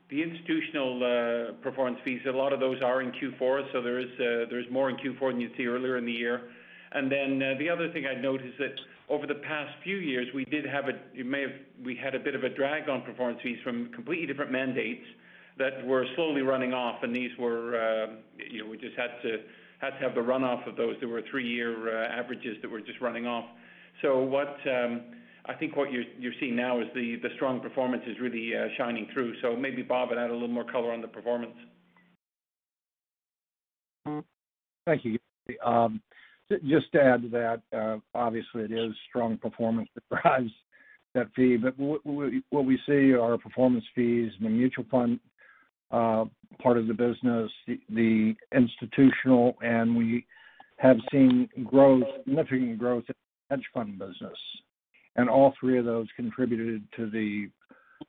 the 0.10 0.24
institutional 0.24 1.04
uh, 1.04 1.52
performance 1.62 2.00
fees, 2.06 2.22
a 2.28 2.32
lot 2.32 2.54
of 2.54 2.60
those 2.60 2.82
are 2.82 3.02
in 3.02 3.12
Q4, 3.12 3.72
so 3.74 3.82
there's 3.82 4.06
uh, 4.20 4.72
more 4.72 4.90
in 4.90 4.96
Q4 4.98 5.32
than 5.32 5.42
you'd 5.42 5.56
see 5.58 5.66
earlier 5.66 5.98
in 5.98 6.06
the 6.06 6.12
year. 6.12 6.50
And 6.94 7.12
then 7.12 7.44
uh 7.44 7.56
the 7.60 7.70
other 7.70 7.92
thing 7.92 8.06
I'd 8.06 8.22
note 8.22 8.42
is 8.42 8.54
that 8.60 8.80
over 9.10 9.28
the 9.28 9.36
past 9.36 9.74
few 9.84 9.98
years, 9.98 10.28
we 10.34 10.46
did 10.46 10.66
had 10.66 12.16
a 12.16 12.20
bit 12.20 12.36
of 12.36 12.44
a 12.44 12.50
drag 12.50 12.90
on 12.90 13.02
performance 13.02 13.42
fees 13.42 13.58
from 13.64 13.92
completely 13.94 14.26
different 14.26 14.52
mandates 14.52 15.06
that 15.58 15.86
were 15.86 16.06
slowly 16.16 16.42
running 16.42 16.74
off, 16.74 17.04
and 17.04 17.16
these 17.16 17.32
were, 17.38 17.76
uh, 17.76 18.08
you 18.50 18.64
know, 18.64 18.70
we 18.70 18.78
just 18.78 18.96
had 18.96 19.12
to 19.24 19.40
have 19.80 20.16
the 20.16 20.22
runoff 20.22 20.68
of 20.68 20.76
those. 20.76 20.96
There 21.00 21.10
were 21.10 21.24
three-year 21.30 22.04
averages 22.06 22.58
that 22.62 22.70
were 22.70 22.82
just 22.82 23.02
running 23.02 23.28
off. 23.28 23.46
Um, 24.04 25.02
I 25.48 25.54
think 25.54 25.76
what 25.76 25.92
you're 25.92 26.34
seeing 26.40 26.56
now 26.56 26.82
is 26.82 26.88
the 26.94 27.18
strong 27.36 27.60
performance 27.62 28.04
is 28.08 28.18
really 28.20 28.52
uh, 28.56 28.68
shining 28.78 29.08
through. 29.14 29.34
So 29.42 29.56
maybe 29.56 29.82
Bob 29.82 30.10
would 30.10 30.18
add 30.18 30.30
a 30.30 30.34
little 30.34 30.48
more 30.48 30.70
color 30.70 30.92
on 30.92 31.02
the 31.02 31.08
performance. 31.08 31.56
Thank 34.86 35.06
you. 35.06 35.18
Um, 35.66 36.02
just 36.50 36.92
to 36.94 37.02
add 37.02 37.24
to 37.24 37.30
that, 37.30 37.62
uh, 37.78 37.98
obviously 38.14 38.64
it 38.64 38.72
is 38.72 38.94
strong 39.10 39.38
performance 39.38 39.90
that 39.96 40.22
drives 40.22 40.52
that 41.14 41.28
fee. 41.36 41.58
But 41.58 41.74
what 41.78 42.66
we 42.66 42.80
see 42.86 43.14
are 43.14 43.38
performance 43.38 43.86
fees 43.96 44.32
in 44.40 44.44
the 44.46 44.50
mutual 44.50 44.86
fund 44.90 45.20
uh, 45.92 46.26
part 46.62 46.78
of 46.78 46.88
the 46.88 46.94
business, 46.94 47.52
the 47.90 48.36
institutional, 48.54 49.56
and 49.62 49.96
we 49.96 50.26
have 50.78 50.98
seen 51.12 51.50
growth, 51.64 52.04
significant 52.26 52.78
growth 52.78 53.04
in 53.08 53.16
the 53.50 53.56
hedge 53.56 53.66
fund 53.74 53.98
business. 53.98 54.38
And 55.18 55.30
all 55.30 55.54
three 55.60 55.78
of 55.78 55.86
those 55.86 56.08
contributed 56.16 56.84
to 56.96 57.10
the 57.10 57.50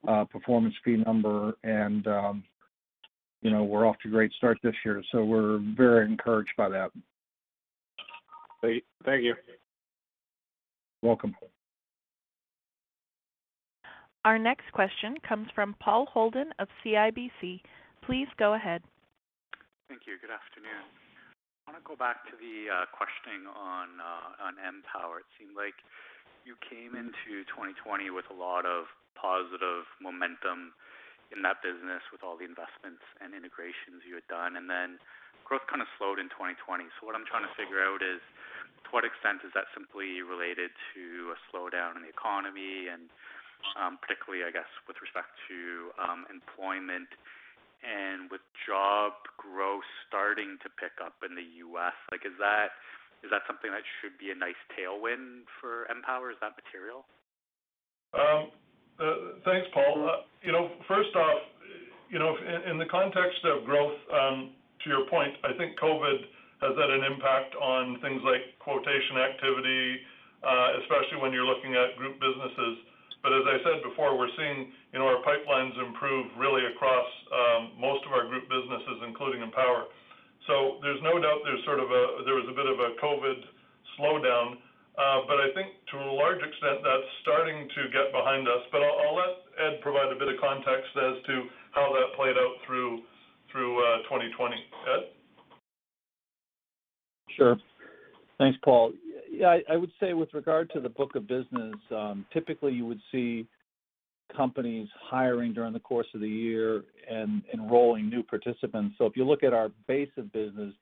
uh, 0.07 0.25
performance 0.25 0.75
fee 0.85 0.97
number. 0.97 1.53
And 1.63 2.05
um, 2.07 2.43
you 3.41 3.51
know, 3.51 3.63
we're 3.63 3.87
off 3.87 3.97
to 4.03 4.09
a 4.09 4.11
great 4.11 4.31
start 4.33 4.57
this 4.63 4.75
year, 4.83 5.01
so 5.11 5.23
we're 5.23 5.59
very 5.75 6.05
encouraged 6.05 6.51
by 6.57 6.69
that. 6.69 6.91
Great. 8.61 8.83
Thank 9.05 9.23
you. 9.23 9.35
Welcome. 11.01 11.33
Our 14.25 14.37
next 14.37 14.69
question 14.73 15.15
comes 15.27 15.47
from 15.55 15.75
Paul 15.79 16.05
Holden 16.11 16.51
of 16.59 16.67
CIBC. 16.83 17.61
Please 18.05 18.27
go 18.37 18.55
ahead. 18.55 18.83
Thank 19.87 20.01
you. 20.05 20.19
Good 20.19 20.29
afternoon. 20.29 20.83
I 21.65 21.71
wanna 21.71 21.85
go 21.87 21.95
back 21.95 22.25
to 22.25 22.35
the 22.35 22.67
uh, 22.67 22.85
questioning 22.91 23.47
on 23.47 23.87
uh, 24.03 24.67
Empower. 24.67 25.19
It 25.23 25.29
seemed 25.39 25.55
like 25.55 25.77
you 26.49 26.57
came 26.65 26.97
into 26.97 27.45
2020 27.53 28.09
with 28.09 28.25
a 28.33 28.37
lot 28.37 28.65
of 28.65 28.89
positive 29.13 29.85
momentum 30.01 30.73
in 31.29 31.45
that 31.45 31.61
business 31.61 32.01
with 32.09 32.25
all 32.25 32.41
the 32.41 32.47
investments 32.49 33.05
and 33.21 33.37
integrations 33.37 34.01
you 34.01 34.17
had 34.17 34.25
done, 34.25 34.57
and 34.57 34.65
then 34.65 34.97
growth 35.45 35.61
kind 35.69 35.77
of 35.77 35.89
slowed 36.01 36.17
in 36.17 36.25
2020. 36.33 36.89
So 36.97 37.05
What 37.05 37.13
I'm 37.13 37.29
trying 37.29 37.45
to 37.45 37.53
figure 37.53 37.85
out 37.85 38.01
is, 38.01 38.17
to 38.17 38.89
what 38.89 39.05
extent 39.05 39.45
is 39.45 39.53
that 39.53 39.69
simply 39.77 40.25
related 40.25 40.73
to 40.97 41.29
a 41.29 41.37
slowdown 41.53 42.01
in 42.01 42.01
the 42.01 42.09
economy 42.09 42.89
and, 42.89 43.13
um, 43.77 44.01
particularly, 44.01 44.41
I 44.41 44.49
guess, 44.49 44.69
with 44.89 44.97
respect 45.05 45.29
to 45.53 45.93
um, 46.01 46.25
employment 46.33 47.13
and 47.85 48.25
with 48.33 48.41
job 48.65 49.13
growth 49.37 49.85
starting 50.09 50.57
to 50.65 50.69
pick 50.81 50.97
up 50.97 51.21
in 51.21 51.37
the 51.37 51.45
U.S.? 51.69 51.93
Like, 52.09 52.25
is 52.25 52.33
that 52.41 52.73
something 53.47 53.71
that 53.71 53.83
should 53.99 54.15
be 54.17 54.31
a 54.31 54.37
nice 54.37 54.59
tailwind 54.71 55.49
for 55.59 55.85
Empower? 55.91 56.31
Is 56.31 56.39
that 56.39 56.55
material? 56.55 57.03
Um, 58.15 58.49
uh, 58.99 59.39
thanks, 59.45 59.67
Paul. 59.73 60.07
Uh, 60.07 60.23
you 60.41 60.51
know, 60.51 60.71
first 60.87 61.15
off, 61.15 61.41
you 62.09 62.17
know, 62.17 62.33
in 62.69 62.77
the 62.77 62.89
context 62.89 63.43
of 63.45 63.65
growth, 63.65 63.95
um, 64.09 64.55
to 64.83 64.85
your 64.89 65.05
point, 65.09 65.35
I 65.45 65.53
think 65.53 65.77
COVID 65.77 66.19
has 66.63 66.73
had 66.75 66.89
an 66.89 67.03
impact 67.05 67.55
on 67.55 68.01
things 68.01 68.19
like 68.25 68.57
quotation 68.59 69.15
activity, 69.19 70.01
uh, 70.43 70.79
especially 70.83 71.21
when 71.21 71.31
you're 71.31 71.47
looking 71.47 71.75
at 71.75 71.95
group 71.95 72.19
businesses. 72.19 72.75
But 73.21 73.35
as 73.35 73.43
I 73.45 73.57
said 73.63 73.83
before, 73.83 74.15
we're 74.15 74.31
seeing, 74.35 74.71
you 74.95 74.99
know, 74.99 75.07
our 75.07 75.21
pipelines 75.23 75.75
improve 75.75 76.31
really 76.39 76.63
across 76.71 77.07
um, 77.31 77.75
most 77.75 78.03
of 78.07 78.11
our 78.15 78.27
group 78.27 78.47
businesses, 78.47 79.03
including 79.05 79.43
Empower. 79.43 79.91
So 80.49 80.81
there's 80.81 80.99
no 81.05 81.21
doubt 81.21 81.45
there's 81.45 81.61
sort 81.63 81.77
of 81.77 81.93
a 81.93 82.25
there 82.25 82.33
was 82.33 82.49
a 82.49 82.55
bit 82.57 82.65
of 82.65 82.81
a 82.81 82.97
COVID 82.97 83.37
slowdown. 83.95 84.57
Uh, 84.97 85.23
but 85.29 85.37
I 85.39 85.53
think 85.53 85.77
to 85.93 85.97
a 86.01 86.11
large 86.11 86.41
extent, 86.41 86.81
that's 86.83 87.07
starting 87.21 87.69
to 87.69 87.81
get 87.93 88.11
behind 88.11 88.49
us. 88.49 88.65
But 88.73 88.81
I'll 88.81 89.15
let 89.15 89.45
Ed 89.61 89.79
provide 89.85 90.11
a 90.11 90.17
bit 90.17 90.27
of 90.27 90.41
context 90.41 90.91
as 90.97 91.21
to 91.29 91.45
how 91.71 91.93
that 91.93 92.17
played 92.17 92.35
out 92.35 92.57
through 92.65 93.05
2020. 93.53 94.55
Ed? 94.57 95.13
Sure. 97.37 97.57
Thanks, 98.37 98.57
Paul. 98.63 98.91
Yeah, 99.31 99.57
I 99.69 99.77
would 99.77 99.91
say 99.99 100.13
with 100.13 100.33
regard 100.33 100.69
to 100.71 100.81
the 100.81 100.89
book 100.89 101.15
of 101.15 101.27
business, 101.27 101.75
typically 102.33 102.73
you 102.73 102.85
would 102.85 102.99
see 103.11 103.47
companies 104.35 104.87
hiring 105.01 105.53
during 105.53 105.73
the 105.73 105.79
course 105.79 106.07
of 106.13 106.21
the 106.21 106.29
year 106.29 106.83
and 107.09 107.41
enrolling 107.53 108.09
new 108.09 108.23
participants. 108.23 108.95
So 108.97 109.05
if 109.05 109.15
you 109.15 109.25
look 109.25 109.43
at 109.43 109.53
our 109.53 109.69
base 109.87 110.11
of 110.17 110.31
business, 110.31 110.73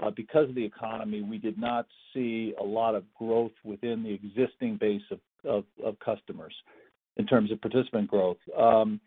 uh, 0.00 0.10
because 0.10 0.48
of 0.48 0.54
the 0.54 0.64
economy, 0.64 1.22
we 1.22 1.38
did 1.38 1.58
not 1.58 1.86
see 2.12 2.54
a 2.60 2.64
lot 2.64 2.94
of 2.94 3.04
growth 3.14 3.52
within 3.64 4.02
the 4.02 4.12
existing 4.12 4.76
base 4.76 5.02
of 5.44 5.64
customers 6.04 6.54
in 7.16 7.26
terms 7.26 7.50
of 7.50 7.60
participant 7.60 8.08
growth. 8.08 8.36
Um, 8.58 9.00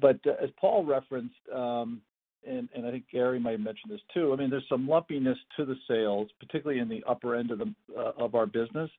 but 0.00 0.18
uh, 0.26 0.42
as 0.42 0.50
Paul 0.60 0.84
referenced, 0.84 1.34
um, 1.54 2.00
and 2.46 2.68
I 2.86 2.90
think 2.92 3.04
Gary 3.10 3.40
might 3.40 3.52
have 3.52 3.60
mentioned 3.60 3.92
this 3.92 4.00
too, 4.14 4.32
I 4.32 4.36
mean, 4.36 4.50
there's 4.50 4.68
some 4.68 4.86
lumpiness 4.86 5.38
to 5.56 5.64
the 5.64 5.74
sales, 5.88 6.28
particularly 6.38 6.80
in 6.80 6.88
the 6.88 7.02
upper 7.08 7.34
end 7.34 7.50
of 7.50 7.58
the 7.58 7.74
uh, 7.98 8.12
of 8.16 8.36
our 8.36 8.46
business. 8.46 8.90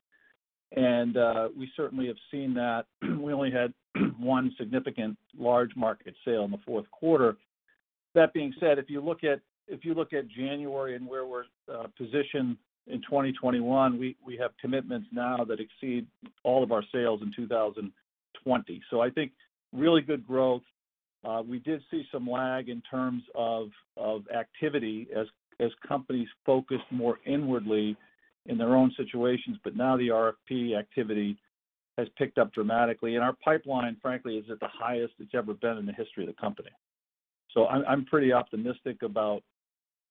And 0.76 1.18
uh, 1.18 1.50
we 1.58 1.70
certainly 1.76 2.08
have 2.08 2.18
seen 2.32 2.54
that. 2.56 2.86
We 3.20 3.34
only 3.34 3.52
had 3.52 3.74
one 4.20 4.54
significant 4.58 5.18
large 5.38 5.76
market 5.76 6.16
sale 6.26 6.44
in 6.44 6.52
the 6.52 6.60
fourth 6.66 6.90
quarter. 6.92 7.36
That 8.16 8.34
being 8.34 8.54
said, 8.60 8.80
if 8.80 8.90
you 8.90 9.02
look 9.02 9.24
at 9.24 9.42
if 9.68 9.84
you 9.84 9.94
look 9.94 10.14
at 10.14 10.30
January 10.30 10.96
and 10.96 11.06
where 11.06 11.26
we're 11.26 11.44
uh, 11.72 11.88
positioned 11.98 12.56
in 12.88 13.02
2021, 13.02 14.00
we 14.00 14.38
have 14.40 14.52
commitments 14.62 15.08
now 15.12 15.44
that 15.44 15.60
exceed 15.60 16.08
all 16.44 16.64
of 16.64 16.72
our 16.72 16.84
sales 16.94 17.20
in 17.22 17.34
2020. 17.36 18.82
I 19.02 19.10
think 19.10 19.32
really 19.74 20.02
good 20.02 20.26
growth. 20.26 20.62
Uh, 21.26 21.42
we 21.48 21.60
did 21.60 21.82
see 21.92 22.06
some 22.12 22.30
lag 22.30 22.70
in 22.70 22.82
terms 22.90 23.24
of 23.36 23.70
of 23.98 24.24
activity 24.36 25.08
as 25.16 25.28
as 25.60 25.72
companies 25.88 26.28
focused 26.46 26.90
more 26.92 27.20
inwardly 27.26 27.98
in 28.48 28.58
their 28.58 28.76
own 28.76 28.92
situations, 28.98 29.58
but 29.64 29.76
now 29.76 29.98
the 29.98 30.08
RFP 30.08 30.78
activity 30.78 31.38
has 31.98 32.08
picked 32.18 32.38
up 32.38 32.54
dramatically. 32.54 33.16
And 33.16 33.24
our 33.24 33.34
pipeline, 33.44 33.98
frankly, 34.02 34.38
is 34.38 34.46
at 34.52 34.60
the 34.60 34.70
highest 34.72 35.14
it's 35.20 35.34
ever 35.34 35.54
been 35.54 35.78
in 35.78 35.86
the 35.86 35.94
history 35.94 36.24
of 36.24 36.28
the 36.28 36.40
company. 36.40 36.72
So 37.54 37.66
I'm 37.68 38.06
pretty 38.06 38.34
optimistic 38.34 39.02
about 39.02 39.42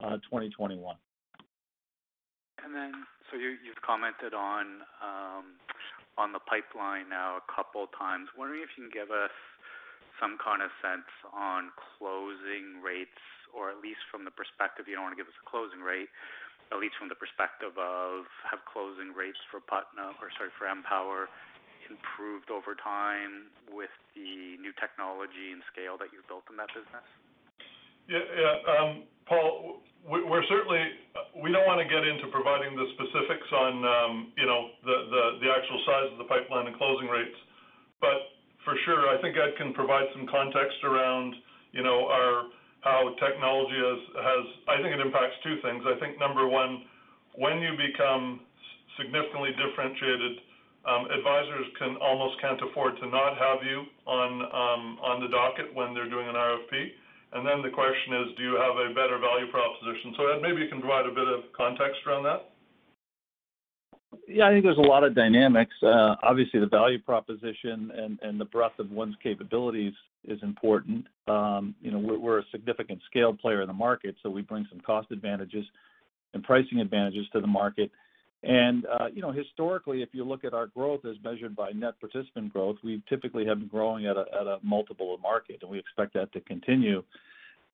uh, 0.03 0.18
2021. 0.26 0.97
And 2.64 2.74
then, 2.74 2.93
so 3.30 3.39
You've 3.39 3.80
commented 3.87 4.34
on 4.34 4.82
um, 4.99 5.61
on 6.18 6.32
the 6.32 6.41
pipeline 6.43 7.09
now 7.09 7.39
a 7.39 7.45
couple 7.47 7.87
times. 7.95 8.28
Wondering 8.34 8.64
if 8.64 8.72
you 8.74 8.89
can 8.89 8.93
give 8.93 9.12
us 9.12 9.34
some 10.18 10.41
kind 10.41 10.64
of 10.64 10.72
sense 10.80 11.07
on 11.30 11.70
closing 11.76 12.80
rates, 12.80 13.20
or 13.53 13.68
at 13.68 13.78
least 13.78 14.01
from 14.11 14.24
the 14.24 14.32
perspective, 14.32 14.89
you 14.89 14.97
don't 14.97 15.05
wanna 15.05 15.20
give 15.20 15.28
us 15.28 15.39
a 15.39 15.47
closing 15.47 15.84
rate, 15.84 16.09
at 16.73 16.79
least 16.83 16.99
from 16.99 17.09
the 17.09 17.19
perspective 17.19 17.75
of 17.79 18.27
have 18.47 18.62
closing 18.67 19.14
rates 19.14 19.39
for 19.51 19.62
Putnam 19.62 20.19
or 20.19 20.31
sorry, 20.35 20.51
for 20.59 20.67
Empower 20.67 21.31
improved 21.87 22.51
over 22.51 22.75
time 22.75 23.47
with 23.71 23.93
the 24.19 24.59
new 24.59 24.75
technology 24.75 25.55
and 25.55 25.62
scale 25.71 25.95
that 25.95 26.11
you've 26.11 26.27
built 26.27 26.43
in 26.51 26.59
that 26.59 26.71
business? 26.75 27.07
Yeah. 28.11 28.23
Um, 28.67 29.07
Paul, 29.27 29.83
we're 30.07 30.47
certainly 30.47 30.83
we 31.43 31.51
don't 31.51 31.67
wanna 31.67 31.87
get 31.87 32.07
into 32.07 32.31
providing 32.31 32.75
the 32.79 32.87
specifics 32.95 33.51
on, 33.51 33.73
um, 33.83 34.14
you 34.39 34.47
know, 34.47 34.71
the 34.83 35.51
actual 35.51 35.79
size 35.87 36.11
of 36.14 36.19
the 36.19 36.29
pipeline 36.31 36.67
and 36.67 36.77
closing 36.77 37.07
rates. 37.07 37.39
But 38.01 38.35
for 38.67 38.75
sure, 38.85 39.09
I 39.11 39.21
think 39.23 39.37
Ed 39.39 39.57
can 39.57 39.73
provide 39.75 40.07
some 40.12 40.27
context 40.27 40.83
around, 40.83 41.35
you 41.73 41.83
know, 41.83 42.11
how 42.87 43.11
technology 43.18 43.74
has. 43.74 44.45
I 44.70 44.78
think 44.78 44.95
it 44.95 45.03
impacts 45.03 45.34
two 45.43 45.59
things. 45.59 45.82
I 45.82 45.99
think 45.99 46.22
number 46.22 46.47
one, 46.47 46.87
when 47.34 47.59
you 47.59 47.74
become 47.74 48.47
significantly 48.95 49.51
differentiated, 49.59 50.47
um, 50.87 51.11
advisors 51.11 51.66
can 51.82 51.99
almost 51.99 52.39
can't 52.39 52.62
afford 52.62 52.95
to 53.03 53.11
not 53.11 53.34
have 53.34 53.66
you 53.66 53.91
on 54.07 54.30
um, 54.55 54.82
on 55.03 55.18
the 55.18 55.26
docket 55.26 55.74
when 55.74 55.99
they're 55.99 56.09
doing 56.09 56.30
an 56.30 56.39
RFP. 56.39 56.95
And 57.34 57.43
then 57.43 57.59
the 57.59 57.74
question 57.74 58.22
is, 58.22 58.39
do 58.39 58.43
you 58.47 58.55
have 58.55 58.78
a 58.78 58.95
better 58.95 59.18
value 59.18 59.51
proposition? 59.51 60.14
So 60.14 60.30
Ed, 60.30 60.39
maybe 60.41 60.62
you 60.62 60.70
can 60.70 60.78
provide 60.78 61.11
a 61.11 61.12
bit 61.12 61.26
of 61.26 61.51
context 61.59 62.07
around 62.07 62.22
that. 62.22 62.55
Yeah. 64.30 64.47
I 64.47 64.55
think 64.55 64.62
there's 64.62 64.78
a 64.78 64.87
lot 64.87 65.03
of 65.03 65.18
dynamics. 65.18 65.74
Uh, 65.82 66.14
obviously, 66.22 66.61
the 66.61 66.70
value 66.70 67.03
proposition 67.03 67.91
and, 67.91 68.18
and 68.22 68.41
the 68.41 68.47
breadth 68.47 68.78
of 68.78 68.95
one's 68.95 69.16
capabilities 69.20 69.93
is 70.27 70.43
important. 70.43 71.07
You 71.27 71.91
know, 71.91 71.99
we're 71.99 72.41
a 72.41 72.45
significant 72.51 73.01
scale 73.11 73.35
player 73.35 73.62
in 73.62 73.68
the 73.68 73.74
market, 73.74 74.16
so 74.22 74.31
we 74.31 74.43
bring 74.43 74.66
some 74.70 74.81
cost 74.81 75.11
advantages 75.11 75.64
and 76.35 76.43
pricing 76.43 76.81
advantages 76.81 77.27
to 77.33 77.41
the 77.41 77.47
market. 77.47 77.91
And 78.43 78.87
uh, 78.87 79.07
you 79.12 79.22
know, 79.22 79.33
historically, 79.33 80.03
if 80.03 80.11
you 80.12 80.22
look 80.24 80.45
at 80.45 80.55
our 80.55 80.66
growth 80.66 81.05
as 81.05 81.16
measured 81.24 81.57
by 81.57 81.70
net 81.70 81.99
participant 82.01 82.53
growth, 82.53 82.77
we 82.85 83.03
typically 83.09 83.47
have 83.47 83.59
been 83.59 83.68
growing 83.68 84.07
at 84.07 84.16
a 84.16 84.59
multiple 84.62 85.14
of 85.14 85.20
market, 85.20 85.59
and 85.62 85.70
we 85.70 85.79
expect 85.79 86.12
that 86.14 86.33
to 86.33 86.41
continue. 86.41 87.03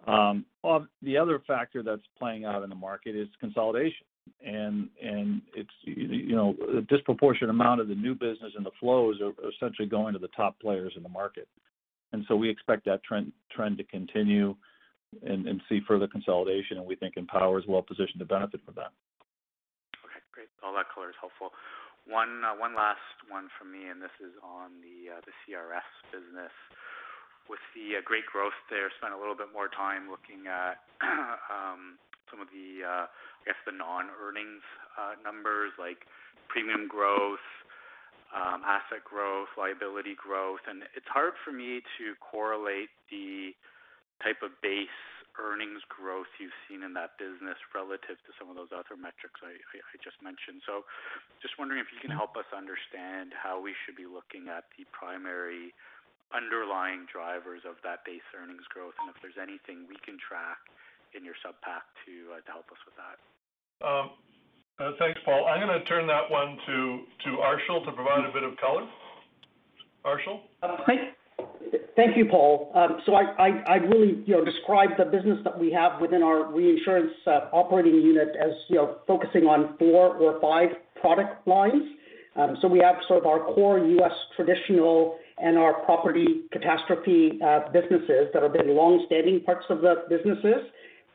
The 0.07 1.19
other 1.19 1.41
factor 1.47 1.83
that's 1.83 2.03
playing 2.19 2.45
out 2.45 2.63
in 2.63 2.71
the 2.71 2.77
market 2.77 3.17
is 3.17 3.29
consolidation. 3.41 4.07
And 4.45 4.89
and 5.03 5.43
it's, 5.55 5.71
you 5.83 6.37
know, 6.37 6.55
a 6.79 6.81
disproportionate 6.83 7.51
amount 7.51 7.81
of 7.81 7.89
the 7.89 7.95
new 7.95 8.15
business 8.15 8.53
and 8.57 8.65
the 8.65 8.71
flows 8.79 9.21
are 9.21 9.33
essentially 9.51 9.89
going 9.89 10.13
to 10.13 10.21
the 10.21 10.29
top 10.29 10.59
players 10.61 10.93
in 10.97 11.03
the 11.03 11.09
market. 11.09 11.49
And 12.13 12.25
so 12.29 12.37
we 12.37 12.49
expect 12.49 12.85
that 12.87 13.01
trend 13.05 13.33
to 13.79 13.85
continue 13.85 14.55
and 15.21 15.61
see 15.69 15.81
further 15.87 16.09
consolidation, 16.09 16.79
and 16.79 16.87
we 16.87 16.97
think 16.97 17.17
Empower 17.17 17.59
is 17.59 17.67
well 17.69 17.83
positioned 17.83 18.19
to 18.19 18.25
benefit 18.25 18.65
from 18.65 18.75
that. 18.81 18.97
Okay, 20.09 20.25
great. 20.33 20.49
All 20.65 20.73
that 20.73 20.89
color 20.89 21.13
is 21.13 21.19
helpful. 21.21 21.53
One 22.09 22.41
uh, 22.41 22.57
last 22.57 23.05
one 23.29 23.53
from 23.61 23.71
me, 23.71 23.93
and 23.93 24.01
this 24.01 24.15
is 24.19 24.33
on 24.43 24.81
the 24.81 25.21
uh, 25.21 25.21
CRS 25.45 25.87
business. 26.11 26.53
with 27.47 27.61
the 27.77 28.01
uh, 28.01 28.03
great 28.05 28.25
growth 28.25 28.57
there, 28.73 28.89
spent 28.97 29.13
a 29.13 29.21
little 29.21 29.37
bit 29.37 29.53
more 29.53 29.69
time 29.69 30.09
looking 30.09 30.49
at 30.49 30.81
um, 31.53 32.01
some 32.33 32.41
of 32.41 32.49
the, 32.49 32.81
I 32.83 33.07
guess, 33.45 33.61
the 33.69 33.77
non-earnings 33.77 34.65
numbers 35.21 35.77
like 35.77 36.09
premium 36.49 36.89
growth, 36.89 37.45
Um, 38.33 38.65
asset 38.65 39.05
growth, 39.05 39.53
liability 39.61 40.17
growth. 40.17 40.65
And 40.65 40.89
it's 40.97 41.09
hard 41.13 41.37
for 41.45 41.53
me 41.53 41.85
to 42.01 42.17
correlate 42.25 42.89
the 43.13 43.53
type 44.25 44.41
of 44.41 44.57
base 44.65 44.89
earnings 45.41 45.81
growth 45.89 46.29
you've 46.37 46.57
seen 46.69 46.85
in 46.85 46.93
that 46.93 47.17
business 47.17 47.57
relative 47.73 48.21
to 48.25 48.31
some 48.37 48.53
of 48.53 48.57
those 48.57 48.73
other 48.73 48.97
metrics 48.97 49.41
I 49.41 49.57
just 50.01 50.21
mentioned. 50.21 50.61
So, 50.69 50.85
just 51.41 51.57
wondering 51.57 51.81
if 51.81 51.89
you 51.93 52.01
can 52.01 52.13
help 52.13 52.37
us 52.37 52.49
understand 52.53 53.33
how 53.33 53.61
we 53.61 53.73
should 53.85 53.97
be 53.97 54.05
looking 54.05 54.53
at 54.53 54.69
the 54.77 54.85
primary 54.93 55.73
underlying 56.33 57.05
drivers 57.09 57.65
of 57.69 57.77
that 57.85 58.05
base 58.09 58.25
earnings 58.33 58.65
growth, 58.73 58.97
and 59.01 59.13
if 59.13 59.17
there's 59.21 59.41
anything 59.41 59.85
we 59.89 60.01
can 60.01 60.17
track 60.17 60.61
in 61.13 61.25
your 61.25 61.37
supp 61.45 61.61
pack 61.61 61.85
uh, 62.09 62.41
to 62.41 62.51
help 62.51 62.69
us 62.73 62.81
with 62.89 62.97
that. 62.97 63.17
Um, 63.85 64.17
Thanks, 64.99 65.21
Paul. 65.25 65.47
I'm 65.47 65.67
going 65.67 65.79
to 65.79 65.85
turn 65.87 66.07
that 66.07 66.31
one 66.31 66.59
to 66.67 67.01
to 67.25 67.31
Arshil 67.39 67.85
to 67.85 67.93
provide 67.93 68.25
a 68.29 68.33
bit 68.33 68.43
of 68.43 68.57
color. 68.57 68.87
Arshil? 70.05 70.41
Thank 71.95 72.17
you, 72.17 72.27
Paul. 72.27 72.73
Um, 72.75 73.01
so 73.05 73.15
I, 73.15 73.23
I, 73.39 73.49
I, 73.69 73.75
really 73.77 74.23
you 74.27 74.35
know 74.35 74.45
describe 74.45 74.91
the 74.99 75.05
business 75.05 75.39
that 75.45 75.59
we 75.59 75.71
have 75.73 76.01
within 76.01 76.23
our 76.23 76.51
reinsurance 76.51 77.13
uh, 77.27 77.51
operating 77.53 77.95
unit 77.95 78.29
as 78.41 78.53
you 78.69 78.77
know, 78.77 78.97
focusing 79.07 79.45
on 79.45 79.77
four 79.79 80.17
or 80.17 80.41
five 80.41 80.71
product 81.01 81.47
lines. 81.47 81.83
Um, 82.37 82.57
so 82.63 82.69
we 82.69 82.79
have 82.79 82.97
sort 83.09 83.21
of 83.21 83.27
our 83.27 83.41
core 83.55 83.79
U.S. 83.79 84.13
traditional 84.37 85.19
and 85.39 85.59
our 85.59 85.85
property 85.85 86.43
catastrophe 86.51 87.39
uh, 87.45 87.71
businesses 87.73 88.29
that 88.33 88.43
have 88.43 88.55
been 88.55 88.75
long-standing 88.75 89.41
parts 89.45 89.67
of 89.69 89.83
the 89.83 90.05
businesses, 90.09 90.65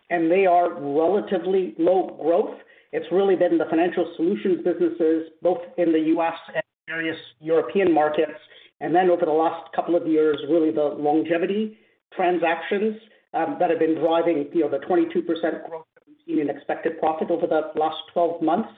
and 0.10 0.30
they 0.30 0.46
are 0.46 0.74
relatively 0.74 1.74
low 1.80 2.18
growth. 2.22 2.60
It's 2.92 3.06
really 3.12 3.36
been 3.36 3.58
the 3.58 3.66
financial 3.70 4.14
solutions 4.16 4.64
businesses, 4.64 5.30
both 5.42 5.60
in 5.78 5.92
the 5.92 6.00
U.S. 6.16 6.36
and 6.54 6.64
various 6.88 7.18
European 7.40 7.94
markets. 7.94 8.40
And 8.80 8.94
then 8.96 9.10
over 9.10 9.26
the 9.26 9.32
last 9.32 9.72
couple 9.74 9.96
of 9.96 10.08
years, 10.08 10.38
really 10.50 10.72
the 10.72 10.84
longevity 10.84 11.78
transactions 12.16 12.96
um, 13.34 13.58
that 13.60 13.70
have 13.70 13.80
been 13.80 13.96
driving 13.96 14.48
you 14.54 14.62
know, 14.62 14.70
the 14.70 14.86
22% 14.86 15.26
growth 15.68 15.86
that 15.96 16.04
we've 16.08 16.18
seen 16.26 16.40
in 16.40 16.50
expected 16.50 17.00
profit 17.00 17.30
over 17.30 17.48
the 17.48 17.72
last 17.80 17.98
12 18.14 18.42
months. 18.42 18.70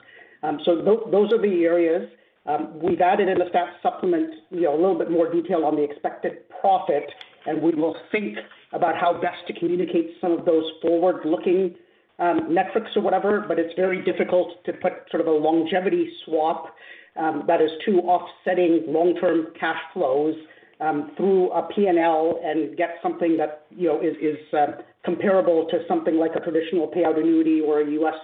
Um, 0.41 0.59
so 0.65 0.75
those 1.11 1.31
are 1.33 1.41
the 1.41 1.63
areas. 1.65 2.09
Um, 2.45 2.79
we've 2.81 3.01
added 3.01 3.27
in 3.27 3.37
the 3.37 3.45
stats 3.45 3.81
supplement 3.83 4.33
you 4.49 4.61
know, 4.61 4.73
a 4.73 4.79
little 4.79 4.97
bit 4.97 5.11
more 5.11 5.31
detail 5.31 5.65
on 5.65 5.75
the 5.75 5.83
expected 5.83 6.49
profit, 6.61 7.03
and 7.45 7.61
we 7.61 7.71
will 7.75 7.95
think 8.11 8.37
about 8.73 8.95
how 8.95 9.13
best 9.13 9.45
to 9.47 9.53
communicate 9.53 10.15
some 10.21 10.31
of 10.31 10.45
those 10.45 10.63
forward-looking 10.81 11.75
Um, 12.19 12.53
metrics 12.53 12.91
or 12.97 13.01
whatever. 13.01 13.45
But 13.47 13.59
it's 13.59 13.73
very 13.75 14.03
difficult 14.03 14.63
to 14.65 14.73
put 14.73 14.91
sort 15.09 15.21
of 15.21 15.27
a 15.27 15.31
longevity 15.31 16.11
swap 16.25 16.75
um, 17.17 17.43
that 17.47 17.61
is 17.61 17.69
two 17.85 17.99
offsetting 17.99 18.83
long-term 18.87 19.47
cash 19.59 19.79
flows 19.93 20.35
um, 20.79 21.11
through 21.17 21.51
a 21.51 21.67
P&L 21.73 22.39
and 22.43 22.77
get 22.77 22.95
something 23.03 23.37
that 23.37 23.65
is 23.71 24.37
uh, 24.53 24.81
comparable 25.03 25.67
to 25.69 25.79
something 25.87 26.15
like 26.15 26.31
a 26.35 26.39
traditional 26.39 26.87
payout 26.87 27.19
annuity 27.19 27.61
or 27.61 27.81
a 27.81 27.91
U.S. 27.91 28.15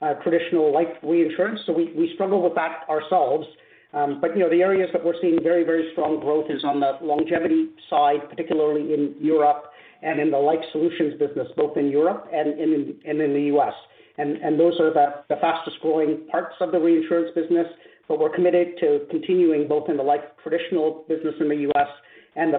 Uh, 0.00 0.14
traditional 0.22 0.72
life 0.72 0.88
reinsurance. 1.02 1.60
So 1.66 1.72
we 1.72 1.92
we 1.96 2.12
struggle 2.14 2.42
with 2.42 2.54
that 2.54 2.84
ourselves. 2.88 3.46
Um, 3.92 4.20
but 4.20 4.36
you 4.36 4.40
know 4.40 4.50
the 4.50 4.62
areas 4.62 4.90
that 4.92 5.04
we're 5.04 5.20
seeing 5.20 5.42
very 5.42 5.64
very 5.64 5.90
strong 5.92 6.20
growth 6.20 6.46
is 6.50 6.62
on 6.64 6.80
the 6.80 6.98
longevity 7.02 7.70
side, 7.90 8.28
particularly 8.30 8.94
in 8.94 9.14
Europe 9.20 9.67
and 10.02 10.20
in 10.20 10.30
the 10.30 10.38
life 10.38 10.60
solutions 10.72 11.18
business, 11.18 11.48
both 11.56 11.76
in 11.76 11.88
Europe 11.88 12.28
and 12.32 12.58
in 12.58 13.32
the 13.32 13.42
U.S. 13.54 13.74
And 14.18 14.58
those 14.58 14.74
are 14.80 14.92
the 14.92 15.36
fastest-growing 15.40 16.26
parts 16.30 16.54
of 16.60 16.72
the 16.72 16.78
reinsurance 16.78 17.30
business. 17.34 17.66
But 18.08 18.18
we're 18.18 18.34
committed 18.34 18.78
to 18.80 19.06
continuing 19.10 19.68
both 19.68 19.90
in 19.90 19.96
the 19.96 20.02
life 20.02 20.22
traditional 20.42 21.04
business 21.08 21.34
in 21.40 21.48
the 21.48 21.68
U.S. 21.68 21.88
and 22.36 22.54
the 22.54 22.58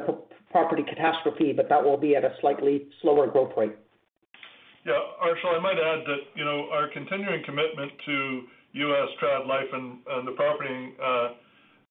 property 0.51 0.83
catastrophe, 0.87 1.53
but 1.53 1.67
that 1.69 1.83
will 1.83 1.97
be 1.97 2.15
at 2.15 2.23
a 2.23 2.33
slightly 2.39 2.87
slower 3.01 3.27
growth 3.27 3.51
rate. 3.57 3.75
Yeah. 4.85 4.93
Arshil, 5.21 5.57
I 5.57 5.59
might 5.59 5.77
add 5.77 6.05
that 6.05 6.21
you 6.35 6.45
know, 6.45 6.69
our 6.71 6.87
continuing 6.93 7.43
commitment 7.45 7.91
to 8.05 8.41
U.S. 8.73 9.09
trad 9.21 9.47
life 9.47 9.67
and 9.73 10.27
the 10.27 10.31
property 10.31 10.93
uh, 11.03 11.27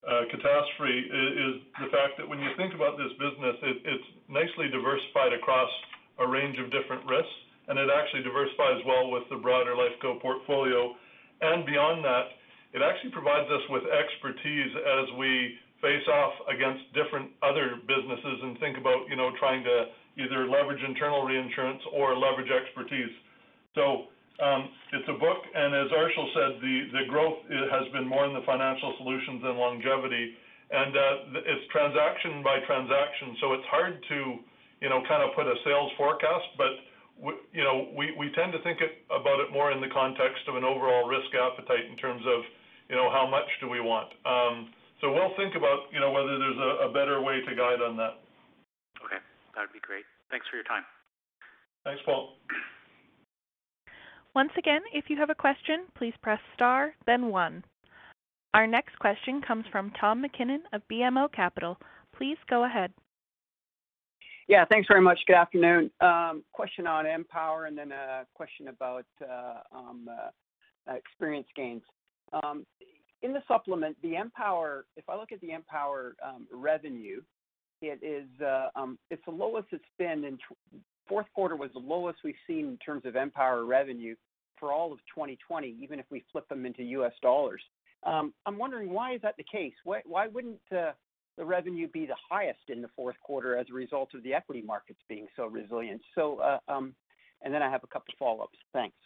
Uh, 0.06 0.30
catastrophe 0.30 1.10
is 1.10 1.54
the 1.82 1.90
fact 1.90 2.14
that 2.16 2.26
when 2.26 2.38
you 2.38 2.50
think 2.56 2.74
about 2.74 2.94
this 2.94 3.10
business, 3.18 3.56
it's 3.82 4.08
nicely 4.30 4.70
diversified 4.70 5.34
across 5.34 5.70
a 6.22 6.26
range 6.26 6.58
of 6.58 6.70
different 6.70 7.02
risks, 7.06 7.38
and 7.66 7.78
it 7.78 7.90
actually 7.90 8.22
diversifies 8.22 8.78
well 8.86 9.10
with 9.10 9.26
the 9.30 9.36
broader 9.36 9.74
Lifeco 9.74 10.22
portfolio. 10.22 10.94
And 11.42 11.66
beyond 11.66 12.04
that, 12.06 12.38
it 12.72 12.82
actually 12.82 13.10
provides 13.10 13.50
us 13.50 13.64
with 13.70 13.82
expertise 13.90 14.70
as 14.76 15.06
we 15.18 15.58
face 15.82 16.06
off 16.10 16.34
against 16.46 16.82
different 16.94 17.30
other 17.42 17.78
businesses 17.86 18.38
and 18.42 18.58
think 18.58 18.78
about 18.78 19.06
you 19.10 19.16
know, 19.16 19.30
trying 19.38 19.62
to 19.64 19.90
either 20.18 20.46
leverage 20.46 20.82
internal 20.82 21.22
reinsurance 21.22 21.82
or 21.94 22.14
leverage 22.18 22.50
expertise. 22.50 23.14
It's 24.38 25.08
a 25.08 25.18
book, 25.18 25.42
and 25.54 25.74
as 25.74 25.88
Arshil 25.92 26.28
said, 26.34 26.52
the 26.62 27.04
growth 27.10 27.42
has 27.50 27.86
been 27.92 28.06
more 28.06 28.24
in 28.26 28.32
the 28.32 28.44
financial 28.46 28.94
solutions 28.98 29.42
than 29.42 29.56
longevity. 29.56 30.34
And 30.68 30.92
uh, 30.92 31.40
it's 31.48 31.64
transaction 31.72 32.44
by 32.44 32.60
transaction, 32.68 33.36
so 33.40 33.56
it's 33.56 33.68
hard 33.72 33.96
to 34.12 34.18
you 34.80 34.88
know, 34.88 35.02
kind 35.08 35.22
of 35.22 35.34
put 35.34 35.46
a 35.46 35.54
sales 35.64 35.90
forecast. 35.96 36.54
But 36.56 36.72
we 37.18 38.14
we 38.14 38.30
tend 38.34 38.52
to 38.54 38.62
think 38.62 38.78
about 39.10 39.42
it 39.42 39.50
more 39.50 39.72
in 39.72 39.80
the 39.80 39.90
context 39.90 40.46
of 40.46 40.54
an 40.54 40.64
overall 40.64 41.08
risk 41.08 41.34
appetite 41.34 41.90
in 41.90 41.96
terms 41.96 42.22
of 42.26 42.42
you 42.88 42.96
know, 42.96 43.10
how 43.10 43.28
much 43.28 43.48
do 43.60 43.68
we 43.68 43.80
want. 43.80 44.08
Um, 44.24 44.72
so 45.00 45.12
we'll 45.12 45.36
think 45.36 45.54
about 45.54 45.92
you 45.92 46.00
know, 46.00 46.10
whether 46.10 46.38
there's 46.38 46.58
a 46.58 46.90
better 46.92 47.20
way 47.20 47.40
to 47.44 47.52
guide 47.54 47.82
on 47.82 47.96
that. 47.96 48.22
Okay. 49.04 49.20
That'd 49.54 49.72
be 49.72 49.82
great. 49.82 50.04
Thanks 50.30 50.46
for 50.50 50.56
your 50.56 50.64
time. 50.64 50.84
Thanks, 51.84 52.00
Paul. 52.04 52.36
Once 54.34 54.52
again, 54.58 54.82
if 54.92 55.06
you 55.08 55.16
have 55.16 55.30
a 55.30 55.34
question, 55.34 55.86
please 55.96 56.14
press 56.22 56.40
star 56.54 56.94
then 57.06 57.28
one. 57.28 57.64
Our 58.54 58.66
next 58.66 58.98
question 58.98 59.42
comes 59.46 59.64
from 59.70 59.92
Tom 60.00 60.20
MacKinnon 60.20 60.62
of 60.72 60.82
BMO 60.90 61.30
Capital. 61.32 61.78
Please 62.16 62.38
go 62.48 62.64
ahead. 62.64 62.92
Yeah, 64.48 64.64
thanks 64.70 64.88
very 64.88 65.02
much. 65.02 65.18
Good 65.26 65.36
afternoon. 65.36 65.90
Um, 66.00 66.42
question 66.52 66.86
on 66.86 67.04
Empower 67.04 67.66
and 67.66 67.76
then 67.76 67.92
a 67.92 68.26
question 68.34 68.68
about 68.68 69.04
uh, 69.22 69.60
um, 69.76 70.08
uh, 70.08 70.94
experience 70.94 71.46
gains. 71.54 71.82
Um, 72.32 72.64
in 73.20 73.34
the 73.34 73.42
supplement, 73.46 73.96
the 74.02 74.16
Empower, 74.16 74.86
if 74.96 75.06
I 75.08 75.16
look 75.16 75.32
at 75.32 75.40
the 75.40 75.50
Empower 75.50 76.14
revenue, 76.50 77.20
uh, 77.82 77.94
it's 79.10 79.24
the 79.26 79.30
lowest 79.30 79.68
it's 79.72 79.84
been 79.98 80.24
in 80.24 80.38
fourth 81.08 81.26
quarter 81.34 81.56
was 81.56 81.70
the 81.72 81.80
lowest 81.80 82.18
we've 82.24 82.34
seen 82.46 82.66
in 82.66 82.76
terms 82.78 83.04
of 83.04 83.16
Empower 83.16 83.64
revenue 83.64 84.14
for 84.58 84.72
all 84.72 84.92
of 84.92 84.98
2020, 85.14 85.76
even 85.80 85.98
if 85.98 86.06
we 86.10 86.24
flip 86.32 86.48
them 86.48 86.66
into 86.66 86.82
US 86.82 87.12
dollars. 87.22 87.62
Um, 88.04 88.32
I'm 88.46 88.58
wondering 88.58 88.90
why 88.90 89.14
is 89.14 89.22
that 89.22 89.36
the 89.36 89.44
case? 89.44 89.74
Why 89.84 90.26
wouldn't 90.26 90.60
uh, 90.72 90.92
the 91.36 91.44
revenue 91.44 91.88
be 91.88 92.06
the 92.06 92.16
highest 92.28 92.60
in 92.68 92.82
the 92.82 92.88
fourth 92.94 93.16
quarter 93.22 93.56
as 93.56 93.66
a 93.70 93.74
result 93.74 94.10
of 94.14 94.22
the 94.22 94.34
equity 94.34 94.62
markets 94.62 95.00
being 95.08 95.26
so 95.36 95.46
resilient? 95.46 96.02
So, 96.14 96.38
uh, 96.38 96.58
um, 96.68 96.94
And 97.42 97.52
then 97.54 97.62
I 97.62 97.70
have 97.70 97.84
a 97.84 97.86
couple 97.86 98.14
follow-ups. 98.18 98.58
Thanks. 98.72 98.96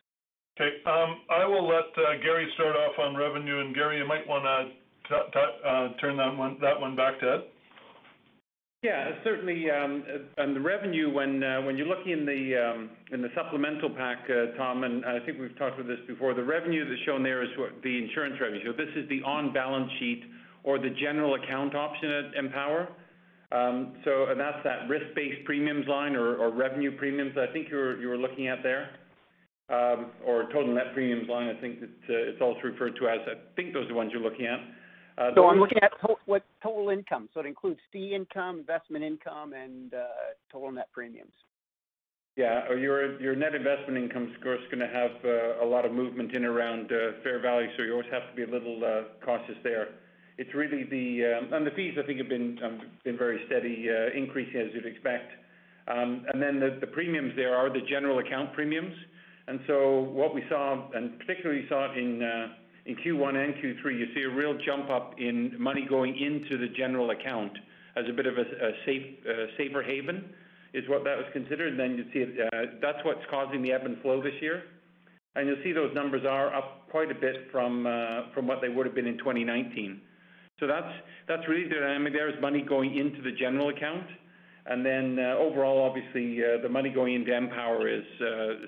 Okay. 0.56 0.76
Um, 0.84 1.20
I 1.30 1.46
will 1.46 1.66
let 1.66 1.88
uh, 1.96 2.20
Garry 2.22 2.48
start 2.54 2.76
off 2.76 2.98
on 2.98 3.16
revenue. 3.16 3.60
and 3.60 3.74
Garry, 3.74 3.98
you 3.98 4.06
might 4.06 4.26
want 4.26 4.44
to 4.44 4.72
turn 6.00 6.16
that 6.16 6.36
one, 6.36 6.58
that 6.60 6.78
one 6.80 6.96
back 6.96 7.20
to 7.20 7.26
Ed. 7.26 7.40
Yeah, 8.82 9.12
certainly. 9.22 9.70
Um, 9.70 10.02
uh, 10.38 10.42
On 10.42 10.54
the 10.54 10.60
revenue, 10.60 11.12
when 11.14 11.42
uh, 11.42 11.62
when 11.62 11.76
you're 11.76 11.86
looking 11.86 12.12
in 12.12 12.26
the 12.26 12.56
um 12.58 12.90
in 13.12 13.22
the 13.22 13.28
supplemental 13.34 13.90
pack, 13.90 14.18
uh, 14.28 14.56
Tom, 14.58 14.82
and 14.82 15.04
I 15.04 15.20
think 15.24 15.38
we've 15.38 15.56
talked 15.56 15.78
about 15.78 15.86
this 15.86 16.00
before, 16.08 16.34
the 16.34 16.42
revenue 16.42 16.88
that's 16.88 17.00
shown 17.02 17.22
there 17.22 17.44
is 17.44 17.50
the 17.84 17.98
insurance 17.98 18.34
revenue. 18.40 18.60
So 18.66 18.72
this 18.72 18.90
is 18.96 19.08
the 19.08 19.22
on-balance 19.22 19.90
sheet 20.00 20.24
or 20.64 20.78
the 20.78 20.90
general 21.00 21.34
account 21.34 21.76
option 21.76 22.10
at 22.10 22.34
Empower. 22.34 22.88
Um, 23.52 23.94
so 24.04 24.26
that's 24.36 24.64
that 24.64 24.88
risk-based 24.88 25.44
premiums 25.44 25.86
line 25.86 26.16
or 26.16 26.50
revenue 26.50 26.96
premiums 26.96 27.36
I 27.36 27.52
think 27.52 27.68
you 27.70 27.76
were 27.76 28.16
looking 28.16 28.48
at 28.48 28.62
there. 28.62 28.90
Um, 29.70 30.10
or 30.26 30.44
total 30.52 30.74
net 30.74 30.92
premiums 30.92 31.28
line, 31.28 31.48
I 31.48 31.58
think 31.60 31.78
it's 32.08 32.42
also 32.42 32.60
referred 32.64 32.96
to 32.96 33.08
as. 33.08 33.20
I 33.26 33.34
think 33.56 33.72
those 33.72 33.84
are 33.84 33.88
the 33.88 33.94
ones 33.94 34.10
you're 34.12 34.22
looking 34.22 34.46
at. 34.46 34.58
Uh, 35.18 35.40
I'm 35.46 35.58
looking 35.58 35.78
at 35.82 35.92
what 36.26 36.42
total 36.62 36.88
income. 36.90 37.28
So 37.34 37.40
it 37.40 37.46
includes 37.46 37.80
fee 37.92 38.14
income, 38.14 38.60
investment 38.60 39.04
income, 39.04 39.52
and 39.52 39.92
uh, 39.92 40.06
total 40.50 40.72
net 40.72 40.88
premiums. 40.92 41.32
Yeah. 42.36 42.62
Uh, 42.70 42.74
your 42.74 43.20
your 43.20 43.36
net 43.36 43.54
investment 43.54 43.98
income, 43.98 44.32
of 44.34 44.42
course, 44.42 44.60
is 44.60 44.70
going 44.70 44.88
to 44.88 44.94
have 44.94 45.10
a 45.62 45.66
lot 45.66 45.84
of 45.84 45.92
movement 45.92 46.34
in 46.34 46.44
around 46.44 46.88
fair 47.22 47.40
value, 47.40 47.68
so 47.76 47.82
you 47.82 47.92
always 47.92 48.10
have 48.10 48.28
to 48.30 48.34
be 48.34 48.42
a 48.42 48.52
little 48.52 48.80
cautious 49.24 49.56
there. 49.62 49.88
It's 50.38 50.54
really 50.54 50.84
the 50.84 51.38
um, 51.38 51.52
and 51.52 51.66
the 51.66 51.72
fees 51.72 51.94
I 52.02 52.06
think 52.06 52.18
have 52.18 52.28
been 52.28 52.58
um, 52.64 52.80
been 53.04 53.18
very 53.18 53.42
steady, 53.46 53.88
increasing 54.16 54.60
as 54.60 54.68
you'd 54.72 54.86
expect. 54.86 55.30
Um, 55.88 56.24
and 56.32 56.40
then 56.40 56.60
the 56.80 56.86
premiums 56.86 57.32
there 57.36 57.54
are 57.54 57.68
the 57.68 57.82
general 57.88 58.20
account 58.20 58.54
premiums. 58.54 58.94
And 59.48 59.60
so 59.66 60.00
what 60.12 60.34
we 60.34 60.42
saw, 60.48 60.88
and 60.94 61.18
particularly 61.18 61.66
saw 61.68 61.90
it 61.90 61.98
in 61.98 62.22
Q1 62.86 63.36
and 63.36 63.54
Q3, 63.54 63.98
you 63.98 64.06
see 64.14 64.22
a 64.22 64.30
real 64.30 64.54
jump 64.58 64.90
up 64.90 65.14
in 65.18 65.54
money 65.58 65.86
going 65.88 66.18
into 66.18 66.58
the 66.58 66.68
general 66.68 67.10
account 67.10 67.52
as 67.96 68.04
a 68.08 68.12
bit 68.12 68.26
of 68.26 68.38
a 68.38 68.44
safer 69.56 69.82
haven, 69.82 70.24
is 70.72 70.88
what 70.88 71.04
that 71.04 71.16
was 71.16 71.26
considered. 71.32 71.68
And 71.68 71.78
then 71.78 71.96
You 71.96 72.04
see 72.12 72.40
uh, 72.40 72.62
that's 72.80 72.98
what's 73.04 73.24
causing 73.30 73.62
the 73.62 73.72
ebb 73.72 73.84
and 73.84 74.00
flow 74.02 74.22
this 74.22 74.34
year. 74.40 74.64
And 75.36 75.46
you'll 75.46 75.62
see 75.62 75.72
those 75.72 75.94
numbers 75.94 76.24
are 76.26 76.54
up 76.54 76.88
quite 76.90 77.10
a 77.10 77.14
bit 77.14 77.48
from 77.50 77.86
uh, 77.86 78.32
from 78.34 78.46
what 78.46 78.60
they 78.60 78.68
would 78.68 78.84
have 78.84 78.94
been 78.94 79.06
in 79.06 79.18
2019. 79.18 80.00
So 80.60 80.66
That's 80.66 80.92
that's 81.28 81.48
really 81.48 81.68
the 81.68 81.76
dynamic 81.76 82.12
there, 82.12 82.28
is 82.28 82.40
money 82.40 82.62
going 82.62 82.96
into 82.96 83.22
the 83.22 83.32
general 83.32 83.68
account. 83.68 84.06
And 84.66 84.86
then 84.86 85.18
uh 85.18 85.36
overall, 85.38 85.82
obviously, 85.82 86.38
uh, 86.44 86.62
the 86.62 86.68
money 86.68 86.90
going 86.90 87.14
into 87.14 87.34
Empower 87.34 87.88
is 87.88 88.04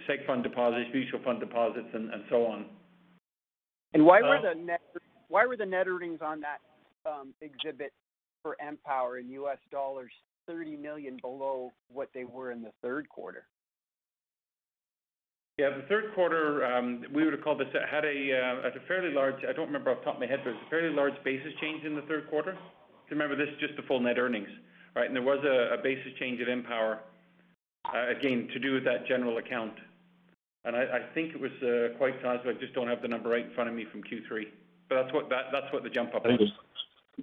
seg 0.08 0.26
fund 0.26 0.42
deposits, 0.42 0.90
mutual 0.92 1.20
fund 1.22 1.40
deposits, 1.40 1.88
and 1.92 2.10
so 2.28 2.46
on. 2.46 2.66
And 3.94 4.04
why 4.04 4.20
were 4.20 4.38
oh. 4.38 4.54
the 4.54 4.60
net 4.60 4.80
why 5.28 5.46
were 5.46 5.56
the 5.56 5.66
net 5.66 5.88
earnings 5.88 6.20
on 6.20 6.40
that 6.40 6.58
um, 7.06 7.32
exhibit 7.40 7.92
for 8.42 8.56
Empower 8.60 9.18
in 9.18 9.30
US 9.30 9.58
dollars 9.70 10.10
30 10.46 10.76
million 10.76 11.16
below 11.22 11.72
what 11.92 12.08
they 12.12 12.24
were 12.24 12.50
in 12.50 12.62
the 12.62 12.72
third 12.82 13.08
quarter? 13.08 13.46
Yeah, 15.56 15.70
the 15.70 15.86
third 15.88 16.12
quarter, 16.16 16.66
um, 16.66 17.04
we 17.14 17.22
would 17.22 17.32
have 17.32 17.42
called 17.42 17.60
this, 17.60 17.68
had 17.88 18.04
a 18.04 18.08
uh, 18.08 18.68
a 18.68 18.86
fairly 18.88 19.14
large, 19.14 19.36
I 19.48 19.52
don't 19.52 19.66
remember 19.66 19.92
off 19.92 20.00
the 20.00 20.06
top 20.06 20.14
of 20.14 20.20
my 20.20 20.26
head, 20.26 20.40
but 20.42 20.50
it 20.50 20.54
was 20.54 20.62
a 20.66 20.70
fairly 20.70 20.94
large 20.94 21.14
basis 21.24 21.52
change 21.60 21.84
in 21.84 21.94
the 21.94 22.02
third 22.02 22.28
quarter. 22.28 22.58
Remember, 23.10 23.36
this 23.36 23.48
is 23.48 23.60
just 23.60 23.76
the 23.76 23.82
full 23.82 24.00
net 24.00 24.18
earnings, 24.18 24.48
right? 24.96 25.06
And 25.06 25.14
there 25.14 25.22
was 25.22 25.38
a 25.44 25.80
basis 25.80 26.10
change 26.18 26.40
at 26.40 26.48
Empower, 26.48 26.98
uh, 27.94 28.08
again, 28.10 28.48
to 28.52 28.58
do 28.58 28.74
with 28.74 28.84
that 28.84 29.06
general 29.06 29.38
account. 29.38 29.74
I 30.66 31.00
think 31.12 31.34
it 31.34 31.40
was 31.40 31.52
quite 31.98 32.14
sizable. 32.22 32.50
I 32.50 32.54
just 32.54 32.74
don't 32.74 32.88
have 32.88 33.02
the 33.02 33.08
number 33.08 33.28
right 33.28 33.44
in 33.44 33.52
front 33.52 33.68
of 33.68 33.76
me 33.76 33.84
from 33.90 34.02
Q3. 34.02 34.46
That's 34.88 35.12
what 35.12 35.28
that's 35.28 35.72
what 35.72 35.82
the 35.82 35.90
jump 35.90 36.14
up 36.14 36.24
was. 36.24 36.52
I 37.18 37.22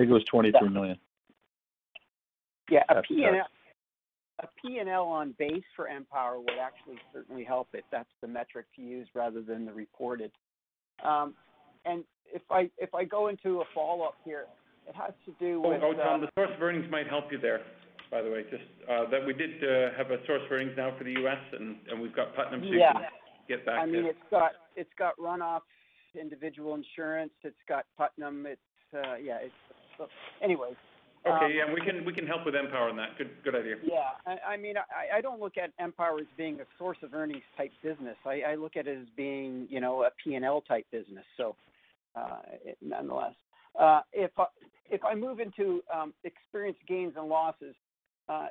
think 0.00 0.10
it 0.10 0.12
was 0.12 0.24
23 0.24 0.68
million. 0.68 0.98
Yeah. 2.70 2.82
A 4.40 4.46
P&L 4.62 5.02
on 5.02 5.34
base 5.38 5.64
for 5.74 5.88
Empower 5.88 6.38
would 6.38 6.58
actually 6.62 6.98
certainly 7.12 7.42
help 7.42 7.68
if 7.72 7.84
that's 7.90 8.10
the 8.20 8.28
metric 8.28 8.66
to 8.76 8.82
use 8.82 9.08
rather 9.14 9.42
than 9.42 9.64
the 9.64 9.72
reported. 9.72 10.30
Um 11.04 11.34
and 11.84 12.04
if 12.32 12.42
I 12.50 12.70
if 12.78 12.94
I 12.94 13.04
go 13.04 13.28
into 13.28 13.60
a 13.60 13.64
follow-up 13.74 14.16
here, 14.24 14.46
it 14.88 14.94
has 14.94 15.12
to 15.26 15.32
do 15.40 15.60
with. 15.60 15.80
Oh, 15.82 15.92
Tom, 15.92 16.20
the 16.20 16.28
source 16.36 16.50
of 16.54 16.62
earnings 16.62 16.88
might 16.90 17.08
help 17.08 17.32
you 17.32 17.38
there, 17.38 17.62
by 18.10 18.22
the 18.22 18.30
way. 18.30 18.44
Just 18.50 18.64
uh, 18.88 19.08
that 19.10 19.24
we 19.24 19.32
did 19.32 19.62
uh, 19.62 19.96
have 19.96 20.10
a 20.10 20.24
source 20.26 20.42
of 20.44 20.52
earnings 20.52 20.72
now 20.76 20.94
for 20.96 21.04
the 21.04 21.12
U.S., 21.12 21.38
and 21.52 22.00
we've 22.00 22.14
got 22.14 22.34
Putnam 22.34 22.62
to 22.62 22.92
get 23.48 23.64
back 23.66 23.80
I 23.80 23.86
mean, 23.86 24.04
to. 24.04 24.10
Yeah. 24.32 24.48
It's 24.76 24.90
got 24.98 25.16
runoff 25.18 25.62
individual 26.18 26.74
insurance. 26.74 27.32
It's 27.42 27.56
got 27.68 27.84
Putnam. 27.96 28.46
It's 28.46 28.60
uh, 28.94 29.16
Yeah. 29.16 29.38
It's 29.42 29.54
Anyway. 30.42 30.76
Okay. 31.26 31.46
Um, 31.46 31.52
yeah, 31.52 31.74
we 31.74 31.80
can 31.80 32.04
we 32.04 32.12
can 32.12 32.24
help 32.24 32.46
with 32.46 32.54
Empower 32.54 32.88
on 32.88 32.96
that. 32.96 33.18
Good 33.18 33.30
good 33.42 33.56
idea. 33.56 33.74
Yeah. 33.82 34.10
I 34.24 34.52
I 34.52 34.56
mean 34.56 34.76
I 34.78 35.20
don't 35.20 35.40
look 35.40 35.54
at 35.58 35.72
Empower 35.80 36.20
as 36.20 36.26
being 36.36 36.60
a 36.60 36.64
source 36.78 36.98
of 37.02 37.14
earnings 37.14 37.42
type 37.56 37.72
business. 37.82 38.16
I 38.24 38.54
look 38.54 38.76
at 38.76 38.86
it 38.86 38.96
as 38.96 39.08
being 39.16 39.66
a 39.72 40.10
P&L 40.22 40.60
type 40.62 40.86
business. 40.92 41.24
So, 41.36 41.56
nonetheless. 42.80 43.34
If 44.90 45.04
I 45.04 45.14
move 45.14 45.40
into 45.40 45.82
um, 45.94 46.14
experience 46.24 46.78
gains 46.86 47.14
and 47.16 47.28
losses, 47.28 47.74
Uh, 48.28 48.46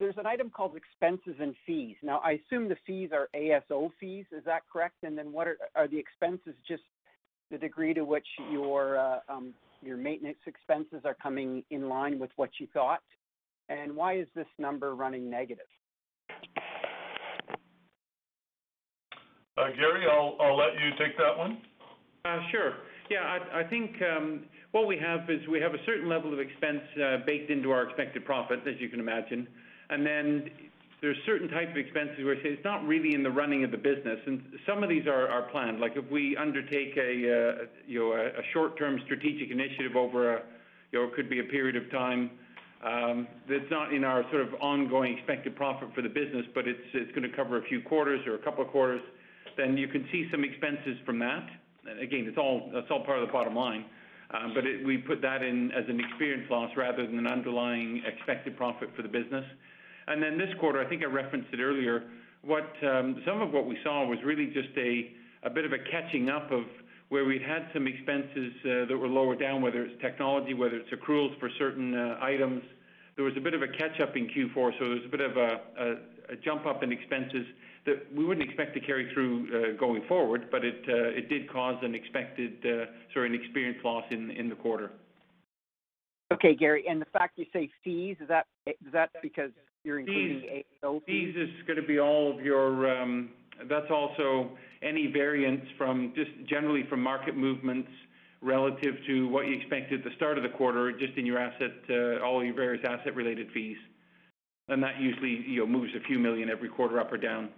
there's 0.00 0.16
an 0.18 0.26
item 0.26 0.50
called 0.50 0.76
expenses 0.76 1.36
and 1.40 1.54
fees. 1.66 1.96
Now, 2.02 2.20
I 2.24 2.32
assume 2.32 2.68
the 2.68 2.76
fees 2.86 3.10
are 3.12 3.28
ASO 3.34 3.90
fees. 4.00 4.24
Is 4.32 4.44
that 4.44 4.62
correct? 4.70 4.96
And 5.02 5.16
then 5.16 5.32
what 5.32 5.46
are 5.46 5.56
are 5.74 5.86
the 5.86 5.98
expenses 5.98 6.54
just 6.66 6.82
the 7.50 7.58
degree 7.58 7.94
to 7.94 8.04
which 8.04 8.26
your 8.50 8.98
uh, 8.98 9.20
um, 9.28 9.54
your 9.82 9.96
maintenance 9.96 10.38
expenses 10.46 11.02
are 11.04 11.14
coming 11.14 11.62
in 11.70 11.88
line 11.88 12.18
with 12.18 12.30
what 12.36 12.50
you 12.58 12.66
thought? 12.72 13.02
And 13.68 13.94
why 13.94 14.18
is 14.18 14.26
this 14.34 14.46
number 14.58 14.94
running 14.94 15.30
negative? 15.30 15.66
Uh, 19.56 19.68
Garry, 19.76 20.06
I'll 20.10 20.36
I'll 20.40 20.56
let 20.56 20.74
you 20.74 20.90
take 20.98 21.16
that 21.18 21.38
one. 21.38 21.58
Sure. 22.50 22.72
Yeah, 23.10 23.38
I 23.52 23.62
think 23.64 23.96
um, 24.02 24.44
what 24.74 24.88
we 24.88 24.98
have 24.98 25.30
is 25.30 25.38
we 25.46 25.60
have 25.60 25.72
a 25.72 25.84
certain 25.86 26.08
level 26.08 26.32
of 26.32 26.40
expense 26.40 26.82
uh, 27.00 27.18
baked 27.24 27.48
into 27.48 27.70
our 27.70 27.84
expected 27.84 28.24
profit, 28.24 28.58
as 28.66 28.74
you 28.80 28.88
can 28.88 28.98
imagine. 28.98 29.46
And 29.88 30.04
then 30.04 30.50
there's 31.00 31.16
certain 31.24 31.46
types 31.46 31.70
of 31.70 31.76
expenses 31.76 32.24
where 32.24 32.34
it's 32.34 32.64
not 32.64 32.84
really 32.84 33.14
in 33.14 33.22
the 33.22 33.30
running 33.30 33.62
of 33.62 33.70
the 33.70 33.76
business, 33.76 34.18
and 34.26 34.42
some 34.66 34.82
of 34.82 34.88
these 34.88 35.06
are 35.06 35.42
planned. 35.52 35.78
Like 35.78 35.92
if 35.94 36.10
we 36.10 36.36
undertake 36.36 36.96
a 36.96 37.60
uh, 37.60 37.66
you 37.86 38.00
know 38.00 38.12
a 38.14 38.42
short-term 38.52 38.98
strategic 39.04 39.52
initiative 39.52 39.94
over 39.94 40.38
a 40.38 40.42
you 40.90 41.00
know 41.00 41.10
could 41.14 41.30
be 41.30 41.38
a 41.38 41.44
period 41.44 41.76
of 41.76 41.88
time 41.92 42.32
um, 42.82 43.28
that's 43.48 43.70
not 43.70 43.94
in 43.94 44.02
our 44.02 44.24
sort 44.30 44.42
of 44.42 44.54
ongoing 44.60 45.16
expected 45.16 45.54
profit 45.54 45.90
for 45.94 46.02
the 46.02 46.08
business, 46.08 46.46
but 46.52 46.66
it's 46.66 46.82
it's 46.94 47.14
going 47.14 47.30
to 47.30 47.36
cover 47.36 47.58
a 47.58 47.64
few 47.68 47.80
quarters 47.80 48.26
or 48.26 48.34
a 48.34 48.42
couple 48.42 48.64
of 48.64 48.70
quarters, 48.70 49.02
then 49.56 49.76
you 49.76 49.86
can 49.86 50.04
see 50.10 50.26
some 50.32 50.42
expenses 50.42 50.98
from 51.06 51.20
that. 51.20 51.46
Again, 52.02 52.26
it's 52.26 52.38
all 52.38 53.04
part 53.04 53.20
of 53.20 53.28
the 53.28 53.32
bottom 53.32 53.54
line. 53.54 53.84
But 54.30 54.64
we 54.84 54.98
put 54.98 55.22
that 55.22 55.42
in 55.42 55.70
as 55.72 55.84
an 55.88 56.00
experience 56.00 56.50
loss 56.50 56.70
rather 56.76 57.06
than 57.06 57.18
an 57.18 57.26
underlying 57.26 58.02
expected 58.06 58.56
profit 58.56 58.90
for 58.96 59.02
the 59.02 59.08
business. 59.08 59.44
And 60.06 60.22
then 60.22 60.36
this 60.36 60.50
quarter, 60.60 60.84
I 60.84 60.88
think 60.88 61.02
I 61.02 61.06
referenced 61.06 61.48
it 61.52 61.60
earlier, 61.60 62.04
what 62.42 62.70
um, 62.86 63.22
some 63.26 63.40
of 63.40 63.52
what 63.52 63.66
we 63.66 63.78
saw 63.82 64.06
was 64.06 64.18
really 64.24 64.46
just 64.46 64.76
a 64.76 65.12
a 65.44 65.50
bit 65.50 65.64
of 65.64 65.72
a 65.72 65.78
catching 65.90 66.30
up 66.30 66.50
of 66.50 66.64
where 67.10 67.24
we'd 67.24 67.42
had 67.42 67.68
some 67.72 67.86
expenses 67.86 68.52
uh, 68.64 68.86
that 68.86 68.96
were 68.98 69.08
lower 69.08 69.36
down, 69.36 69.60
whether 69.60 69.84
it's 69.84 70.00
technology, 70.00 70.54
whether 70.54 70.76
it's 70.76 70.90
accruals 70.90 71.38
for 71.38 71.50
certain 71.58 71.94
uh, 71.94 72.18
items. 72.20 72.62
There 73.16 73.24
was 73.24 73.34
a 73.36 73.40
bit 73.40 73.54
of 73.54 73.62
a 73.62 73.68
catch-up 73.68 74.16
in 74.16 74.26
Q4, 74.28 74.54
so 74.54 74.72
there 74.80 74.88
was 74.88 75.04
a 75.04 75.08
bit 75.08 75.20
of 75.20 75.36
a, 75.36 75.60
a, 75.78 75.90
a 76.32 76.36
jump 76.42 76.66
up 76.66 76.82
in 76.82 76.90
expenses 76.92 77.46
that 77.86 78.06
we 78.14 78.24
wouldn't 78.24 78.46
expect 78.46 78.74
to 78.74 78.80
carry 78.80 79.10
through 79.12 79.48
uh, 79.48 79.78
going 79.78 80.02
forward, 80.08 80.48
but 80.50 80.62
uh, 80.62 80.64
it 80.64 81.28
did 81.28 81.50
cause 81.50 81.76
an 81.82 81.94
expected, 81.94 82.54
uh, 82.64 82.86
sorry, 83.12 83.28
an 83.28 83.34
experience 83.34 83.78
loss 83.84 84.04
in 84.10 84.48
the 84.48 84.54
quarter. 84.54 84.90
Okay, 86.32 86.54
Garry. 86.54 86.84
The 86.88 87.04
fact 87.12 87.38
you 87.38 87.46
say 87.52 87.70
fees, 87.82 88.16
is 88.20 88.28
that 88.28 89.10
because 89.22 89.50
you're 89.84 89.98
including 89.98 90.64
ASO 90.82 91.04
fees? 91.04 91.34
Fees 91.34 91.48
is 91.48 91.66
going 91.66 91.80
to 91.80 91.86
be 91.86 92.00
all 92.00 92.32
of 92.36 92.44
your, 92.44 92.90
um, 92.90 93.30
that's 93.68 93.90
also 93.90 94.50
any 94.82 95.08
variance 95.12 95.64
from 95.76 96.12
just 96.16 96.30
generally 96.48 96.84
from 96.88 97.02
market 97.02 97.36
movements 97.36 97.88
relative 98.40 98.94
to 99.06 99.28
what 99.28 99.46
you 99.46 99.54
expected 99.54 100.00
at 100.00 100.04
the 100.04 100.16
start 100.16 100.38
of 100.38 100.42
the 100.42 100.50
quarter, 100.50 100.92
just 100.92 101.16
in 101.16 101.24
your 101.24 101.38
asset, 101.38 101.72
all 102.22 102.42
your 102.42 102.54
various 102.54 102.84
asset-related 102.86 103.48
fees. 103.52 103.76
And 104.68 104.82
that 104.82 104.98
usually 104.98 105.44
you 105.46 105.60
know, 105.60 105.66
moves 105.66 105.92
a 105.94 106.00
few 106.06 106.18
million 106.18 106.48
every 106.48 106.70
quarter 106.70 106.98
up 106.98 107.12
or 107.12 107.18
down. 107.18 107.50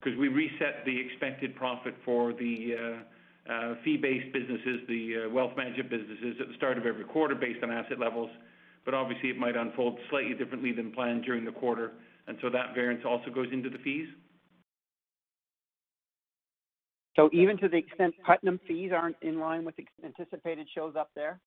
Because 0.00 0.18
we 0.18 0.28
reset 0.28 0.84
the 0.86 0.98
expected 0.98 1.54
profit 1.54 1.94
for 2.04 2.32
the 2.32 3.02
uh, 3.50 3.74
fee-based 3.84 4.32
businesses, 4.32 4.80
the 4.88 5.26
uh, 5.26 5.30
wealth 5.30 5.52
management 5.56 5.90
businesses, 5.90 6.36
at 6.40 6.48
the 6.48 6.54
start 6.56 6.78
of 6.78 6.86
every 6.86 7.04
quarter 7.04 7.34
based 7.34 7.62
on 7.62 7.70
asset 7.70 7.98
levels. 7.98 8.30
But 8.84 8.94
obviously, 8.94 9.28
it 9.28 9.36
might 9.36 9.56
unfold 9.56 9.98
slightly 10.08 10.34
differently 10.34 10.72
than 10.72 10.92
planned 10.92 11.24
during 11.24 11.44
the 11.44 11.52
quarter. 11.52 11.92
And 12.26 12.38
so 12.40 12.48
that 12.50 12.74
variance 12.74 13.02
also 13.06 13.30
goes 13.30 13.48
into 13.52 13.68
the 13.68 13.78
fees. 13.78 14.08
So 17.16 17.28
even 17.32 17.58
to 17.58 17.68
the 17.68 17.76
extent 17.76 18.14
Putnam 18.24 18.60
fees 18.66 18.92
aren't 18.94 19.16
in 19.20 19.40
line 19.40 19.64
with 19.64 19.74
anticipated 20.04 20.66
shows 20.74 20.94
up 20.96 21.10
there? 21.14 21.40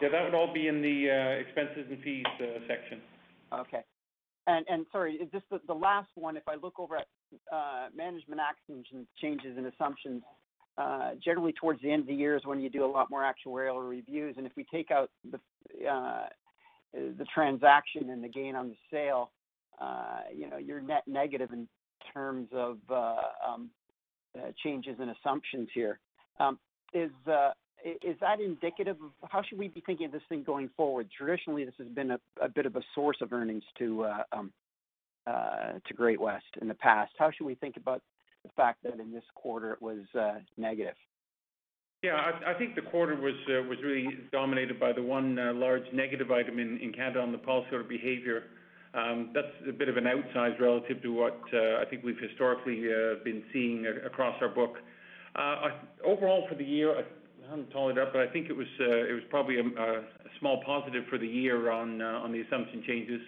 Yeah, 0.00 0.08
that 0.08 0.24
would 0.24 0.34
all 0.34 0.52
be 0.52 0.66
in 0.66 0.80
the 0.80 1.10
uh, 1.10 1.40
expenses 1.40 1.86
and 1.90 2.02
fees 2.02 2.24
section. 2.66 3.00
Okay. 3.52 3.82
And, 4.50 4.66
and 4.68 4.86
sorry, 4.90 5.18
just 5.32 5.44
the 5.66 5.74
last 5.74 6.10
one, 6.14 6.36
if 6.36 6.42
I 6.48 6.56
look 6.56 6.78
over 6.78 6.96
at 6.96 7.06
uh, 7.52 7.86
management 7.94 8.40
actions 8.40 8.84
and 8.92 9.06
changes 9.20 9.56
in 9.56 9.66
assumptions, 9.66 10.22
uh, 10.76 11.10
generally 11.22 11.52
towards 11.52 11.80
the 11.82 11.90
end 11.90 12.02
of 12.02 12.08
the 12.08 12.14
year 12.14 12.36
is 12.36 12.44
when 12.44 12.60
you 12.60 12.70
do 12.70 12.84
a 12.84 12.86
lot 12.86 13.10
more 13.10 13.22
actuarial 13.22 13.88
reviews. 13.88 14.34
And 14.38 14.46
if 14.46 14.52
we 14.56 14.64
take 14.64 14.90
out 14.90 15.10
the 15.30 15.38
uh, 15.86 16.26
transaction 17.32 18.10
and 18.10 18.24
the 18.24 18.28
gain 18.28 18.56
on 18.56 18.68
the 18.68 18.76
sale, 18.90 19.30
you 20.34 20.48
know, 20.50 20.56
you're 20.56 20.80
net 20.80 21.04
negative 21.06 21.50
in 21.52 21.68
terms 22.12 22.48
of 22.52 22.78
um, 22.90 23.70
changes 24.62 24.96
in 25.00 25.10
assumptions 25.10 25.68
here. 25.72 26.00
Um, 26.38 26.58
is 26.92 27.10
that 28.20 28.40
indicative 28.40 28.96
of 29.22 29.30
how 29.30 29.42
should 29.42 29.58
we 29.58 29.68
be 29.68 29.82
thinking 29.84 30.06
of 30.06 30.12
this 30.12 30.22
thing 30.28 30.42
going 30.42 30.70
forward? 30.76 31.08
Traditionally, 31.16 31.64
this 31.64 31.74
has 31.78 31.88
been 31.88 32.10
a 32.10 32.48
bit 32.48 32.66
of 32.66 32.76
a 32.76 32.82
source 32.94 33.18
of 33.20 33.32
earnings 33.32 33.64
to 33.78 34.04
uh, 34.04 34.22
um, 34.32 34.52
uh, 35.26 35.72
Great-West 35.94 36.44
in 36.60 36.68
the 36.68 36.74
past. 36.74 37.12
How 37.18 37.30
should 37.30 37.46
we 37.46 37.54
think 37.54 37.76
about 37.76 38.02
the 38.44 38.50
fact 38.56 38.82
that 38.84 38.98
in 38.98 39.12
this 39.12 39.24
quarter 39.34 39.72
it 39.72 39.82
was 39.82 40.00
uh, 40.18 40.38
negative? 40.56 40.94
Yeah, 42.02 42.32
I 42.46 42.54
think 42.54 42.76
the 42.76 42.82
quarter 42.82 43.14
was 43.14 43.34
really 43.84 44.08
dominated 44.32 44.80
by 44.80 44.92
the 44.92 45.02
one 45.02 45.36
large 45.60 45.84
negative 45.92 46.30
item 46.30 46.58
in 46.58 46.92
Canada 46.96 47.20
on 47.20 47.30
the 47.30 47.38
policyholder 47.38 47.86
behavior. 47.86 48.44
Um, 48.94 49.30
that's 49.34 49.52
a 49.68 49.72
bit 49.72 49.88
of 49.88 49.98
an 49.98 50.06
outsize 50.06 50.58
relative 50.58 51.02
to 51.02 51.12
what 51.12 51.38
I 51.52 51.84
think 51.90 52.02
we've 52.02 52.18
historically 52.18 52.88
been 53.22 53.42
seeing 53.52 53.86
across 54.06 54.34
our 54.40 54.48
book. 54.48 54.76
Overall 56.02 56.46
for 56.48 56.54
the 56.54 56.64
year, 56.64 57.04
haven't 57.50 57.70
tallied 57.70 57.98
up, 57.98 58.12
but 58.12 58.22
I 58.22 58.28
think 58.28 58.48
it 58.48 58.56
was 58.56 58.68
uh, 58.80 59.26
probably 59.28 59.58
a 59.58 59.64
small 60.38 60.62
positive 60.64 61.04
for 61.10 61.18
the 61.18 61.26
year 61.26 61.70
uh, 61.70 61.76
on 61.76 61.98
the 62.32 62.40
assumption 62.46 62.82
changes. 62.86 63.20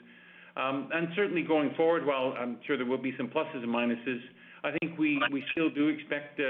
Um 0.54 0.90
and 0.92 1.08
certainly 1.16 1.42
going 1.42 1.74
forward, 1.76 2.04
while 2.06 2.34
I'm 2.38 2.58
sure 2.66 2.76
there 2.76 2.86
will 2.86 2.98
be 2.98 3.14
some 3.16 3.28
pluses 3.28 3.62
and 3.62 3.68
minuses, 3.68 4.20
I 4.62 4.70
think 4.78 4.98
we 4.98 5.42
still 5.52 5.70
do 5.70 5.88
expect, 5.88 6.38
uh, 6.38 6.44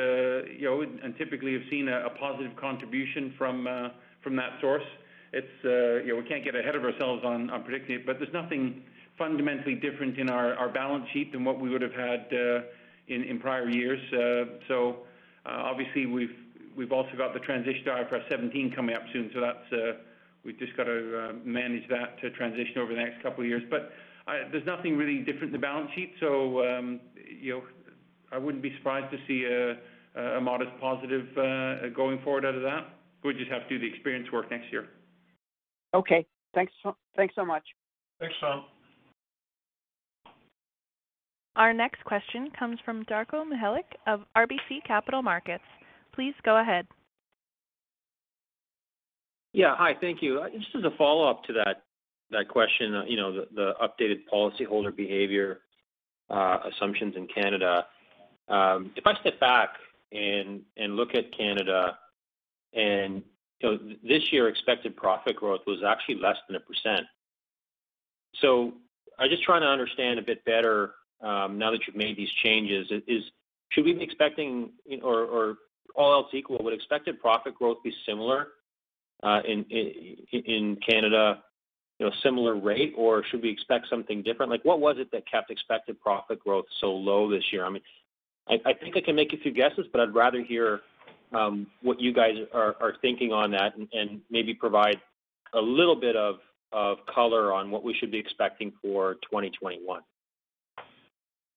you 0.61 0.67
know, 0.69 0.83
and 0.83 1.17
typically 1.17 1.53
have 1.55 1.63
seen 1.71 1.89
a 1.89 2.11
positive 2.11 2.55
contribution 2.57 3.33
from 3.39 3.65
that 3.65 4.53
source. 4.61 4.89
It's, 5.33 5.57
you 5.63 6.13
know, 6.13 6.17
we 6.21 6.29
can't 6.29 6.45
get 6.45 6.55
ahead 6.57 6.75
of 6.75 6.85
ourselves 6.85 7.23
on 7.25 7.49
on 7.51 7.63
predicting 7.63 7.95
it, 8.01 8.05
but 8.05 8.19
there's 8.19 8.35
nothing 8.35 8.83
fundamentally 9.17 9.77
different 9.77 10.19
in 10.19 10.29
our 10.29 10.69
balance 10.69 11.07
sheet 11.13 11.31
than 11.33 11.45
what 11.45 11.61
we 11.61 11.71
would 11.71 11.85
have 11.89 11.95
had 12.09 12.27
in 13.15 13.21
in 13.31 13.39
prior 13.39 13.69
years. 13.69 14.01
So 14.69 14.77
obviously 15.47 16.07
we've 16.77 16.93
also 16.93 17.11
got 17.17 17.35
the 17.35 17.41
transition 17.41 17.85
to 17.85 17.91
IFRS 17.91 18.29
17 18.29 18.73
coming 18.75 18.95
up 18.95 19.03
soon, 19.13 19.31
so 19.35 19.41
that's 19.41 19.73
uh, 19.73 19.99
we've 20.45 20.59
just 20.59 20.77
got 20.77 20.85
to 20.85 21.19
uh, 21.19 21.33
manage 21.45 21.89
that 21.89 22.17
uh, 22.25 22.29
transition 22.37 22.79
over 22.79 22.95
the 22.95 23.01
next 23.01 23.23
couple 23.23 23.43
of 23.43 23.49
years. 23.49 23.63
But 23.71 23.91
there's 24.51 24.67
nothing 24.67 24.97
really 24.97 25.19
different 25.19 25.47
in 25.47 25.53
the 25.53 25.59
balance 25.59 25.91
sheet. 25.95 26.15
So 26.21 26.65
um, 26.65 27.01
you 27.41 27.55
know, 27.55 27.63
I 28.31 28.39
wouldn't 28.39 28.63
be 28.63 28.75
surprised 28.79 29.11
to 29.13 29.19
see 29.27 29.45
a 29.45 30.41
modest 30.41 30.71
positive 30.81 31.27
going 31.95 32.21
forward 32.23 32.45
out 32.45 32.55
of 32.55 32.63
that. 32.63 32.89
We'll 33.23 33.37
just 33.37 33.51
have 33.51 33.69
to 33.69 33.69
do 33.69 33.79
the 33.79 33.93
experience 33.93 34.31
work 34.33 34.51
next 34.51 34.73
year. 34.73 34.89
Okay. 35.95 36.27
Thanks 36.55 36.73
so 36.83 37.45
much. 37.45 37.63
Thanks, 38.21 38.35
Tom. 38.41 38.65
Our 41.57 41.75
next 41.75 42.03
question 42.05 42.49
comes 42.59 42.79
from 42.85 43.05
Darko 43.05 43.47
Mihelic 43.47 43.85
of 44.07 44.21
RBC 44.37 44.85
Capital 44.87 45.23
Markets. 45.23 45.65
Please 46.15 46.35
go 46.43 46.59
ahead. 46.59 46.87
Yeah. 49.53 49.75
Hi, 49.77 49.95
thank 50.01 50.23
you. 50.23 50.41
Uh, 50.41 50.49
just 50.51 50.75
as 50.77 50.85
a 50.85 50.91
follow-up 50.97 51.45
to 51.45 51.53
that 52.31 52.49
question, 52.49 52.95
uh, 52.95 53.05
you 53.07 53.17
know, 53.17 53.45
the 53.55 53.75
updated 53.83 54.21
policyholder 54.33 54.95
behavior 54.95 55.61
uh, 56.31 56.59
assumptions 56.73 57.15
in 57.17 57.27
Canada. 57.27 57.87
Um, 58.49 58.91
if 58.97 59.07
I 59.07 59.15
step 59.21 59.39
back 59.41 59.75
and 60.13 60.63
look 60.79 61.15
at 61.15 61.37
Canada 61.37 61.99
and, 62.75 63.23
you 63.61 63.71
know, 63.71 63.79
this 64.03 64.33
year 64.33 64.49
expected 64.49 64.97
profit 64.97 65.37
growth 65.37 65.61
was 65.67 65.83
actually 65.87 66.17
less 66.17 66.37
than 66.49 66.59
1%. 66.59 67.03
I'm 69.19 69.31
just 69.31 69.43
trying 69.43 69.61
to 69.61 69.69
understand 69.69 70.19
a 70.19 70.23
bit 70.23 70.45
better, 70.45 70.95
um, 71.21 71.59
now 71.59 71.71
that 71.71 71.87
you've 71.87 71.97
made 71.97 72.17
these 72.17 72.33
changes, 72.43 72.91
is 73.07 73.23
should 73.71 73.85
we 73.85 73.93
be 73.93 74.03
expecting 74.03 74.71
or 75.03 75.57
all 75.95 76.13
else 76.13 76.29
equal, 76.33 76.59
would 76.63 76.75
expected 76.75 77.21
profit 77.21 77.55
growth 77.55 77.79
be 77.83 77.93
similar 78.07 78.49
uh, 79.23 79.41
in 79.45 80.77
Canada, 80.87 81.43
you 81.99 82.07
know, 82.07 82.13
similar 82.23 82.57
rate, 82.57 82.93
or 82.97 83.25
should 83.25 83.43
we 83.43 83.51
expect 83.51 83.87
something 83.89 84.23
different? 84.23 84.51
Like, 84.51 84.65
what 84.65 84.81
was 84.81 84.97
it 84.99 85.11
that 85.13 85.31
kept 85.31 85.51
expected 85.51 86.01
profit 86.01 86.41
growth 86.41 86.67
so 86.81 86.93
low 86.93 87.31
this 87.31 87.45
year? 87.53 87.65
I 87.65 87.71
mean, 87.71 87.83
I 88.49 88.73
think 88.73 88.97
I 88.97 89.01
can 89.01 89.15
make 89.15 89.33
a 89.33 89.37
few 89.37 89.53
guesses, 89.53 89.87
but 89.93 90.01
I'd 90.01 90.15
rather 90.15 90.43
hear 90.43 90.81
um, 91.33 91.69
what 91.81 92.01
you 92.01 92.13
guys 92.13 92.35
are 92.53 92.95
thinking 93.01 93.33
on 93.33 93.53
that 93.53 93.75
and 93.93 94.21
maybe 94.31 94.53
provide 94.53 95.01
a 95.55 95.61
little 95.61 95.97
bit 95.97 96.17
of 96.17 96.37
color 97.15 97.53
on 97.53 97.71
what 97.71 97.85
we 97.85 97.95
should 97.95 98.11
be 98.11 98.19
expecting 98.19 98.73
for 98.83 99.15
2021. 99.15 100.01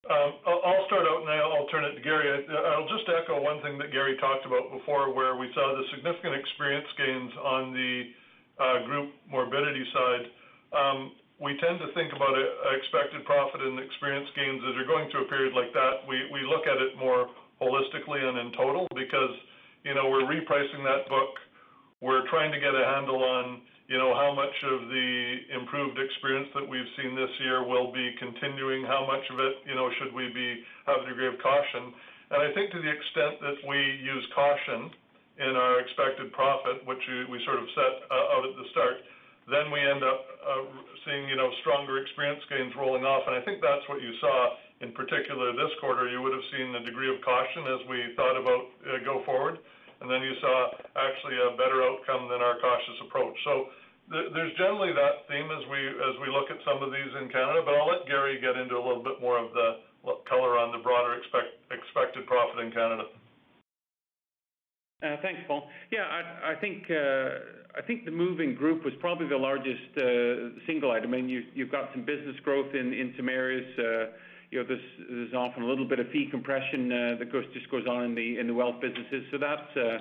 Um, 0.06 0.38
I'll 0.46 0.86
start 0.86 1.10
out 1.10 1.26
and 1.26 1.30
I'll 1.34 1.66
turn 1.74 1.82
it 1.82 1.98
to 1.98 2.02
Garry. 2.06 2.30
I'll 2.30 2.86
just 2.86 3.10
echo 3.10 3.42
one 3.42 3.58
thing 3.66 3.82
that 3.82 3.90
Garry 3.90 4.14
talked 4.22 4.46
about 4.46 4.70
before, 4.70 5.10
where 5.10 5.34
we 5.34 5.50
saw 5.58 5.74
the 5.74 5.82
significant 5.98 6.38
experience 6.38 6.86
gains 6.94 7.34
on 7.42 7.74
the 7.74 8.14
uh, 8.62 8.78
group 8.86 9.10
morbidity 9.26 9.82
side. 9.90 10.26
Um, 10.78 11.18
we 11.42 11.58
tend 11.58 11.82
to 11.82 11.90
think 11.98 12.14
about 12.14 12.38
uh, 12.38 12.78
expected 12.78 13.26
profit 13.26 13.66
and 13.66 13.82
experience 13.82 14.30
gains 14.38 14.62
as 14.70 14.78
you're 14.78 14.86
going 14.86 15.10
through 15.10 15.26
a 15.26 15.30
period 15.30 15.58
like 15.58 15.74
that. 15.74 16.06
We, 16.06 16.30
We 16.30 16.46
look 16.46 16.70
at 16.70 16.78
it 16.78 16.94
more 17.02 17.34
holistically 17.58 18.22
and 18.22 18.38
in 18.46 18.54
total 18.54 18.86
because, 18.94 19.34
you 19.84 19.98
know, 19.98 20.06
we're 20.14 20.30
repricing 20.30 20.86
that 20.86 21.10
book. 21.10 21.34
We're 22.00 22.30
trying 22.30 22.54
to 22.54 22.60
get 22.62 22.78
a 22.78 22.86
handle 22.86 23.26
on, 23.26 23.66
you 23.88 23.98
know, 23.98 24.18
how 24.18 24.34
much 24.34 24.56
of 24.66 24.90
the 24.90 25.10
improved 25.54 26.00
experience 26.00 26.50
that 26.58 26.66
we've 26.66 26.90
seen 26.98 27.14
this 27.14 27.30
year 27.40 27.62
will 27.62 27.94
be 27.94 28.16
continuing, 28.18 28.82
how 28.84 29.06
much 29.06 29.22
of 29.30 29.38
it, 29.38 29.62
you 29.66 29.76
know, 29.76 29.90
should 30.02 30.14
we 30.14 30.34
be 30.34 30.66
have 30.90 31.06
a 31.06 31.10
degree 31.10 31.30
of 31.30 31.38
caution. 31.38 31.94
And 32.34 32.42
I 32.42 32.50
think 32.58 32.74
to 32.74 32.82
the 32.82 32.90
extent 32.90 33.38
that 33.46 33.62
we 33.70 33.78
use 34.02 34.26
caution 34.34 34.90
in 35.38 35.54
our 35.54 35.80
expected 35.86 36.34
profit, 36.34 36.82
which 36.90 37.02
we 37.30 37.38
sort 37.46 37.62
of 37.62 37.68
set 37.78 37.94
uh, 38.10 38.34
out 38.34 38.44
at 38.50 38.58
the 38.58 38.66
start, 38.74 39.06
then 39.46 39.70
we 39.70 39.78
end 39.78 40.02
up 40.02 40.26
uh, 40.42 40.66
seeing, 41.06 41.30
you 41.30 41.38
know, 41.38 41.54
stronger 41.62 42.02
experience 42.02 42.42
gains 42.50 42.74
rolling 42.74 43.06
off. 43.06 43.30
And 43.30 43.38
I 43.38 43.42
think 43.46 43.62
that's 43.62 43.86
what 43.86 44.02
you 44.02 44.10
saw 44.18 44.58
in 44.82 44.92
particular 44.98 45.54
this 45.54 45.70
quarter. 45.78 46.10
You 46.10 46.26
would 46.26 46.34
have 46.34 46.48
seen 46.50 46.74
a 46.74 46.82
degree 46.82 47.14
of 47.14 47.22
caution 47.22 47.70
as 47.70 47.86
we 47.86 48.18
thought 48.18 48.34
about 48.34 48.66
uh, 48.90 49.06
go 49.06 49.22
forward, 49.30 49.62
and 50.06 50.14
then 50.14 50.22
you 50.22 50.38
saw 50.38 50.70
actually 51.02 51.34
a 51.42 51.58
better 51.58 51.82
outcome 51.82 52.30
than 52.30 52.38
our 52.38 52.62
cautious 52.62 53.10
approach. 53.10 53.34
So 53.42 53.74
there's 54.14 54.54
generally 54.54 54.94
that 54.94 55.26
theme 55.26 55.50
as 55.50 55.66
we 55.66 55.82
as 55.82 56.14
we 56.22 56.30
look 56.30 56.54
at 56.54 56.62
some 56.62 56.86
of 56.86 56.94
these 56.94 57.10
in 57.18 57.26
Canada, 57.34 57.66
but 57.66 57.74
I'll 57.74 57.90
let 57.90 58.06
Garry 58.06 58.38
get 58.38 58.54
into 58.54 58.78
a 58.78 58.84
little 58.86 59.02
bit 59.02 59.18
more 59.18 59.42
of 59.42 59.50
the 59.58 59.82
color 60.30 60.62
on 60.62 60.70
the 60.70 60.78
broader 60.86 61.18
expected 61.18 62.30
profit 62.30 62.62
in 62.62 62.70
Canada. 62.70 63.10
Uh, 65.02 65.18
thanks, 65.26 65.42
Paul. 65.50 65.66
Yeah, 65.90 66.06
I 66.06 66.54
think 66.62 66.86
uh, 66.94 67.74
I 67.74 67.82
think 67.82 68.06
the 68.06 68.14
move 68.14 68.40
in 68.40 68.54
group 68.54 68.86
was 68.86 68.94
probably 69.02 69.26
the 69.26 69.42
largest 69.42 69.90
uh, 69.98 70.62
single 70.70 70.94
item. 70.94 71.18
I 71.18 71.18
mean, 71.18 71.30
you've 71.58 71.72
got 71.72 71.90
some 71.98 72.06
business 72.06 72.38
growth 72.46 72.78
in 72.78 73.14
some 73.18 73.28
areas. 73.28 73.66
You 74.52 74.64
know, 74.64 74.78
there's 75.10 75.34
often 75.34 75.64
a 75.64 75.66
little 75.66 75.88
bit 75.88 76.00
of 76.00 76.10
fee 76.10 76.28
compression 76.30 76.92
uh, 76.92 77.16
that 77.20 77.32
just 77.54 77.70
goes 77.70 77.88
on 77.88 78.18
in 78.18 78.48
the 78.48 78.54
wealth 78.54 78.80
businesses. 78.82 79.24
So 79.32 79.38
that's 79.38 79.78
uh, 79.78 80.00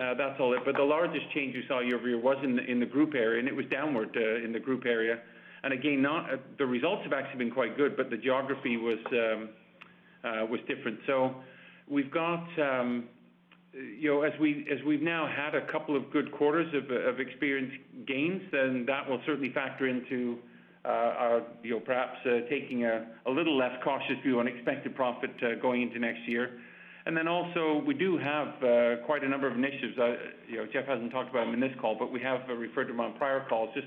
uh, 0.00 0.14
that's 0.14 0.40
all 0.40 0.54
it. 0.54 0.60
But 0.64 0.76
the 0.76 0.82
largest 0.82 1.30
change 1.34 1.54
you 1.54 1.62
saw 1.68 1.80
year-over-year 1.80 2.18
was 2.18 2.38
in 2.42 2.80
the 2.80 2.86
group 2.86 3.14
area, 3.14 3.38
and 3.38 3.48
it 3.48 3.54
was 3.54 3.66
downward 3.66 4.16
in 4.16 4.52
the 4.52 4.60
group 4.60 4.86
area. 4.86 5.20
And 5.64 5.72
again, 5.72 6.02
not 6.02 6.30
the 6.58 6.66
results 6.66 7.02
have 7.04 7.12
actually 7.12 7.44
been 7.44 7.52
quite 7.52 7.76
good, 7.76 7.96
but 7.96 8.10
the 8.10 8.16
geography 8.16 8.76
was 8.76 8.98
um, 9.12 9.50
was 10.50 10.60
different. 10.66 10.98
So 11.06 11.34
we've 11.88 12.10
got, 12.10 12.44
um, 12.58 13.04
you 13.72 14.10
know, 14.10 14.22
as 14.22 14.32
we 14.40 14.66
as 14.72 14.82
we've 14.84 15.02
now 15.02 15.26
had 15.26 15.54
a 15.54 15.70
couple 15.70 15.94
of 15.94 16.10
good 16.10 16.32
quarters 16.32 16.72
of 16.74 17.20
experience 17.20 17.72
gains, 18.06 18.42
then 18.50 18.84
that 18.86 19.08
will 19.08 19.20
certainly 19.26 19.52
factor 19.52 19.86
into 19.86 20.38
Uh, 20.84 21.40
you 21.62 21.70
know, 21.70 21.80
perhaps 21.80 22.18
uh, 22.26 22.40
taking 22.50 22.84
a 22.84 23.30
little 23.30 23.56
less 23.56 23.70
cautious 23.84 24.16
view 24.24 24.40
on 24.40 24.48
expected 24.48 24.96
profit 24.96 25.30
uh, 25.40 25.54
going 25.62 25.80
into 25.80 26.00
next 26.00 26.26
year. 26.26 26.58
And 27.06 27.16
then 27.16 27.28
also 27.28 27.82
we 27.86 27.94
do 27.94 28.18
have 28.18 28.48
quite 29.06 29.22
a 29.22 29.28
number 29.28 29.46
of 29.48 29.56
initiatives. 29.56 29.94
You 30.48 30.56
know, 30.58 30.66
Jeff 30.72 30.86
hasn't 30.86 31.12
talked 31.12 31.30
about 31.30 31.46
them 31.46 31.54
in 31.54 31.60
this 31.60 31.72
call, 31.80 31.96
but 31.96 32.12
we 32.12 32.20
have 32.20 32.40
referred 32.48 32.86
to 32.86 32.92
them 32.92 33.00
on 33.00 33.14
prior 33.14 33.44
calls, 33.48 33.70
just 33.74 33.86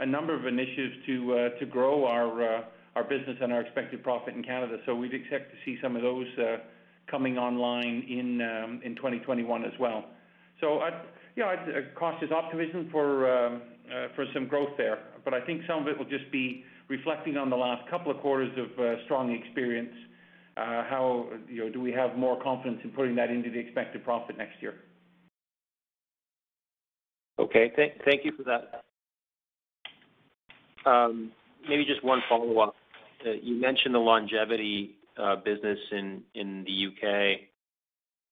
a 0.00 0.06
number 0.06 0.34
of 0.34 0.46
initiatives 0.46 0.94
to 1.06 1.50
to 1.58 1.66
grow 1.66 2.06
our 2.06 2.64
our 2.94 3.04
business 3.04 3.36
and 3.40 3.52
our 3.52 3.62
expected 3.62 4.02
profit 4.04 4.34
in 4.34 4.44
Canada. 4.44 4.78
So 4.86 4.94
we'd 4.94 5.14
expect 5.14 5.50
to 5.50 5.56
see 5.64 5.78
some 5.82 5.96
of 5.96 6.02
those 6.02 6.26
coming 7.10 7.36
online 7.36 8.06
in 8.08 8.40
um, 8.40 8.80
2021 8.94 9.64
as 9.64 9.72
well. 9.80 10.04
So 10.60 10.80
I'd 10.80 11.00
cautious 11.96 12.30
optimism 12.30 12.88
for 12.92 13.28
um, 13.28 13.62
for 14.14 14.24
some 14.32 14.46
growth 14.46 14.70
there. 14.76 15.00
I 15.26 15.40
think 15.40 15.62
some 15.66 15.82
of 15.82 15.88
it 15.88 15.98
will 15.98 16.06
just 16.08 16.30
be 16.30 16.64
reflecting 16.88 17.36
on 17.36 17.50
the 17.50 17.56
last 17.56 17.88
couple 17.88 18.10
of 18.10 18.18
quarters 18.18 18.52
of 18.58 18.78
uh, 18.78 19.04
strong 19.04 19.32
experience. 19.32 19.94
Uh, 20.56 20.84
how, 20.84 21.28
you 21.48 21.64
know, 21.64 21.70
do 21.70 21.80
we 21.80 21.92
have 21.92 22.16
more 22.16 22.40
confidence 22.42 22.80
in 22.84 22.90
putting 22.90 23.14
that 23.16 23.30
into 23.30 23.50
the 23.50 23.58
expected 23.58 24.04
profit 24.04 24.36
next 24.36 24.60
year? 24.60 24.74
Okay. 27.38 27.72
Thank 28.04 28.24
you 28.24 28.32
for 28.36 28.42
that. 28.44 28.84
Um, 30.84 31.32
maybe 31.68 31.84
just 31.84 32.04
one 32.04 32.20
follow-up. 32.28 32.74
Uh, 33.24 33.30
you 33.42 33.54
mentioned 33.54 33.94
the 33.94 33.98
longevity 33.98 34.96
business 35.44 35.78
in 35.92 36.22
the 36.34 36.72
U.K. 36.72 37.48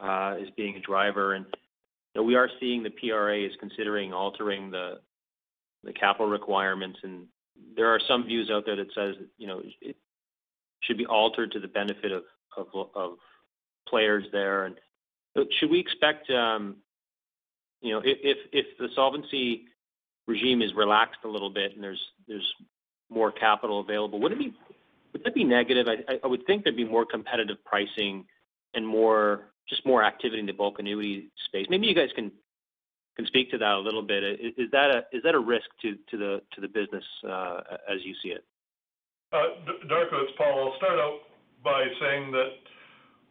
as 0.00 0.50
being 0.56 0.76
a 0.76 0.80
driver. 0.80 1.38
Know, 2.14 2.22
we 2.22 2.34
are 2.34 2.48
seeing 2.58 2.82
the 2.82 2.90
PRA 2.90 3.38
is 3.38 3.52
considering 3.60 4.12
altering 4.12 4.70
the 4.70 5.00
capital 5.98 6.28
requirements, 6.28 6.98
and 7.02 7.26
there 7.76 7.88
are 7.88 8.00
some 8.08 8.24
views 8.24 8.50
out 8.50 8.64
there 8.66 8.76
that 8.76 8.92
says, 8.94 9.16
you 9.38 9.46
know, 9.46 9.62
it 9.80 9.96
should 10.82 10.98
be 10.98 11.06
altered 11.06 11.52
to 11.52 11.60
the 11.60 11.68
benefit 11.68 12.12
of 12.12 12.22
of 12.94 13.18
players 13.88 14.24
there. 14.32 14.66
And 14.66 14.76
should 15.58 15.70
we 15.70 15.78
expect 15.78 16.30
um, 16.30 16.76
you 17.80 17.92
know, 17.92 18.02
if 18.04 18.38
if 18.52 18.66
the 18.78 18.88
solvency 18.94 19.64
regime 20.26 20.62
is 20.62 20.72
relaxed 20.74 21.20
a 21.24 21.28
little 21.28 21.50
bit 21.50 21.74
and 21.74 21.82
there's 21.82 22.00
there's 22.28 22.54
more 23.08 23.32
capital 23.32 23.80
available, 23.80 24.20
would 24.20 24.32
it 24.32 24.38
be 24.38 24.52
would 25.12 25.24
that 25.24 25.34
be 25.34 25.44
negative? 25.44 25.86
I, 25.88 26.18
I 26.22 26.26
would 26.26 26.46
think 26.46 26.64
there'd 26.64 26.76
be 26.76 26.84
more 26.84 27.06
competitive 27.06 27.56
pricing 27.64 28.26
and 28.74 28.86
more, 28.86 29.52
just 29.68 29.84
more 29.84 30.04
activity 30.04 30.40
in 30.40 30.46
the 30.46 30.52
bulk 30.52 30.78
annuity 30.78 31.30
space. 31.46 31.66
Maybe 31.68 31.86
you 31.86 31.94
guys 31.94 32.10
can 32.14 32.30
speak 33.26 33.50
to 33.50 33.58
that 33.58 33.74
a 33.74 33.78
little 33.78 34.02
bit. 34.02 34.22
Is 34.56 34.70
that 34.72 35.34
a 35.34 35.38
risk 35.38 35.66
to 35.82 35.96
the 36.16 36.68
business 36.68 37.04
uh, 37.28 37.60
as 37.88 38.04
you 38.04 38.14
see 38.22 38.30
it? 38.30 38.44
Uh, 39.32 39.62
Darko, 39.86 40.26
it's 40.26 40.32
Paul. 40.36 40.72
I'll 40.72 40.76
start 40.78 40.98
out 40.98 41.20
by 41.62 41.86
saying 42.00 42.32
that 42.32 42.50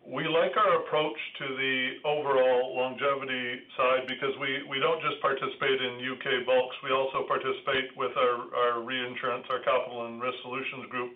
we 0.08 0.24
like 0.26 0.56
our 0.56 0.82
approach 0.82 1.20
to 1.44 1.46
the 1.60 2.00
overall 2.08 2.74
longevity 2.74 3.60
side 3.76 4.08
because 4.08 4.32
we 4.40 4.80
don't 4.80 5.02
just 5.04 5.20
participate 5.22 5.82
in 5.82 6.00
U.K. 6.00 6.48
bulks, 6.48 6.76
we 6.84 6.92
also 6.96 7.28
participate 7.28 7.92
with 7.98 8.16
our 8.16 8.82
reinsurance, 8.82 9.46
our 9.52 9.60
Capital 9.60 10.08
and 10.08 10.22
Risk 10.22 10.40
Solutions 10.42 10.88
group. 10.90 11.12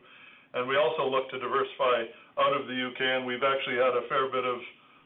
And 0.54 0.68
we 0.68 0.78
also 0.78 1.10
look 1.10 1.32
to 1.32 1.40
diversify 1.40 2.06
out 2.38 2.54
of 2.54 2.68
the 2.68 2.76
U.K., 2.76 3.02
and 3.02 3.26
we've 3.26 3.42
actually 3.42 3.82
had 3.82 3.98
a 3.98 4.06
fair 4.10 4.30
bit 4.30 4.46
of 4.46 4.60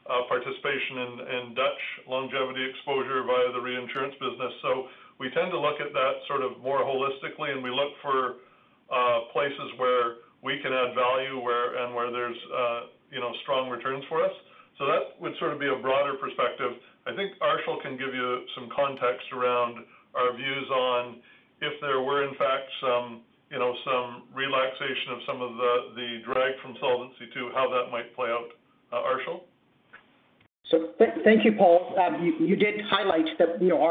Uh, 0.08 0.24
participation 0.24 1.20
in 1.36 1.42
Dutch 1.52 1.82
longevity 2.08 2.64
exposure 2.64 3.28
via 3.28 3.52
the 3.52 3.60
reinsurance 3.60 4.16
business. 4.16 4.52
So 4.64 4.88
we 5.20 5.28
tend 5.36 5.52
to 5.52 5.60
look 5.60 5.84
at 5.84 5.92
that 5.92 6.14
sort 6.24 6.40
of 6.40 6.56
more 6.64 6.80
holistically, 6.80 7.52
and 7.52 7.60
we 7.60 7.68
look 7.68 7.92
for 8.00 8.40
uh, 8.88 9.28
places 9.36 9.68
where 9.76 10.24
we 10.40 10.56
can 10.64 10.72
add 10.72 10.96
value 10.96 11.36
and 11.36 11.92
where 11.92 12.08
there's 12.08 12.40
uh, 12.48 12.80
you 13.12 13.20
know, 13.20 13.32
strong 13.42 13.68
returns 13.68 14.04
for 14.08 14.24
us. 14.24 14.32
So 14.78 14.86
that 14.86 15.18
would 15.20 15.34
sort 15.38 15.52
of 15.52 15.58
be 15.58 15.68
a 15.68 15.76
broader 15.76 16.14
perspective. 16.16 16.78
I 17.04 17.12
think 17.12 17.34
Arshil 17.42 17.82
can 17.82 17.98
give 17.98 18.14
you 18.14 18.46
some 18.54 18.70
context 18.70 19.26
around 19.34 19.84
our 20.14 20.32
views 20.36 20.68
on 20.70 21.20
if 21.60 21.74
there 21.80 22.00
were 22.00 22.22
in 22.22 22.32
fact 22.38 22.64
some, 22.80 23.28
you 23.50 23.58
know, 23.58 23.74
some 23.82 24.30
relaxation 24.32 25.12
of 25.12 25.20
some 25.26 25.42
of 25.42 25.52
the 25.98 26.22
drag 26.22 26.56
from 26.62 26.78
Solvency 26.78 27.26
II, 27.34 27.50
how 27.52 27.66
that 27.68 27.90
might 27.90 28.14
play 28.14 28.30
out. 28.30 28.54
Arshil? 30.72 31.24
Thank 31.24 31.44
you, 31.44 31.52
Paul. 31.52 31.94
Um, 31.98 32.34
you 32.40 32.56
did 32.56 32.80
highlight 32.88 33.26
that, 33.38 33.60
you 33.60 33.68
know, 33.68 33.82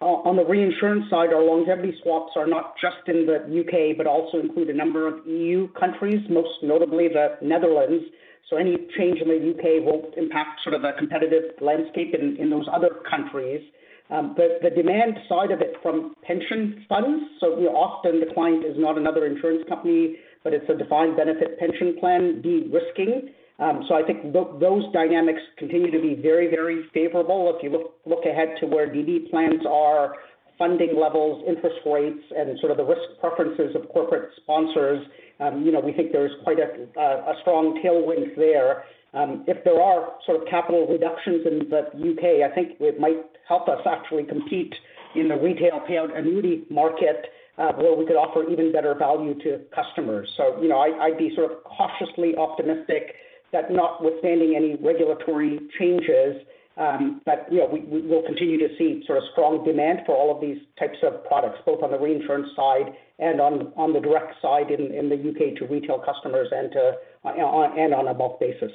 uh, 0.00 0.04
on 0.04 0.36
the 0.36 0.44
reinsurance 0.44 1.08
side, 1.10 1.32
our 1.32 1.42
longevity 1.42 1.94
swaps 2.02 2.32
are 2.36 2.46
not 2.46 2.74
just 2.80 3.08
in 3.08 3.26
the 3.26 3.44
U.K., 3.48 3.94
but 3.96 4.06
also 4.06 4.40
include 4.40 4.70
a 4.70 4.74
number 4.74 5.06
of 5.06 5.26
EU 5.26 5.68
countries, 5.72 6.20
most 6.28 6.62
notably 6.62 7.08
the 7.08 7.36
Netherlands. 7.42 8.04
So 8.50 8.58
Any 8.58 8.76
change 8.96 9.20
in 9.20 9.28
the 9.28 9.38
U.K. 9.38 9.80
won't 9.80 10.14
impact 10.16 10.62
sort 10.62 10.74
of 10.74 10.82
the 10.82 10.92
competitive 10.98 11.56
landscape 11.60 12.14
in 12.14 12.50
those 12.50 12.66
other 12.72 12.90
countries. 13.08 13.62
Um, 14.10 14.36
the 14.36 14.68
demand 14.70 15.16
side 15.28 15.50
of 15.50 15.60
it 15.62 15.76
from 15.82 16.14
pension 16.22 16.84
funds, 16.88 17.24
you 17.40 17.64
know, 17.64 17.74
often 17.74 18.20
the 18.20 18.32
client 18.34 18.64
is 18.64 18.76
not 18.76 18.98
another 18.98 19.24
insurance 19.24 19.64
company, 19.66 20.16
but 20.44 20.52
it's 20.52 20.68
a 20.68 20.76
defined 20.76 21.16
benefit 21.16 21.58
pension 21.58 21.96
plan 21.98 22.42
de-risking. 22.42 23.30
Um, 23.58 23.86
I 23.94 24.02
think 24.02 24.32
those 24.32 24.82
dynamics 24.92 25.40
continue 25.58 25.90
to 25.90 26.00
be 26.00 26.20
very, 26.20 26.48
very 26.48 26.86
favorable. 26.92 27.54
If 27.56 27.62
you 27.62 27.70
look 28.04 28.24
ahead 28.26 28.56
to 28.60 28.66
where 28.66 28.88
DB 28.88 29.30
plans 29.30 29.62
are, 29.68 30.16
funding 30.58 30.98
levels, 30.98 31.44
interest 31.46 31.76
rates, 31.86 32.22
and 32.36 32.58
sort 32.60 32.72
of 32.72 32.78
the 32.78 32.84
risk 32.84 33.02
preferences 33.20 33.74
of 33.76 33.88
corporate 33.90 34.30
sponsors, 34.42 35.06
um, 35.40 35.64
you 35.64 35.72
know, 35.72 35.80
we 35.80 35.92
think 35.92 36.12
there's 36.12 36.32
quite 36.42 36.58
a 36.58 37.34
strong 37.42 37.80
tailwind 37.84 38.36
there. 38.36 38.84
Um, 39.14 39.44
if 39.46 39.62
there 39.64 39.80
are 39.80 40.14
sort 40.26 40.42
of 40.42 40.48
capital 40.48 40.86
reductions 40.88 41.46
in 41.46 41.70
the 41.70 41.90
U.K., 41.94 42.42
I 42.42 42.52
think 42.54 42.76
it 42.80 42.98
might 42.98 43.18
help 43.48 43.68
us 43.68 43.80
actually 43.86 44.24
compete 44.24 44.74
in 45.14 45.28
the 45.28 45.36
retail 45.36 45.80
payout 45.88 46.16
annuity 46.16 46.64
market, 46.70 47.26
uh, 47.58 47.72
where 47.74 47.94
we 47.94 48.04
could 48.04 48.16
offer 48.16 48.48
even 48.50 48.72
better 48.72 48.94
value 48.94 49.34
to 49.42 49.60
customers. 49.74 50.32
So, 50.36 50.60
you 50.60 50.68
know, 50.68 50.78
I'd 50.78 51.18
be 51.18 51.32
sort 51.36 51.52
of 51.52 51.62
cautiously 51.62 52.34
optimistic 52.36 53.14
that 53.52 53.70
notwithstanding 53.70 54.54
any 54.56 54.76
regulatory 54.76 55.60
changes, 55.78 56.42
um, 56.76 57.20
that, 57.24 57.46
you 57.50 57.58
know, 57.58 57.66
we 57.66 58.02
will 58.02 58.22
continue 58.22 58.58
to 58.58 58.68
see 58.76 59.02
sort 59.06 59.18
of 59.18 59.24
strong 59.32 59.64
demand 59.64 60.00
for 60.06 60.16
all 60.16 60.34
of 60.34 60.40
these 60.40 60.58
types 60.78 60.98
of 61.04 61.24
products, 61.24 61.58
both 61.64 61.82
on 61.82 61.92
the 61.92 61.98
reinsurance 61.98 62.48
side 62.56 62.92
and 63.18 63.40
on 63.40 63.92
the 63.92 64.00
direct 64.00 64.34
side 64.42 64.70
in 64.70 64.92
in 64.92 65.08
the 65.08 65.16
U.K. 65.16 65.54
to 65.54 65.66
retail 65.66 66.02
customers 66.04 66.48
and 66.50 66.72
to 66.72 66.92
on 67.24 67.78
and 67.78 67.94
on 67.94 68.08
a 68.08 68.14
bulk 68.14 68.40
basis. 68.40 68.72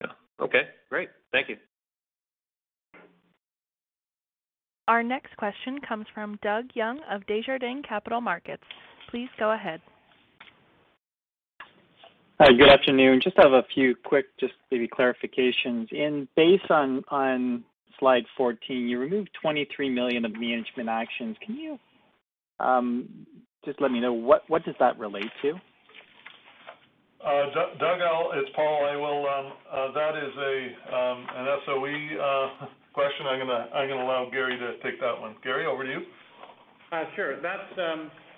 Yeah. 0.00 0.12
Okay, 0.40 0.62
great. 0.88 1.10
Thank 1.32 1.50
you. 1.50 1.56
Our 4.88 5.02
next 5.02 5.36
question 5.36 5.80
comes 5.86 6.06
from 6.14 6.38
Doug 6.42 6.70
Young 6.72 7.00
of 7.10 7.26
Desjardins 7.26 7.84
Capital 7.86 8.22
Markets. 8.22 8.62
Please 9.10 9.28
go 9.38 9.52
ahead. 9.52 9.82
Hi, 12.40 12.52
good 12.52 12.68
afternoon. 12.68 13.20
Just 13.20 13.36
have 13.36 13.50
a 13.50 13.64
few 13.74 13.96
quick, 14.04 14.26
just 14.38 14.52
maybe 14.70 14.86
clarifications. 14.86 15.90
In 15.90 16.28
based 16.36 16.70
on 16.70 17.02
on 17.08 17.64
slide 17.98 18.22
14, 18.36 18.88
you 18.88 19.00
removed 19.00 19.30
23 19.42 19.90
million 19.90 20.24
of 20.24 20.30
management 20.38 20.88
actions. 20.88 21.36
Can 21.44 21.56
you 21.56 21.78
um, 22.60 23.08
just 23.64 23.80
let 23.80 23.90
me 23.90 23.98
know 23.98 24.12
what 24.12 24.64
does 24.64 24.76
that 24.78 24.96
relate 25.00 25.32
to? 25.42 25.54
Uh, 27.26 27.46
Doug, 27.80 27.98
it's 28.34 28.50
Paul. 28.54 28.86
Um, 28.86 29.52
uh, 29.72 29.92
that 29.94 30.16
is 30.16 30.32
um, 30.94 31.26
an 31.34 31.58
SOE 31.66 32.22
uh, 32.22 32.66
question. 32.92 33.26
I'm 33.26 33.40
gonna 33.40 34.04
allow 34.04 34.28
Garry 34.30 34.56
to 34.56 34.78
take 34.88 35.00
that 35.00 35.20
one. 35.20 35.34
Garry, 35.42 35.66
over 35.66 35.82
to 35.82 35.90
you. 35.90 36.02
Sure. 37.16 37.42
That's 37.42 37.74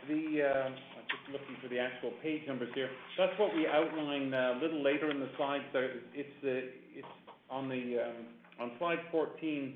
the. 0.08 0.72
Just 1.10 1.32
looking 1.32 1.56
for 1.60 1.68
the 1.68 1.78
actual 1.78 2.12
page 2.22 2.42
numbers 2.46 2.70
here. 2.74 2.88
That's 3.18 3.36
what 3.38 3.54
we 3.54 3.66
outlined 3.66 4.34
a 4.34 4.58
little 4.62 4.82
later 4.82 5.10
in 5.10 5.18
the 5.18 5.28
slides. 5.36 5.64
It's 5.74 7.06
um, 7.50 8.26
on 8.60 8.72
slide 8.78 8.98
14. 9.10 9.74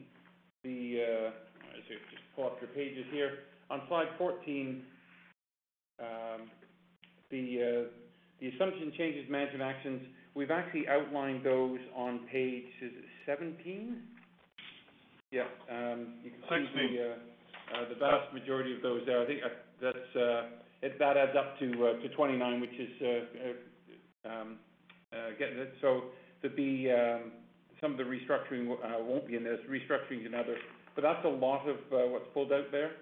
Let 0.64 0.70
me 0.70 1.02
uh, 1.02 1.30
just 1.88 2.00
pull 2.36 2.46
up 2.46 2.58
your 2.60 2.70
pages 2.70 3.04
here. 3.10 3.38
On 3.70 3.82
slide 3.88 4.06
14, 4.16 4.82
um, 5.98 6.06
the 7.30 7.86
uh, 7.86 7.90
the 8.40 8.48
assumption 8.48 8.92
changes 8.96 9.28
management 9.30 9.62
actions, 9.62 10.02
we've 10.34 10.50
actually 10.50 10.86
outlined 10.88 11.44
those 11.44 11.78
on 11.96 12.20
page, 12.30 12.64
is 12.82 12.92
it 12.92 13.04
17? 13.26 14.02
Yeah. 15.30 15.42
Um, 15.70 16.14
you 16.22 16.30
can 16.30 16.66
see 16.74 16.98
the 17.88 17.98
vast 17.98 18.32
majority 18.34 18.74
of 18.74 18.82
those 18.82 19.02
there. 19.06 19.22
I 19.22 19.26
think 19.26 19.40
that's 19.80 20.16
that 20.98 21.16
adds 21.16 21.32
up 21.36 21.58
to 21.58 21.96
uh, 22.04 22.14
29, 22.14 22.60
which 22.60 22.70
is 22.78 22.90
uh, 23.00 24.28
uh, 24.28 24.32
um, 24.32 24.56
getting 25.38 25.58
it. 25.58 25.72
There'd 26.42 26.56
be 26.56 26.92
um, 26.92 27.32
some 27.80 27.92
of 27.92 27.98
the 27.98 28.04
restructuring 28.04 28.68
won't 28.68 29.26
be 29.26 29.36
in 29.36 29.44
this. 29.44 29.60
Restructuring 29.68 30.26
and 30.26 30.34
other. 30.34 30.56
That's 31.00 31.24
a 31.24 31.28
lot 31.28 31.66
of 31.68 31.76
what's 31.90 32.26
pulled 32.34 32.52
out 32.52 32.70
there. 32.70 32.92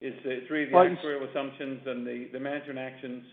It's 0.00 0.50
really 0.50 0.66
the 0.66 0.76
actuarial 0.76 1.28
assumptions 1.30 1.80
and 1.86 2.06
the 2.06 2.38
management 2.38 2.78
actions. 2.78 3.24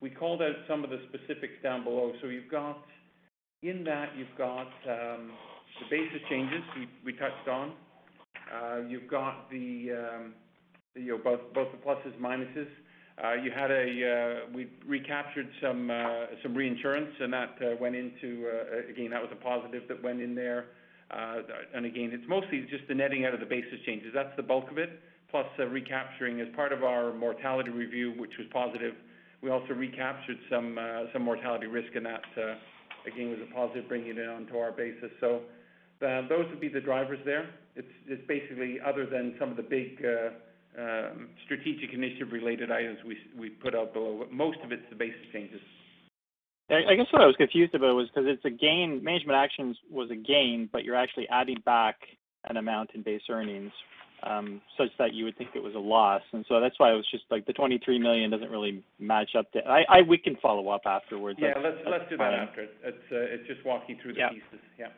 We 0.00 0.10
called 0.10 0.42
out 0.42 0.54
some 0.68 0.84
of 0.84 0.90
the 0.90 1.00
specifics 1.08 1.54
down 1.62 1.84
below. 1.84 2.12
So 2.20 2.28
you've 2.28 2.50
got 2.50 2.78
in 3.62 3.82
that 3.84 4.10
you've 4.16 4.36
got 4.36 4.68
um 4.86 5.32
the 5.80 5.86
basis 5.90 6.20
changes 6.28 6.62
we 7.04 7.12
touched 7.14 7.48
on. 7.48 7.72
You've 8.88 9.08
got 9.10 9.46
um, 9.50 10.34
you 10.94 11.16
know 11.16 11.18
both 11.22 11.40
the 11.72 11.78
pluses, 11.78 12.16
minuses. 12.20 12.68
Uh, 13.22 13.34
you 13.34 13.50
had 13.50 13.70
a 13.70 14.44
uh, 14.46 14.50
we 14.54 14.68
recaptured 14.86 15.48
some 15.60 15.90
uh, 15.90 16.26
some 16.42 16.54
reinsurance, 16.54 17.10
and 17.18 17.32
that 17.32 17.58
went 17.80 17.96
into 17.96 18.48
again 18.88 19.10
that 19.10 19.20
was 19.20 19.30
a 19.32 19.42
positive 19.42 19.82
that 19.88 20.00
went 20.02 20.20
in 20.20 20.34
there. 20.34 20.66
And 21.10 21.84
again, 21.84 22.10
it's 22.12 22.28
mostly 22.28 22.66
just 22.70 22.86
the 22.86 22.94
netting 22.94 23.24
out 23.24 23.34
of 23.34 23.40
the 23.40 23.46
basis 23.46 23.80
changes. 23.86 24.12
That's 24.14 24.34
the 24.36 24.42
bulk 24.42 24.70
of 24.70 24.78
it, 24.78 25.00
plus 25.30 25.46
recapturing 25.58 26.40
as 26.40 26.46
part 26.54 26.72
of 26.72 26.84
our 26.84 27.12
mortality 27.12 27.70
review, 27.70 28.12
which 28.18 28.32
was 28.38 28.46
positive. 28.52 28.94
We 29.42 29.50
also 29.50 29.72
recaptured 29.72 30.38
some 30.48 30.78
some 31.12 31.22
mortality 31.22 31.66
risk, 31.66 31.96
and 31.96 32.06
that 32.06 32.22
again 33.04 33.30
was 33.30 33.40
a 33.50 33.52
positive 33.52 33.88
bringing 33.88 34.16
it 34.16 34.28
onto 34.28 34.58
our 34.58 34.70
basis. 34.70 35.10
So 35.18 35.40
those 36.00 36.46
would 36.50 36.60
be 36.60 36.68
the 36.68 36.80
drivers 36.80 37.18
there. 37.24 37.50
It's 37.74 37.88
it's 38.06 38.22
basically 38.28 38.78
other 38.86 39.06
than 39.06 39.34
some 39.40 39.50
of 39.50 39.56
the 39.56 39.62
big 39.64 39.98
Um, 40.78 41.30
strategic 41.44 41.92
initiative 41.92 42.30
related 42.30 42.70
items 42.70 42.98
we 43.04 43.16
we 43.36 43.50
put 43.50 43.74
out 43.74 43.92
below. 43.92 44.16
But 44.20 44.32
most 44.32 44.58
of 44.62 44.70
it's 44.70 44.84
the 44.90 44.96
basis 44.96 45.20
changes. 45.32 45.60
I 46.70 46.94
guess 46.94 47.06
what 47.10 47.22
I 47.22 47.26
was 47.26 47.36
confused 47.36 47.74
about 47.74 47.94
was 47.94 48.08
because 48.08 48.28
it's 48.28 48.44
a 48.44 48.50
gain, 48.50 49.02
management 49.02 49.38
actions 49.38 49.78
was 49.90 50.10
a 50.10 50.14
gain, 50.14 50.68
but 50.70 50.84
you're 50.84 50.96
actually 50.96 51.26
adding 51.30 51.56
back 51.64 51.96
an 52.44 52.58
amount 52.58 52.90
in 52.94 53.02
base 53.02 53.22
earnings, 53.30 53.72
um, 54.22 54.60
such 54.76 54.88
that 54.98 55.14
you 55.14 55.24
would 55.24 55.36
think 55.38 55.50
it 55.54 55.62
was 55.62 55.74
a 55.74 55.78
loss. 55.78 56.20
And 56.32 56.44
so 56.46 56.60
that's 56.60 56.78
why 56.78 56.90
I 56.90 56.92
was 56.92 57.06
just 57.10 57.24
like, 57.30 57.46
the 57.46 57.54
23 57.54 57.98
million 57.98 58.30
doesn't 58.30 58.50
really 58.50 58.84
match 58.98 59.30
up 59.36 59.50
to. 59.52 59.60
I 59.66 60.02
we 60.02 60.18
can 60.18 60.36
follow 60.42 60.68
up 60.68 60.82
afterwards. 60.84 61.38
Yeah. 61.40 61.54
Let's 61.56 61.78
let's 61.90 62.04
do 62.10 62.18
that 62.18 62.34
after. 62.34 62.62
It's 62.84 63.12
uh, 63.12 63.16
it's 63.16 63.46
just 63.46 63.64
walking 63.64 63.98
through 64.02 64.14
the 64.14 64.28
pieces. 64.30 64.60
Yeah. 64.78 64.86
Yeah. 64.86 64.92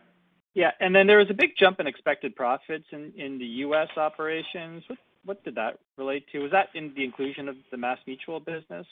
Yeah. 0.55 0.71
and 0.81 0.95
then 0.95 1.07
There 1.07 1.19
was 1.19 1.31
a 1.31 1.35
big 1.35 1.51
jump 1.57 1.79
in 1.79 1.87
expected 1.87 2.35
profits 2.35 2.87
in 2.93 3.39
the 3.39 3.47
U.S. 3.65 3.89
operations. 3.97 4.83
What 4.89 4.99
did 5.45 5.55
that 5.57 5.79
relate 5.97 6.25
to? 6.33 6.41
Was 6.41 6.53
that 6.53 6.69
in 6.75 6.93
the 6.97 7.05
inclusion 7.05 7.49
of 7.49 7.57
the 7.71 7.77
MassMutual 7.77 8.45
business? 8.45 8.87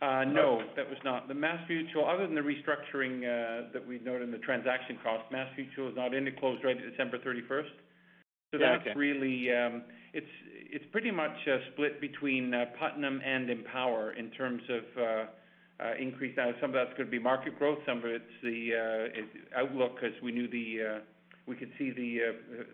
Uh, 0.00 0.24
no, 0.24 0.62
that 0.76 0.88
was 0.88 0.98
not. 1.04 1.28
The 1.28 1.34
MassMutual, 1.34 2.12
other 2.12 2.26
than 2.26 2.34
the 2.34 2.40
restructuring 2.40 3.18
uh, 3.22 3.68
that 3.72 3.86
we 3.86 3.98
noted 3.98 4.22
in 4.22 4.32
the 4.32 4.38
transaction 4.38 4.98
cost, 5.02 5.30
MassMutual 5.30 5.90
is 5.90 5.96
not 5.96 6.14
in. 6.14 6.26
It 6.26 6.38
closed 6.40 6.64
right 6.64 6.76
at 6.76 6.90
December 6.90 7.18
31st. 7.18 7.68
So 8.52 8.60
Yeah, 8.60 8.76
That's 8.76 8.88
okay. 8.88 8.98
really, 8.98 9.52
um, 9.52 9.82
it's 10.12 10.26
it's 10.52 10.84
pretty 10.90 11.10
much 11.10 11.36
uh, 11.46 11.58
split 11.72 12.00
between 12.00 12.52
Putnam 12.78 13.20
and 13.24 13.50
Empower 13.50 14.12
in 14.12 14.30
terms 14.30 14.62
of 14.70 15.28
increase. 16.00 16.34
Now, 16.36 16.52
some 16.60 16.70
of 16.70 16.74
that's 16.74 16.96
gonna 16.96 17.10
be 17.10 17.18
market 17.18 17.58
growth, 17.58 17.78
some 17.86 17.98
of 17.98 18.06
it's 18.06 18.24
the 18.42 18.72
outlook, 19.54 20.00
'cause 20.00 20.14
we 20.22 20.32
knew 20.32 20.48
the 20.48 21.02
we 21.46 21.56
could 21.56 21.70
see 21.78 21.92
uh, 22.20 22.32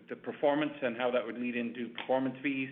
the 0.09 0.15
performance 0.15 0.73
and 0.81 0.97
how 0.97 1.11
that 1.11 1.25
would 1.25 1.37
lead 1.37 1.55
into 1.55 1.89
performance 1.89 2.35
fees. 2.41 2.69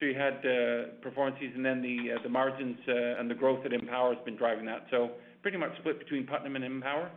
So 0.00 0.06
You 0.06 0.14
had 0.14 0.44
uh, 0.44 0.94
performance 1.02 1.36
fees 1.40 1.52
and 1.54 1.64
then 1.64 1.82
the 1.82 2.12
uh, 2.24 2.28
margins 2.28 2.78
and 2.86 3.30
the 3.30 3.34
growth 3.34 3.64
at 3.64 3.72
Empower 3.72 4.14
has 4.14 4.24
been 4.24 4.36
driving 4.36 4.66
that. 4.66 4.86
So 4.90 5.12
Pretty 5.44 5.58
much 5.58 5.76
split 5.78 5.98
between 5.98 6.26
Putnam 6.26 6.56
and 6.56 6.64
Empower. 6.64 7.10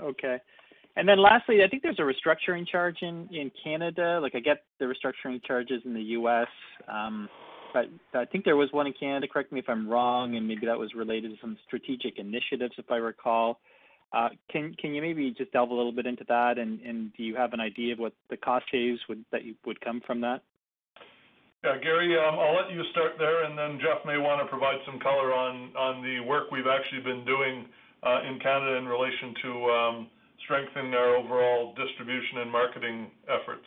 Okay. 0.00 0.38
And 0.94 1.08
then 1.08 1.18
lastly, 1.20 1.64
I 1.64 1.68
think 1.68 1.82
there's 1.82 1.98
a 1.98 2.02
restructuring 2.02 2.64
charge 2.68 2.98
in 3.02 3.28
in 3.32 3.50
Canada. 3.64 4.20
Like, 4.22 4.36
I 4.36 4.38
get 4.38 4.62
the 4.78 4.84
restructuring 4.84 5.44
charges 5.44 5.82
in 5.84 5.92
the 5.92 6.02
U.S., 6.18 6.46
um, 6.86 7.28
but 7.72 7.86
I 8.16 8.24
think 8.24 8.44
there 8.44 8.54
was 8.54 8.68
one 8.70 8.86
in 8.86 8.92
Canada. 8.92 9.26
Correct 9.26 9.50
me 9.50 9.58
if 9.58 9.68
I'm 9.68 9.88
wrong, 9.88 10.36
and 10.36 10.46
maybe 10.46 10.64
that 10.66 10.78
was 10.78 10.94
related 10.94 11.32
to 11.32 11.36
some 11.40 11.58
strategic 11.66 12.20
initiatives, 12.20 12.74
if 12.78 12.88
I 12.88 12.98
recall. 12.98 13.58
Uh, 14.14 14.28
can 14.50 14.74
can 14.78 14.94
you 14.94 15.02
maybe 15.02 15.34
just 15.36 15.50
delve 15.52 15.70
a 15.70 15.74
little 15.74 15.92
bit 15.92 16.06
into 16.06 16.24
that? 16.28 16.58
And 16.58 16.80
and 16.82 17.12
do 17.16 17.24
you 17.24 17.34
have 17.34 17.52
an 17.52 17.60
idea 17.60 17.94
of 17.94 17.98
what 17.98 18.12
the 18.30 18.36
cost 18.36 18.66
saves 18.70 19.00
would 19.08 19.24
that 19.32 19.44
you 19.44 19.54
would 19.66 19.80
come 19.80 20.00
from 20.06 20.20
that? 20.20 20.42
Yeah, 21.64 21.78
Garry, 21.82 22.14
um, 22.18 22.38
I'll 22.38 22.54
let 22.54 22.70
you 22.70 22.82
start 22.92 23.12
there, 23.18 23.44
and 23.44 23.56
then 23.58 23.80
Jeff 23.80 24.04
may 24.04 24.18
want 24.18 24.44
to 24.44 24.46
provide 24.46 24.78
some 24.86 25.00
color 25.00 25.32
on 25.32 25.74
on 25.76 26.02
the 26.02 26.20
work 26.20 26.50
we've 26.52 26.68
actually 26.68 27.00
been 27.00 27.24
doing 27.24 27.66
uh, 28.04 28.20
in 28.28 28.38
Canada 28.38 28.76
in 28.76 28.86
relation 28.86 29.34
to 29.42 29.50
um, 29.70 30.10
strengthening 30.44 30.94
our 30.94 31.16
overall 31.16 31.74
distribution 31.74 32.38
and 32.38 32.52
marketing 32.52 33.10
efforts. 33.28 33.66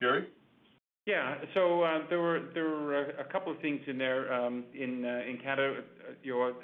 Garry? 0.00 0.28
Yeah. 1.06 1.36
So 1.54 1.82
uh, 1.82 2.00
there 2.08 2.20
were 2.20 2.50
there 2.54 2.68
were 2.68 3.00
a, 3.18 3.24
couple 3.32 3.50
of 3.50 3.58
things 3.60 3.80
in 3.88 3.98
there 3.98 4.32
um, 4.32 4.64
in 4.74 5.04
uh, 5.04 5.28
in 5.28 5.38
Canada. 5.42 5.80
Uh, 5.80 6.12
you 6.22 6.34
know, 6.34 6.54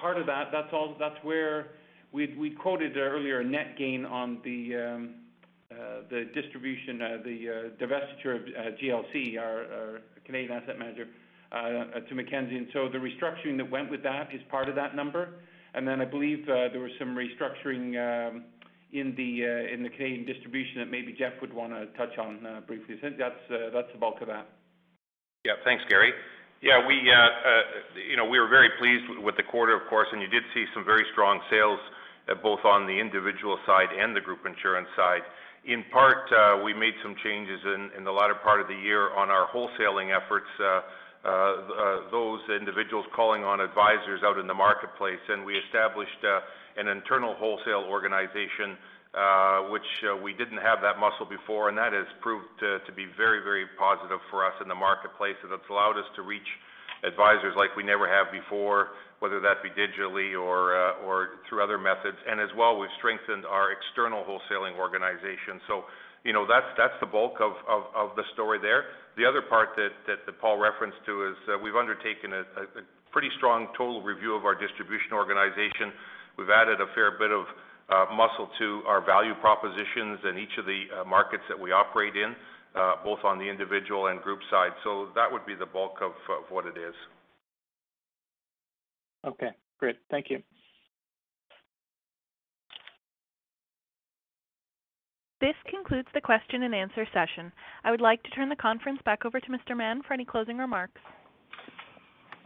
part 0.00 0.18
of 0.18 0.26
that 0.26 0.50
that's 0.52 0.68
all 0.72 0.94
that's 1.00 1.18
where 1.24 1.70
we 2.12 2.50
quoted 2.50 2.96
earlier 2.96 3.40
a 3.40 3.44
net 3.44 3.76
gain 3.78 4.04
on 4.04 4.38
the 4.44 4.76
um, 4.76 5.14
uh, 5.70 6.00
distribution, 6.34 7.02
uh, 7.02 7.18
the 7.24 7.48
uh, 7.48 7.84
divestiture 7.84 8.36
of 8.36 8.42
uh, 8.42 8.76
GLC, 8.82 9.38
our, 9.38 10.00
Canadian 10.24 10.52
asset 10.52 10.78
manager, 10.78 11.08
uh, 11.52 12.00
to 12.06 12.14
Mackenzie. 12.14 12.56
And 12.56 12.68
so 12.72 12.88
the 12.88 12.98
restructuring 12.98 13.56
that 13.56 13.70
went 13.70 13.90
with 13.90 14.02
that 14.02 14.28
is 14.34 14.42
part 14.50 14.68
of 14.68 14.74
that 14.74 14.94
number. 14.94 15.40
And 15.74 15.86
then 15.86 16.00
I 16.00 16.04
believe 16.04 16.44
uh, 16.44 16.68
there 16.72 16.80
was 16.80 16.92
some 16.98 17.16
restructuring 17.16 17.96
um, 17.96 18.44
in 18.92 19.14
the 19.16 19.44
uh, 19.44 19.96
Canadian 19.96 20.24
distribution 20.24 20.80
that 20.80 20.90
maybe 20.90 21.12
Jeff 21.12 21.32
would 21.40 21.52
want 21.52 21.72
to 21.72 21.86
touch 21.96 22.18
on 22.18 22.44
uh, 22.44 22.60
briefly. 22.66 22.96
I 22.98 23.00
think 23.00 23.18
that's 23.18 23.40
uh, 23.50 23.70
the 23.72 23.98
bulk 23.98 24.20
of 24.20 24.28
that. 24.28 24.48
Yeah. 25.44 25.52
Thanks, 25.64 25.84
Garry. 25.88 26.12
Yeah, 26.60 26.84
we, 26.84 26.98
uh, 27.06 27.14
uh, 27.14 28.24
were 28.28 28.48
very 28.48 28.70
pleased 28.78 29.22
with 29.22 29.36
the 29.36 29.44
quarter, 29.44 29.76
of 29.76 29.88
course, 29.88 30.08
and 30.12 30.20
you 30.20 30.28
did 30.28 30.42
see 30.52 30.64
some 30.74 30.84
very 30.84 31.04
strong 31.12 31.40
sales 31.50 31.78
uh, 31.78 31.97
both 32.42 32.64
on 32.64 32.86
the 32.86 32.98
individual 32.98 33.58
side 33.66 33.88
and 33.96 34.14
the 34.14 34.20
group 34.20 34.44
insurance 34.46 34.88
side. 34.96 35.22
In 35.64 35.84
part, 35.92 36.30
uh, 36.32 36.62
we 36.62 36.72
made 36.72 36.94
some 37.02 37.14
changes 37.22 37.60
in, 37.64 37.90
in 37.96 38.04
the 38.04 38.12
latter 38.12 38.34
part 38.34 38.60
of 38.60 38.68
the 38.68 38.76
year 38.76 39.12
on 39.14 39.28
our 39.28 39.48
wholesaling 39.48 40.14
efforts, 40.14 40.48
uh, 40.60 40.80
uh, 41.24 41.28
uh, 41.28 42.10
those 42.10 42.40
individuals 42.48 43.04
calling 43.14 43.42
on 43.42 43.60
advisors 43.60 44.22
out 44.22 44.38
in 44.38 44.46
the 44.46 44.54
marketplace, 44.54 45.18
and 45.28 45.44
we 45.44 45.58
established 45.58 46.22
uh, 46.22 46.40
an 46.80 46.86
internal 46.86 47.34
wholesale 47.34 47.84
organization, 47.90 48.78
uh, 49.12 49.66
which 49.68 49.88
we 50.22 50.32
didn't 50.32 50.62
have 50.62 50.78
that 50.80 50.96
muscle 50.96 51.26
before, 51.26 51.68
and 51.68 51.76
that 51.76 51.92
has 51.92 52.06
proved 52.22 52.46
to, 52.60 52.78
to 52.86 52.92
be 52.92 53.06
very, 53.16 53.42
very 53.42 53.66
positive 53.76 54.20
for 54.30 54.46
us 54.46 54.54
in 54.62 54.68
the 54.68 54.78
marketplace. 54.78 55.34
And 55.42 55.52
it's 55.52 55.68
allowed 55.68 55.98
us 55.98 56.06
to 56.14 56.22
reach 56.22 56.46
advisors 57.02 57.54
like 57.56 57.74
we 57.76 57.82
never 57.82 58.06
have 58.06 58.30
before, 58.30 58.94
whether 59.18 59.40
that 59.40 59.62
be 59.62 59.70
digitally 59.74 60.38
or 60.38 60.78
uh, 60.78 61.26
through 61.48 61.62
other 61.62 61.78
methods. 61.78 62.16
And 62.28 62.40
as 62.40 62.50
well, 62.56 62.78
we've 62.78 62.92
strengthened 62.98 63.44
our 63.46 63.74
external 63.74 64.22
wholesaling 64.22 64.78
organization. 64.78 65.58
So, 65.66 65.84
you 66.22 66.32
know, 66.32 66.46
that's 66.46 66.98
the 67.00 67.06
bulk 67.06 67.38
of 67.40 68.08
the 68.14 68.24
story 68.34 68.58
there. 68.62 68.94
The 69.16 69.26
other 69.26 69.42
part 69.42 69.74
that 69.76 70.38
Paul 70.40 70.58
referenced 70.58 70.98
to 71.06 71.34
is 71.34 71.36
uh, 71.50 71.58
we've 71.58 71.74
undertaken 71.74 72.32
a, 72.32 72.42
pretty 73.10 73.30
strong 73.38 73.68
total 73.72 74.02
review 74.02 74.36
of 74.36 74.44
our 74.44 74.54
distribution 74.54 75.16
organization. 75.16 75.90
We've 76.36 76.52
added 76.52 76.78
a 76.80 76.86
fair 76.94 77.18
bit 77.18 77.32
of 77.32 77.46
uh, 77.88 78.04
muscle 78.14 78.50
to 78.60 78.82
our 78.86 79.00
value 79.00 79.32
propositions 79.40 80.20
in 80.28 80.36
each 80.36 80.54
of 80.58 80.66
the 80.66 81.02
markets 81.08 81.42
that 81.48 81.58
we 81.58 81.72
operate 81.72 82.14
in, 82.14 82.36
both 83.02 83.24
on 83.24 83.38
the 83.38 83.48
individual 83.48 84.06
and 84.08 84.20
group 84.20 84.38
side. 84.50 84.70
So 84.84 85.08
that 85.16 85.26
would 85.26 85.46
be 85.46 85.56
the 85.56 85.66
bulk 85.66 85.98
of 86.02 86.12
what 86.50 86.66
it 86.66 86.76
is. 86.78 86.94
Okay, 89.26 89.50
great. 89.78 89.96
Thank 90.10 90.26
you. 90.30 90.42
This 95.40 95.54
concludes 95.70 96.08
the 96.14 96.20
question 96.20 96.64
and 96.64 96.74
answer 96.74 97.06
session. 97.14 97.52
I 97.84 97.92
would 97.92 98.00
like 98.00 98.22
to 98.24 98.30
turn 98.30 98.48
the 98.48 98.56
conference 98.56 98.98
back 99.04 99.24
over 99.24 99.38
to 99.38 99.46
Mr. 99.46 99.76
Mahon 99.76 100.02
for 100.02 100.14
any 100.14 100.24
closing 100.24 100.58
remarks. 100.58 101.00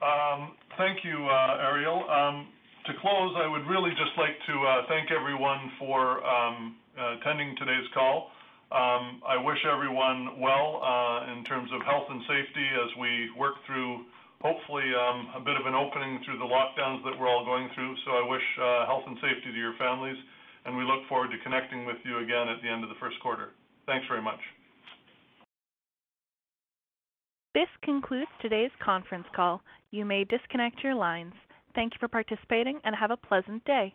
Um, 0.03 0.53
thank 0.77 0.99
you, 1.05 1.17
uh, 1.25 1.73
Ariel. 1.73 2.05
Um, 2.11 2.49
to 2.87 2.93
close, 3.01 3.33
I 3.39 3.47
would 3.47 3.65
really 3.71 3.91
just 3.91 4.13
like 4.19 4.37
to 4.47 4.55
uh, 4.67 4.83
thank 4.89 5.11
everyone 5.11 5.71
for 5.79 6.21
um, 6.27 6.77
uh, 6.99 7.17
attending 7.17 7.55
today's 7.57 7.87
call. 7.95 8.29
Um, 8.73 9.21
I 9.29 9.37
wish 9.37 9.59
everyone 9.69 10.41
well 10.41 10.83
uh, 10.83 11.33
in 11.33 11.45
terms 11.45 11.71
of 11.73 11.81
health 11.87 12.09
and 12.11 12.21
safety 12.23 12.67
as 12.83 12.91
we 12.99 13.31
work 13.39 13.55
through, 13.67 14.05
hopefully, 14.43 14.85
um, 14.93 15.31
a 15.39 15.41
bit 15.41 15.55
of 15.55 15.65
an 15.65 15.75
opening 15.75 16.21
through 16.27 16.39
the 16.39 16.51
lockdowns 16.51 17.01
that 17.07 17.15
we're 17.15 17.31
all 17.31 17.47
going 17.47 17.71
through. 17.75 17.95
So 18.05 18.11
I 18.19 18.29
wish 18.29 18.43
uh, 18.59 18.87
health 18.87 19.07
and 19.07 19.17
safety 19.23 19.55
to 19.55 19.59
your 19.59 19.75
families, 19.79 20.19
and 20.67 20.77
we 20.77 20.85
look 20.85 21.07
forward 21.09 21.31
to 21.31 21.39
connecting 21.43 21.87
with 21.87 21.97
you 22.05 22.19
again 22.19 22.51
at 22.51 22.61
the 22.63 22.69
end 22.69 22.83
of 22.83 22.91
the 22.91 22.99
first 23.01 23.17
quarter. 23.23 23.55
Thanks 23.87 24.07
very 24.09 24.23
much. 24.23 24.41
This 27.55 27.69
concludes 27.83 28.31
today's 28.41 28.71
conference 28.83 29.27
call. 29.37 29.63
You 29.91 30.05
may 30.05 30.25
disconnect 30.25 30.83
your 30.83 30.95
lines. 30.95 31.35
Thank 31.75 31.95
you 31.95 31.99
for 32.01 32.09
participating 32.09 32.81
and 32.85 32.97
have 32.97 33.11
a 33.11 33.17
pleasant 33.17 33.65
day. 33.65 33.95